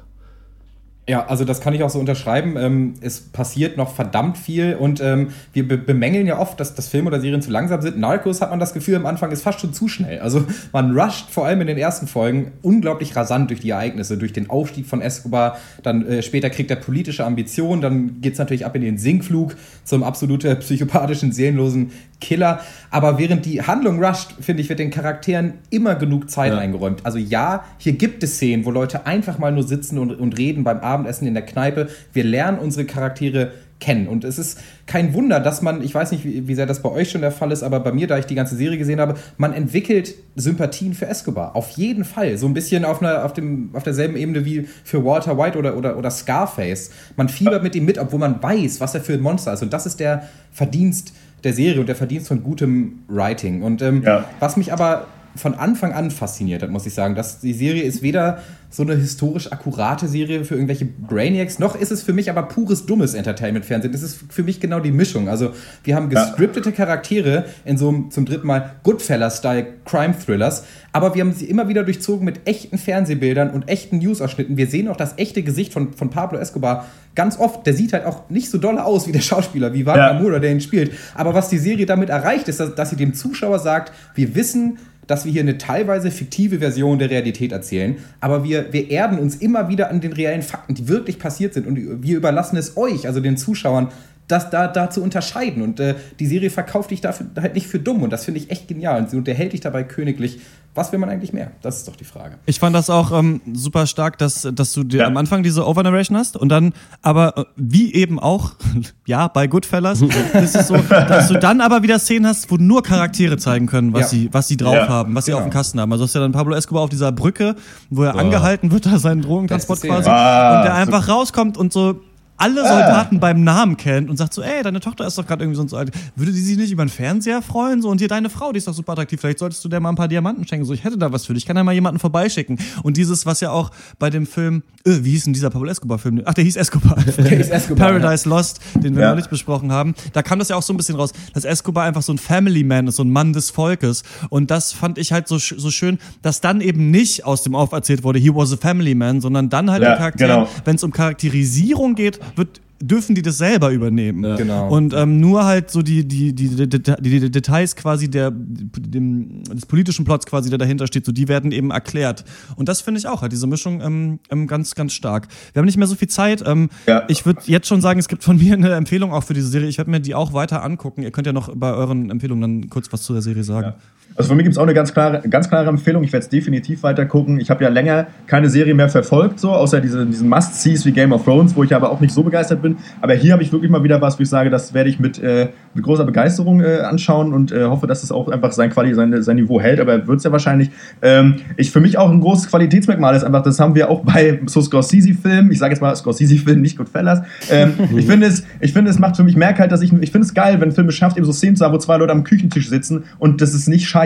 [1.12, 2.56] Ja, also das kann ich auch so unterschreiben.
[2.56, 6.88] Ähm, es passiert noch verdammt viel und ähm, wir be bemängeln ja oft, dass, dass
[6.88, 8.00] Filme oder Serien zu langsam sind.
[8.00, 10.20] Narcos hat man das Gefühl, am Anfang ist fast schon zu schnell.
[10.20, 14.32] Also man rusht vor allem in den ersten Folgen unglaublich rasant durch die Ereignisse, durch
[14.32, 15.58] den Aufstieg von Escobar.
[15.84, 19.58] Dann äh, später kriegt er politische Ambitionen, dann geht es natürlich ab in den Sinkflug
[19.84, 21.92] zum absolut psychopathischen, seelenlosen
[22.22, 22.62] Killer.
[22.90, 26.60] Aber während die Handlung rusht, finde ich, wird den Charakteren immer genug Zeit ja.
[26.60, 27.06] eingeräumt.
[27.06, 30.64] Also ja, hier gibt es Szenen, wo Leute einfach mal nur sitzen und, und reden
[30.64, 31.90] beim Abendessen in der Kneipe.
[32.14, 34.08] Wir lernen unsere Charaktere kennen.
[34.08, 36.90] Und es ist kein Wunder, dass man, ich weiß nicht, wie, wie sehr das bei
[36.90, 39.16] euch schon der Fall ist, aber bei mir, da ich die ganze Serie gesehen habe,
[39.38, 41.56] man entwickelt Sympathien für Escobar.
[41.56, 42.38] Auf jeden Fall.
[42.38, 45.76] So ein bisschen auf, einer, auf, dem, auf derselben Ebene wie für Walter White oder,
[45.76, 46.92] oder, oder Scarface.
[47.18, 49.64] Man fiebert mit ihm mit, obwohl man weiß, was er für ein Monster ist.
[49.64, 53.64] Und das ist der Verdienst der Serie und der Verdienst von gutem Writing.
[53.64, 54.26] Und ähm, ja.
[54.40, 57.16] was mich aber von Anfang an fasziniert hat, muss ich sagen.
[57.16, 61.92] Dass die Serie ist weder so eine historisch akkurate Serie für irgendwelche Brainiacs, noch ist
[61.92, 63.92] es für mich aber pures dummes Entertainment-Fernsehen.
[63.92, 65.28] Das ist für mich genau die Mischung.
[65.28, 65.52] Also
[65.84, 70.64] wir haben gescriptete Charaktere in so einem zum dritten Mal Goodfellas-Style Crime-Thrillers,
[70.94, 74.56] aber wir haben sie immer wieder durchzogen mit echten Fernsehbildern und echten News-Ausschnitten.
[74.56, 77.66] Wir sehen auch das echte Gesicht von, von Pablo Escobar ganz oft.
[77.66, 80.20] Der sieht halt auch nicht so doll aus wie der Schauspieler, wie Wagner ja.
[80.22, 80.94] Moura, der ihn spielt.
[81.14, 84.78] Aber was die Serie damit erreicht, ist, dass, dass sie dem Zuschauer sagt, wir wissen,
[85.12, 89.36] dass wir hier eine teilweise fiktive Version der Realität erzählen, aber wir, wir erden uns
[89.36, 91.68] immer wieder an den reellen Fakten, die wirklich passiert sind.
[91.68, 93.90] Und wir überlassen es euch, also den Zuschauern,
[94.32, 95.62] das da, da zu unterscheiden.
[95.62, 98.02] Und äh, die Serie verkauft dich dafür halt nicht für dumm.
[98.04, 99.02] Und das finde ich echt genial.
[99.02, 100.40] Und sie unterhält dich dabei königlich.
[100.74, 101.52] Was will man eigentlich mehr?
[101.62, 102.36] Das ist doch die Frage.
[102.46, 105.08] Ich fand das auch ähm, super stark, dass, dass du dir ja.
[105.08, 106.72] am Anfang diese Overnarration hast und dann
[107.02, 108.54] aber, äh, wie eben auch,
[109.06, 110.02] ja, bei Goodfellas,
[110.34, 113.92] ist es so, dass du dann aber wieder Szenen hast, wo nur Charaktere zeigen können,
[113.92, 114.08] was, ja.
[114.08, 114.88] sie, was sie drauf ja.
[114.88, 115.44] haben, was sie genau.
[115.44, 115.92] auf dem Kasten haben.
[115.92, 117.56] Also hast ja dann Pablo Escobar auf dieser Brücke,
[117.90, 122.00] wo er angehalten wird, da seinen Drogentransport quasi, ah, und der einfach rauskommt und so
[122.42, 123.20] alle Soldaten ah.
[123.20, 125.92] beim Namen kennt und sagt so, ey, deine Tochter ist doch gerade irgendwie so alt.
[126.16, 127.82] Würde die sich nicht über den Fernseher freuen?
[127.82, 129.22] So, und hier deine Frau, die ist doch super attraktiv.
[129.22, 130.66] Vielleicht solltest du der mal ein paar Diamanten schenken.
[130.66, 131.44] So, ich hätte da was für dich.
[131.44, 132.58] Ich kann ja mal jemanden vorbeischicken.
[132.84, 136.24] Und dieses, was ja auch bei dem Film, äh, wie hieß denn dieser Pablo Escobar-Film?
[136.26, 136.98] Ach, der hieß Escobar.
[137.22, 138.36] Der hieß Escobar Paradise ja.
[138.36, 139.10] Lost, den wir ja.
[139.12, 139.94] neulich besprochen haben.
[140.14, 142.64] Da kam das ja auch so ein bisschen raus, dass Escobar einfach so ein Family
[142.64, 144.04] Man ist, so ein Mann des Volkes.
[144.30, 147.72] Und das fand ich halt so, so schön, dass dann eben nicht aus dem Off
[147.72, 150.48] erzählt wurde, he was a family man, sondern dann halt ja, Charakter, genau.
[150.66, 154.24] wenn es um Charakterisierung geht, wird dürfen die das selber übernehmen.
[154.24, 154.36] Ja.
[154.36, 154.70] Genau.
[154.70, 159.66] Und ähm, nur halt so die, die, die, die, die Details quasi der, dem, des
[159.66, 162.26] politischen Plots quasi, der dahinter steht, so die werden eben erklärt.
[162.56, 165.28] Und das finde ich auch, halt diese Mischung ähm, ähm, ganz, ganz stark.
[165.54, 166.44] Wir haben nicht mehr so viel Zeit.
[166.46, 167.04] Ähm, ja.
[167.08, 169.70] Ich würde jetzt schon sagen, es gibt von mir eine Empfehlung auch für diese Serie.
[169.70, 171.04] Ich werde mir die auch weiter angucken.
[171.04, 173.68] Ihr könnt ja noch bei euren Empfehlungen dann kurz was zu der Serie sagen.
[173.68, 173.76] Ja.
[174.16, 176.04] Also von mir gibt es auch eine ganz klare, ganz klare Empfehlung.
[176.04, 177.40] Ich werde es definitiv weiter gucken.
[177.40, 181.14] Ich habe ja länger keine Serie mehr verfolgt, so, außer diese, diesen Must-Sees wie Game
[181.14, 182.78] of Thrones, wo ich aber auch nicht so begeistert bin.
[183.02, 185.22] Aber hier habe ich wirklich mal wieder was, wo ich sage, das werde ich mit,
[185.24, 188.94] äh, mit großer Begeisterung äh, anschauen und äh, hoffe, dass es auch einfach sein, Quali
[188.94, 189.80] sein, sein Niveau hält.
[189.80, 190.72] Aber wird es ja wahrscheinlich.
[191.02, 194.42] Ähm, ich, für mich auch ein großes Qualitätsmerkmal ist einfach, das haben wir auch bei
[194.46, 195.52] so Scorsese-Filmen.
[195.52, 197.22] Ich sage jetzt mal Scorsese-Filmen, nicht Goodfellas.
[197.50, 200.26] Ähm, ich finde es, ich es macht für mich, merke halt, dass ich, ich finde
[200.26, 202.68] es geil, wenn Filme schafft, eben so Szenen zu haben, wo zwei Leute am Küchentisch
[202.68, 204.01] sitzen und das ist nicht scheiße.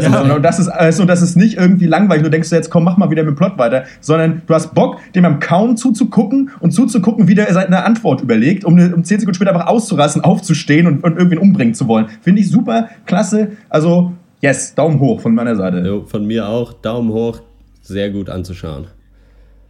[0.00, 0.20] Ja.
[0.20, 2.22] Und, das ist, also, das ist nicht irgendwie langweilig.
[2.22, 4.98] Du denkst jetzt, komm, mach mal wieder mit dem Plot weiter, sondern du hast Bock,
[5.14, 9.34] dem am Kauen zuzugucken und zuzugucken, wie der seine Antwort überlegt, um, um 10 Sekunden
[9.34, 12.06] später einfach auszurasten, aufzustehen und, und irgendwen umbringen zu wollen.
[12.20, 13.52] Finde ich super, klasse.
[13.68, 15.80] Also, yes, Daumen hoch von meiner Seite.
[15.80, 17.40] Jo, von mir auch, Daumen hoch,
[17.82, 18.86] sehr gut anzuschauen.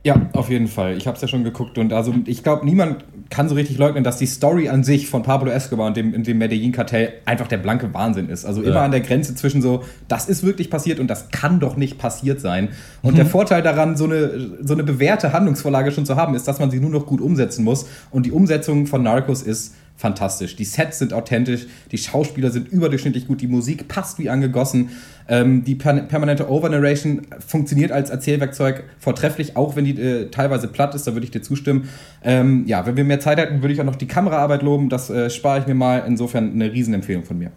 [0.02, 0.96] Ja, auf jeden Fall.
[0.96, 4.03] Ich habe es ja schon geguckt und also ich glaube, niemand kann so richtig leugnen,
[4.03, 7.95] dass die Story an sich von Pablo Escobar und dem, dem Medellin-Kartell einfach der blanke
[7.95, 8.45] Wahnsinn ist.
[8.45, 8.70] Also ja.
[8.70, 11.97] immer an der Grenze zwischen so, das ist wirklich passiert und das kann doch nicht
[11.97, 12.70] passiert sein.
[13.03, 13.18] Und mhm.
[13.18, 16.72] der Vorteil daran, so eine, so eine bewährte Handlungsvorlage schon zu haben, ist, dass man
[16.72, 17.87] sie nur noch gut umsetzen muss.
[18.11, 20.57] Und die Umsetzung von Narcos ist fantastisch.
[20.57, 24.88] Die Sets sind authentisch, die Schauspieler sind überdurchschnittlich gut, die Musik passt wie angegossen.
[25.28, 30.94] Ähm, die per permanente Overnarration funktioniert als Erzählwerkzeug vortrefflich, auch wenn die äh, teilweise platt
[30.94, 31.88] ist, da würde ich dir zustimmen.
[32.24, 35.11] Ähm, ja, wenn wir mehr Zeit hätten, würde ich auch noch die Kameraarbeit loben, das
[35.11, 36.03] äh, spare ich mir mal.
[36.07, 37.53] Insofern eine Riesenempfehlung von mir.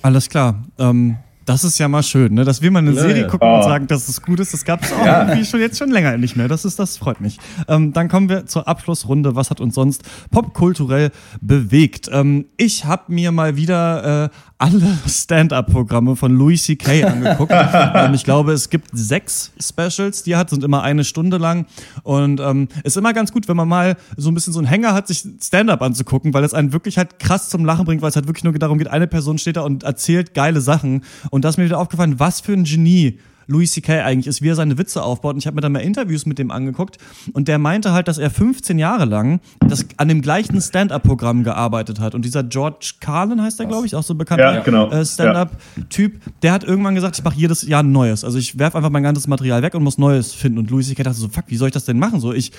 [0.00, 0.64] Alles klar.
[0.78, 1.16] Ähm,
[1.48, 2.44] das ist ja mal schön, ne?
[2.44, 3.56] dass wir mal eine ja, Serie gucken oh.
[3.56, 4.52] und sagen, dass es gut ist.
[4.52, 5.22] Das gab es auch ja.
[5.22, 6.46] irgendwie schon jetzt schon länger nicht mehr.
[6.46, 7.38] Das ist, das freut mich.
[7.68, 9.34] Ähm, dann kommen wir zur Abschlussrunde.
[9.34, 12.10] Was hat uns sonst popkulturell bewegt?
[12.12, 14.28] Ähm, ich habe mir mal wieder äh,
[14.58, 17.04] alle Stand-up-Programme von Louis C.K.
[17.04, 17.52] angeguckt.
[17.94, 21.66] ähm, ich glaube, es gibt sechs Specials, die er hat, sind immer eine Stunde lang.
[22.02, 24.94] Und ähm, ist immer ganz gut, wenn man mal so ein bisschen so einen Hänger
[24.94, 28.16] hat, sich Stand-up anzugucken, weil es einen wirklich halt krass zum Lachen bringt, weil es
[28.16, 31.04] halt wirklich nur darum geht, eine Person steht da und erzählt geile Sachen.
[31.30, 34.02] Und da ist mir wieder aufgefallen, was für ein Genie Louis C.K.
[34.04, 35.32] eigentlich ist, wie er seine Witze aufbaut.
[35.32, 36.98] Und ich habe mir dann mal Interviews mit dem angeguckt
[37.32, 41.98] und der meinte halt, dass er 15 Jahre lang das, an dem gleichen Stand-up-Programm gearbeitet
[41.98, 42.14] hat.
[42.14, 44.90] Und dieser George Carlin heißt der, glaube ich, auch so bekannter ja, genau.
[44.90, 48.22] äh, Stand-up-Typ, der hat irgendwann gesagt, ich mache jedes Jahr ein neues.
[48.22, 50.58] Also ich werfe einfach mein ganzes Material weg und muss Neues finden.
[50.58, 51.02] Und Louis C.K.
[51.02, 52.20] dachte so, fuck, wie soll ich das denn machen?
[52.20, 52.52] So, ich,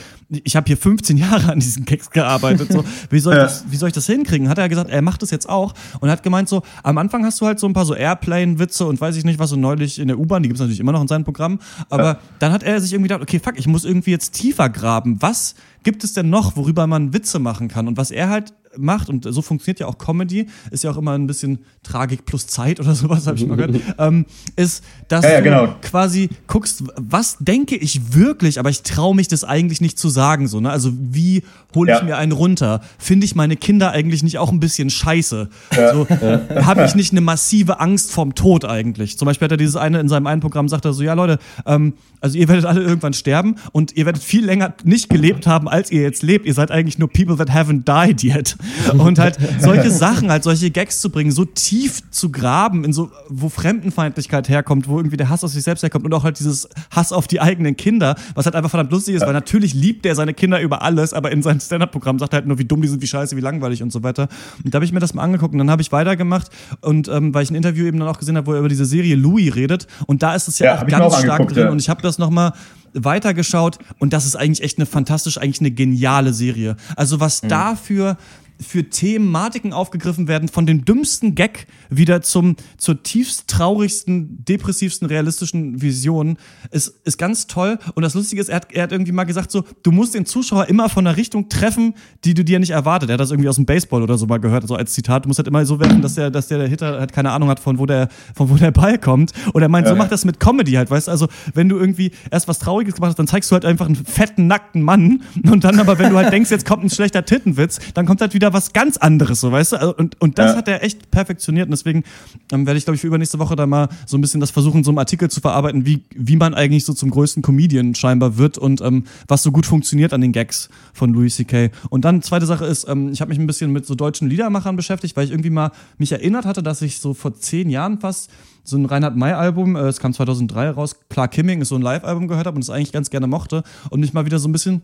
[0.43, 2.71] ich habe hier 15 Jahre an diesen Keks gearbeitet.
[2.71, 4.49] So, wie, soll ich das, wie soll ich das hinkriegen?
[4.49, 7.39] Hat er gesagt, er macht das jetzt auch und hat gemeint so, am Anfang hast
[7.41, 10.07] du halt so ein paar so Airplane-Witze und weiß ich nicht was, so neulich in
[10.07, 11.59] der U-Bahn, die gibt es natürlich immer noch in seinem Programm.
[11.89, 12.19] Aber ja.
[12.39, 15.21] dann hat er sich irgendwie gedacht, okay, fuck, ich muss irgendwie jetzt tiefer graben.
[15.21, 17.87] Was gibt es denn noch, worüber man Witze machen kann?
[17.87, 21.13] Und was er halt macht, und so funktioniert ja auch Comedy, ist ja auch immer
[21.13, 25.33] ein bisschen Tragik plus Zeit oder sowas, habe ich mal gehört, ähm, ist, dass ja,
[25.33, 25.67] ja, genau.
[25.67, 30.09] du quasi guckst, was denke ich wirklich, aber ich traue mich das eigentlich nicht zu
[30.09, 30.47] sagen.
[30.47, 30.69] So, ne?
[30.69, 31.43] Also wie
[31.75, 32.03] hole ich ja.
[32.03, 32.81] mir einen runter?
[32.97, 35.49] Finde ich meine Kinder eigentlich nicht auch ein bisschen scheiße?
[35.71, 36.07] So,
[36.65, 39.17] Habe ich nicht eine massive Angst vorm Tod eigentlich?
[39.17, 41.39] Zum Beispiel hat er dieses eine in seinem einen Programm, sagt er so, ja Leute,
[41.65, 45.67] ähm, also ihr werdet alle irgendwann sterben und ihr werdet viel länger nicht gelebt haben,
[45.67, 46.45] als ihr jetzt lebt.
[46.45, 48.57] Ihr seid eigentlich nur people that haven't died yet.
[48.97, 53.11] Und halt solche Sachen, halt solche Gags zu bringen, so tief zu graben, in so,
[53.29, 56.67] wo Fremdenfeindlichkeit herkommt, wo irgendwie der Hass auf sich selbst herkommt und auch halt dieses
[56.91, 60.15] Hass auf die eigenen Kinder, was halt einfach verdammt lustig ist, weil natürlich liebt er
[60.15, 62.87] seine Kinder über alles, aber in seinem Stand-Up-Programm sagt er halt nur, wie dumm die
[62.87, 64.27] sind, wie scheiße, wie langweilig und so weiter.
[64.63, 66.49] Und da habe ich mir das mal angeguckt und dann habe ich weitergemacht
[66.81, 68.85] und ähm, weil ich ein Interview eben dann auch gesehen habe, wo er über diese
[68.85, 71.69] Serie Louis redet und da ist es ja, ja auch ganz auch stark drin ja.
[71.69, 72.53] und ich habe das nochmal
[72.93, 76.75] weitergeschaut und das ist eigentlich echt eine fantastisch, eigentlich eine geniale Serie.
[76.95, 77.49] Also was mhm.
[77.49, 78.17] dafür
[78.59, 85.81] für Thematiken aufgegriffen werden, von dem dümmsten Gag wieder zum, zur tiefst traurigsten, depressivsten, realistischen
[85.81, 86.37] Vision,
[86.71, 87.79] ist, ist ganz toll.
[87.95, 90.25] Und das Lustige ist, er hat, er hat irgendwie mal gesagt so, du musst den
[90.25, 93.09] Zuschauer immer von einer Richtung treffen, die du dir nicht erwartet.
[93.09, 95.25] Er hat das irgendwie aus dem Baseball oder so mal gehört, so als Zitat.
[95.25, 97.59] Du musst halt immer so werfen, dass der, dass der Hitter halt keine Ahnung hat,
[97.59, 99.33] von wo der, von wo der Ball kommt.
[99.53, 101.11] Und er meint, ja, so macht das mit Comedy halt, weißt du?
[101.11, 103.95] Also, wenn du irgendwie erst was Trauriges gemacht hast, dann zeigst du halt einfach einen
[103.95, 105.23] fetten, nackten Mann.
[105.49, 108.33] Und dann aber, wenn du halt denkst, jetzt kommt ein schlechter Tittenwitz, dann kommt halt
[108.33, 109.75] wieder was ganz anderes, so weißt du?
[109.77, 110.57] Also, und, und das ja.
[110.57, 111.69] hat er echt perfektioniert.
[111.79, 112.03] Deswegen
[112.51, 114.83] ähm, werde ich, glaube ich, für übernächste Woche da mal so ein bisschen das versuchen,
[114.83, 118.57] so einem Artikel zu verarbeiten, wie, wie man eigentlich so zum größten Comedian scheinbar wird
[118.57, 121.71] und ähm, was so gut funktioniert an den Gags von Louis C.K.
[121.89, 124.75] Und dann zweite Sache ist, ähm, ich habe mich ein bisschen mit so deutschen Liedermachern
[124.75, 128.29] beschäftigt, weil ich irgendwie mal mich erinnert hatte, dass ich so vor zehn Jahren fast
[128.63, 132.27] so ein Reinhard May-Album, äh, es kam 2003 raus, Clark Kimming ist so ein Live-Album
[132.27, 134.81] gehört habe und es eigentlich ganz gerne mochte und mich mal wieder so ein bisschen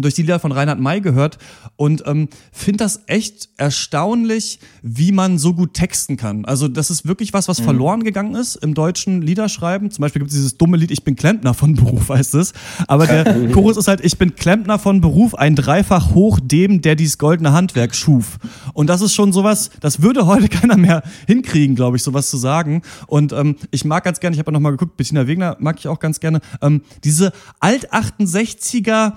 [0.00, 1.38] durch die Lieder von Reinhard May gehört
[1.76, 6.44] und ähm, finde das echt erstaunlich, wie man so gut texten kann.
[6.44, 7.64] Also das ist wirklich was, was mhm.
[7.64, 9.90] verloren gegangen ist im deutschen Liederschreiben.
[9.90, 12.52] Zum Beispiel gibt es dieses dumme Lied Ich bin Klempner von Beruf, heißt es.
[12.88, 16.94] Aber der Chorus ist halt Ich bin Klempner von Beruf, ein Dreifach hoch dem, der
[16.96, 18.38] dies goldene Handwerk schuf.
[18.72, 22.36] Und das ist schon sowas, das würde heute keiner mehr hinkriegen, glaube ich, sowas zu
[22.36, 22.82] sagen.
[23.06, 25.88] Und ähm, ich mag ganz gerne, ich habe ja nochmal geguckt, Bettina Wegner mag ich
[25.88, 29.12] auch ganz gerne, ähm, diese Alt-68er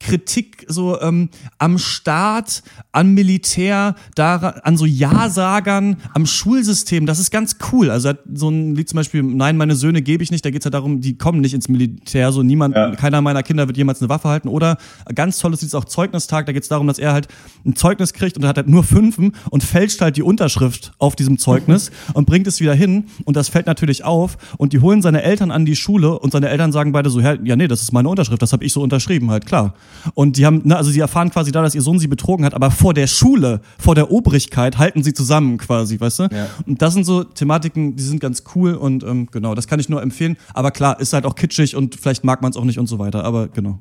[0.00, 1.28] Kritik so ähm,
[1.58, 7.04] am Staat, am Militär, daran, an so Ja-Sagern, am Schulsystem.
[7.04, 7.90] Das ist ganz cool.
[7.90, 10.44] Also so ein Lied zum Beispiel, Nein, meine Söhne gebe ich nicht.
[10.44, 12.32] Da geht es ja darum, die kommen nicht ins Militär.
[12.32, 12.94] So niemand, ja.
[12.94, 14.48] keiner meiner Kinder wird jemals eine Waffe halten.
[14.48, 14.78] Oder
[15.14, 16.46] ganz tolles Lied ist auch Zeugnistag.
[16.46, 17.28] Da geht es darum, dass er halt
[17.66, 21.16] ein Zeugnis kriegt und er hat halt nur Fünfen und fälscht halt die Unterschrift auf
[21.16, 23.06] diesem Zeugnis und bringt es wieder hin.
[23.24, 24.38] Und das fällt natürlich auf.
[24.58, 27.34] Und die holen seine Eltern an die Schule und seine Eltern sagen beide so, ja,
[27.36, 28.42] nee, das ist meine Unterschrift.
[28.42, 29.74] Das habe ich so unterschrieben halt, klar.
[30.14, 32.54] Und die haben, ne, also sie erfahren quasi da, dass ihr Sohn sie betrogen hat,
[32.54, 36.22] aber vor der Schule, vor der Obrigkeit halten sie zusammen quasi, weißt du?
[36.24, 36.46] Ja.
[36.66, 39.88] Und das sind so Thematiken, die sind ganz cool und ähm, genau, das kann ich
[39.88, 40.36] nur empfehlen.
[40.54, 42.98] Aber klar, ist halt auch kitschig und vielleicht mag man es auch nicht und so
[42.98, 43.78] weiter, aber genau.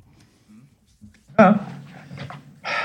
[1.38, 1.60] Ja,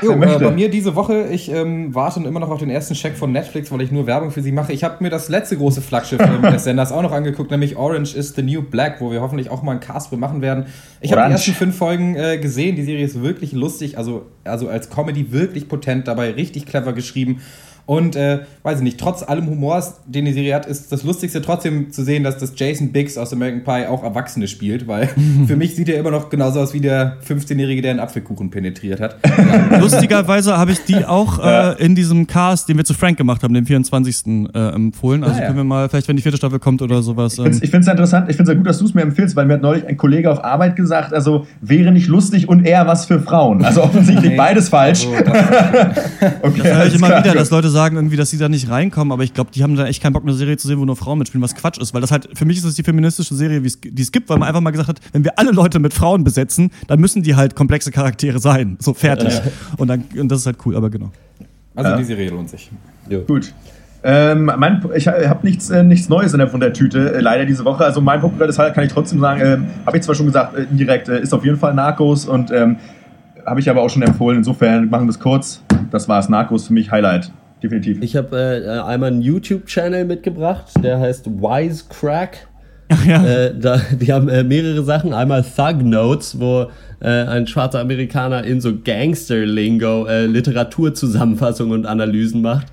[0.02, 3.16] Jo, äh, bei mir diese Woche, ich ähm, warte immer noch auf den ersten Check
[3.16, 4.72] von Netflix, weil ich nur Werbung für sie mache.
[4.72, 8.34] Ich habe mir das letzte große Flaggschiff des Senders auch noch angeguckt, nämlich Orange is
[8.34, 10.66] the New Black, wo wir hoffentlich auch mal einen Cast machen werden.
[11.00, 12.76] Ich habe die ersten fünf Folgen äh, gesehen.
[12.76, 17.40] Die Serie ist wirklich lustig, also, also als Comedy wirklich potent, dabei richtig clever geschrieben.
[17.86, 21.42] Und äh, weiß ich nicht, trotz allem Humors, den die Serie hat, ist das Lustigste
[21.42, 25.08] trotzdem zu sehen, dass das Jason Biggs aus American Pie auch Erwachsene spielt, weil
[25.46, 29.00] für mich sieht er immer noch genauso aus wie der 15-Jährige, der einen Apfelkuchen penetriert
[29.00, 29.16] hat.
[29.80, 33.54] Lustigerweise habe ich die auch äh, in diesem Cast, den wir zu Frank gemacht haben,
[33.54, 34.12] dem 24.
[34.54, 35.24] Äh, empfohlen.
[35.24, 35.46] Also ah, ja.
[35.46, 37.38] können wir mal, vielleicht wenn die vierte Staffel kommt oder sowas.
[37.38, 37.46] Ähm.
[37.46, 39.46] Ich finde es interessant, ich finde es ja gut, dass du es mir empfiehlst, weil
[39.46, 43.06] mir hat neulich ein Kollege auf Arbeit gesagt, also wäre nicht lustig und eher was
[43.06, 43.64] für Frauen.
[43.64, 44.36] Also offensichtlich nee.
[44.36, 45.06] beides falsch.
[45.06, 46.04] Also, das,
[46.42, 49.12] okay, das höre ich immer wieder, dass Leute sagen irgendwie, dass sie da nicht reinkommen,
[49.12, 50.96] aber ich glaube, die haben da echt keinen Bock, eine Serie zu sehen, wo nur
[50.96, 53.60] Frauen mitspielen, was Quatsch ist, weil das halt, für mich ist das die feministische Serie,
[53.60, 56.22] die es gibt, weil man einfach mal gesagt hat, wenn wir alle Leute mit Frauen
[56.24, 59.34] besetzen, dann müssen die halt komplexe Charaktere sein, so fertig.
[59.34, 59.42] Ja.
[59.76, 61.10] Und, dann, und das ist halt cool, aber genau.
[61.74, 61.96] Also ja.
[61.96, 62.70] die Serie lohnt sich.
[63.08, 63.22] Jo.
[63.22, 63.52] Gut.
[64.04, 67.46] Ähm, mein, ich habe nichts, äh, nichts Neues in der, von der Tüte, äh, leider
[67.46, 67.84] diese Woche.
[67.84, 70.64] Also mein populäres Highlight kann ich trotzdem sagen, äh, habe ich zwar schon gesagt, äh,
[70.64, 72.76] indirekt, äh, ist auf jeden Fall Narcos und ähm,
[73.46, 74.38] habe ich aber auch schon empfohlen.
[74.38, 75.62] Insofern machen wir es kurz.
[75.90, 77.30] Das war es, Narcos für mich Highlight
[77.62, 78.02] definitiv.
[78.02, 82.48] Ich habe äh, einmal einen YouTube-Channel mitgebracht, der heißt Wisecrack.
[82.88, 83.24] Ach ja.
[83.24, 85.12] Äh, da, die haben äh, mehrere Sachen.
[85.14, 92.42] Einmal Thug Notes, wo äh, ein schwarzer Amerikaner in so Gangster-Lingo äh, Literaturzusammenfassungen und Analysen
[92.42, 92.66] macht.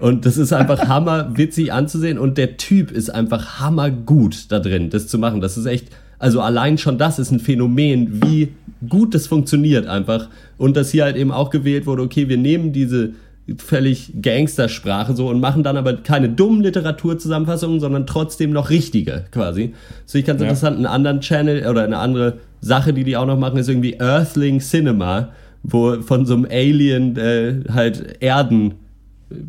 [0.00, 2.18] Und das ist einfach hammerwitzig anzusehen.
[2.18, 5.40] Und der Typ ist einfach hammergut da drin, das zu machen.
[5.40, 5.88] Das ist echt,
[6.18, 8.52] also allein schon das ist ein Phänomen, wie
[8.88, 10.28] gut das funktioniert einfach.
[10.56, 13.12] Und dass hier halt eben auch gewählt wurde, okay, wir nehmen diese
[13.58, 19.74] völlig Gangstersprache so und machen dann aber keine dummen Literaturzusammenfassungen, sondern trotzdem noch richtige quasi.
[20.04, 20.46] Das finde ich ganz ja.
[20.46, 20.76] interessant.
[20.76, 24.60] Einen anderen Channel oder eine andere Sache, die die auch noch machen, ist irgendwie Earthling
[24.60, 25.30] Cinema,
[25.62, 28.74] wo von so einem Alien äh, halt Erden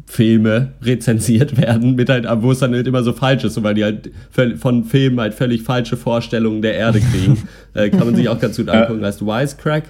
[0.05, 3.75] Filme rezensiert werden, mit halt, wo es dann halt immer so falsch ist, so, weil
[3.75, 4.11] die halt
[4.57, 7.43] von Filmen halt völlig falsche Vorstellungen der Erde kriegen.
[7.73, 9.03] äh, kann man sich auch ganz gut angucken.
[9.05, 9.83] Heißt Wisecrack.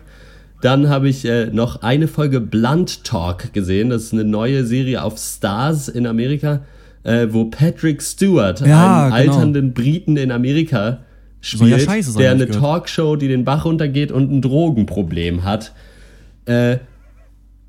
[0.62, 3.90] Dann habe ich äh, noch eine Folge Blunt Talk gesehen.
[3.90, 6.62] Das ist eine neue Serie auf Stars in Amerika,
[7.04, 9.34] äh, wo Patrick Stewart, Ja, einen genau.
[9.34, 11.00] alternden Briten in Amerika, ja
[11.42, 12.62] spielt, sein, der eine gehört.
[12.62, 15.74] Talkshow, die den Bach runtergeht und ein Drogenproblem hat.
[16.46, 16.78] Äh,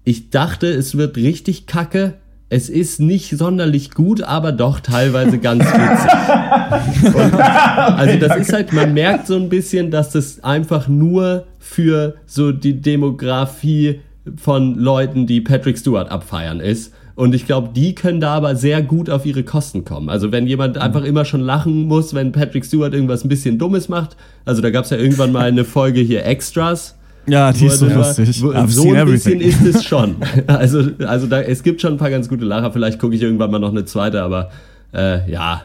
[0.05, 2.14] ich dachte, es wird richtig kacke.
[2.49, 7.14] Es ist nicht sonderlich gut, aber doch teilweise ganz witzig.
[7.14, 12.14] Und, also das ist halt, man merkt so ein bisschen, dass das einfach nur für
[12.24, 14.01] so die Demografie
[14.36, 16.92] von Leuten, die Patrick Stewart abfeiern ist.
[17.16, 20.09] Und ich glaube, die können da aber sehr gut auf ihre Kosten kommen.
[20.09, 23.88] Also wenn jemand einfach immer schon lachen muss, wenn Patrick Stewart irgendwas ein bisschen Dummes
[23.88, 24.16] macht.
[24.44, 26.97] Also da gab es ja irgendwann mal eine Folge hier Extras.
[27.26, 28.42] Ja, die ist so drüber- lustig.
[28.42, 29.40] wo- I've So ein bisschen everything.
[29.40, 30.16] ist es schon.
[30.46, 32.72] Also, also da, es gibt schon ein paar ganz gute Lacher.
[32.72, 34.50] Vielleicht gucke ich irgendwann mal noch eine zweite, aber
[34.94, 35.62] äh, ja,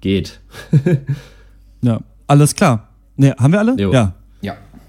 [0.00, 0.40] geht.
[1.82, 2.88] Ja, alles klar.
[3.16, 3.74] Ne, haben wir alle?
[3.76, 3.92] Jo.
[3.92, 4.14] Ja.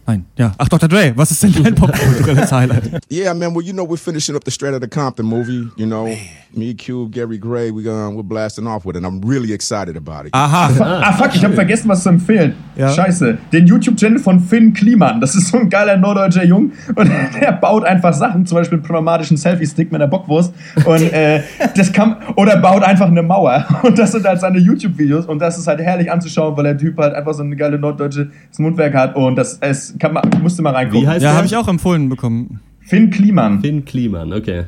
[0.06, 0.26] Nein.
[0.38, 0.52] Ja.
[0.58, 0.90] Ach, Dr.
[0.90, 2.84] Dre, was ist denn dein popkulturelles Highlight?
[3.10, 3.54] Yeah, man.
[3.54, 5.70] Well, you know, we're finishing up the Straight Outta Compton movie.
[5.78, 6.08] You know,
[6.56, 9.04] me, Cube, Gary Gray, we um, we're blasting off with it.
[9.04, 10.32] I'm really excited about it.
[10.34, 10.72] Aha.
[10.80, 12.56] Ah, fuck, ich habe vergessen, was zu empfehlen.
[12.76, 12.90] Ja.
[12.90, 13.38] Scheiße.
[13.52, 15.22] Den YouTube-Channel von Finn Kliman.
[15.22, 16.72] Das ist so ein geiler norddeutscher Jung.
[16.96, 17.12] Und
[17.42, 20.54] der baut einfach Sachen, zum Beispiel einen pneumatischen Selfie-Stick mit einer Bockwurst.
[20.86, 21.44] Und äh,
[21.76, 22.18] das kann.
[22.36, 23.66] Oder baut einfach eine Mauer.
[23.84, 25.28] Und das sind halt seine YouTube-Videos.
[25.28, 28.32] Und das ist halt herrlich anzuschauen, weil der Typ halt einfach so eine geile norddeutsche
[28.58, 29.16] Mundwerk hat.
[29.16, 29.60] Und das
[30.00, 31.02] kann man, musste mal reingucken.
[31.04, 32.60] Wie heißt Ja, habe ich auch empfohlen bekommen.
[32.82, 33.62] Finn Kliman.
[33.62, 34.66] Finn Kliman, okay.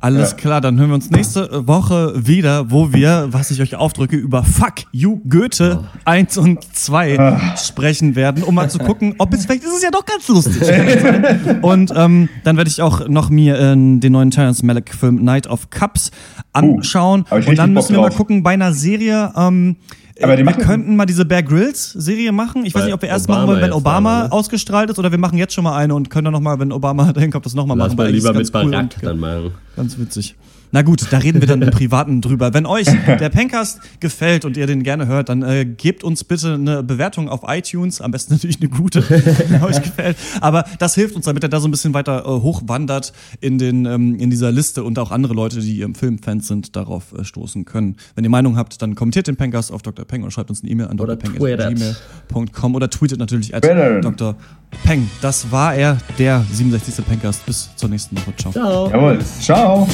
[0.00, 0.36] Alles Ja.
[0.36, 4.44] klar, dann hören wir uns nächste Woche wieder, wo wir, was ich euch aufdrücke, über
[4.44, 9.64] Fuck You Goethe 1 und 2 sprechen werden, um mal zu gucken, ob es vielleicht
[9.64, 10.62] ist es ja doch ganz lustig.
[11.62, 15.48] und ähm, dann werde ich auch noch mir äh, den neuen Terrence Malick Film Night
[15.48, 16.12] of Cups
[16.52, 17.24] anschauen.
[17.28, 19.32] hab ich und dann müssen wir mal gucken bei einer Serie.
[19.36, 19.76] Ähm,
[20.22, 22.64] Aber wir machen- könnten mal diese Bear Grylls Serie machen.
[22.64, 24.32] Ich weiß nicht, ob wir erst Obama machen wollen, wenn Obama da, ne?
[24.32, 26.72] ausgestrahlt ist, oder wir machen jetzt schon mal eine und können dann noch mal, wenn
[26.72, 27.96] Obama dahin kommt, das noch mal Lass machen.
[27.98, 29.52] mal lieber mit cool Barack dann machen.
[29.76, 30.34] Ganz witzig.
[30.70, 32.52] Na gut, da reden wir dann im Privaten drüber.
[32.54, 36.54] Wenn euch der Pencast gefällt und ihr den gerne hört, dann äh, gebt uns bitte
[36.54, 38.00] eine Bewertung auf iTunes.
[38.00, 40.16] Am besten natürlich eine gute, wenn euch gefällt.
[40.40, 43.86] Aber das hilft uns, damit er da so ein bisschen weiter äh, hochwandert in, den,
[43.86, 47.64] ähm, in dieser Liste und auch andere Leute, die ähm, Filmfans sind, darauf äh, stoßen
[47.64, 47.96] können.
[48.14, 50.04] Wenn ihr Meinung habt, dann kommentiert den Pencast auf Dr.
[50.04, 54.00] Peng oder schreibt uns eine E-Mail an drpeng.gmail.com oder tweetet natürlich at Twitter.
[54.00, 54.36] Dr.
[54.84, 55.08] Peng.
[55.20, 57.04] Das war er, der 67.
[57.06, 57.46] Pencast.
[57.46, 58.34] Bis zur nächsten Woche.
[58.36, 58.52] Ciao.
[58.52, 58.90] Ciao.
[58.90, 59.18] Jawohl.
[59.40, 59.88] Ciao.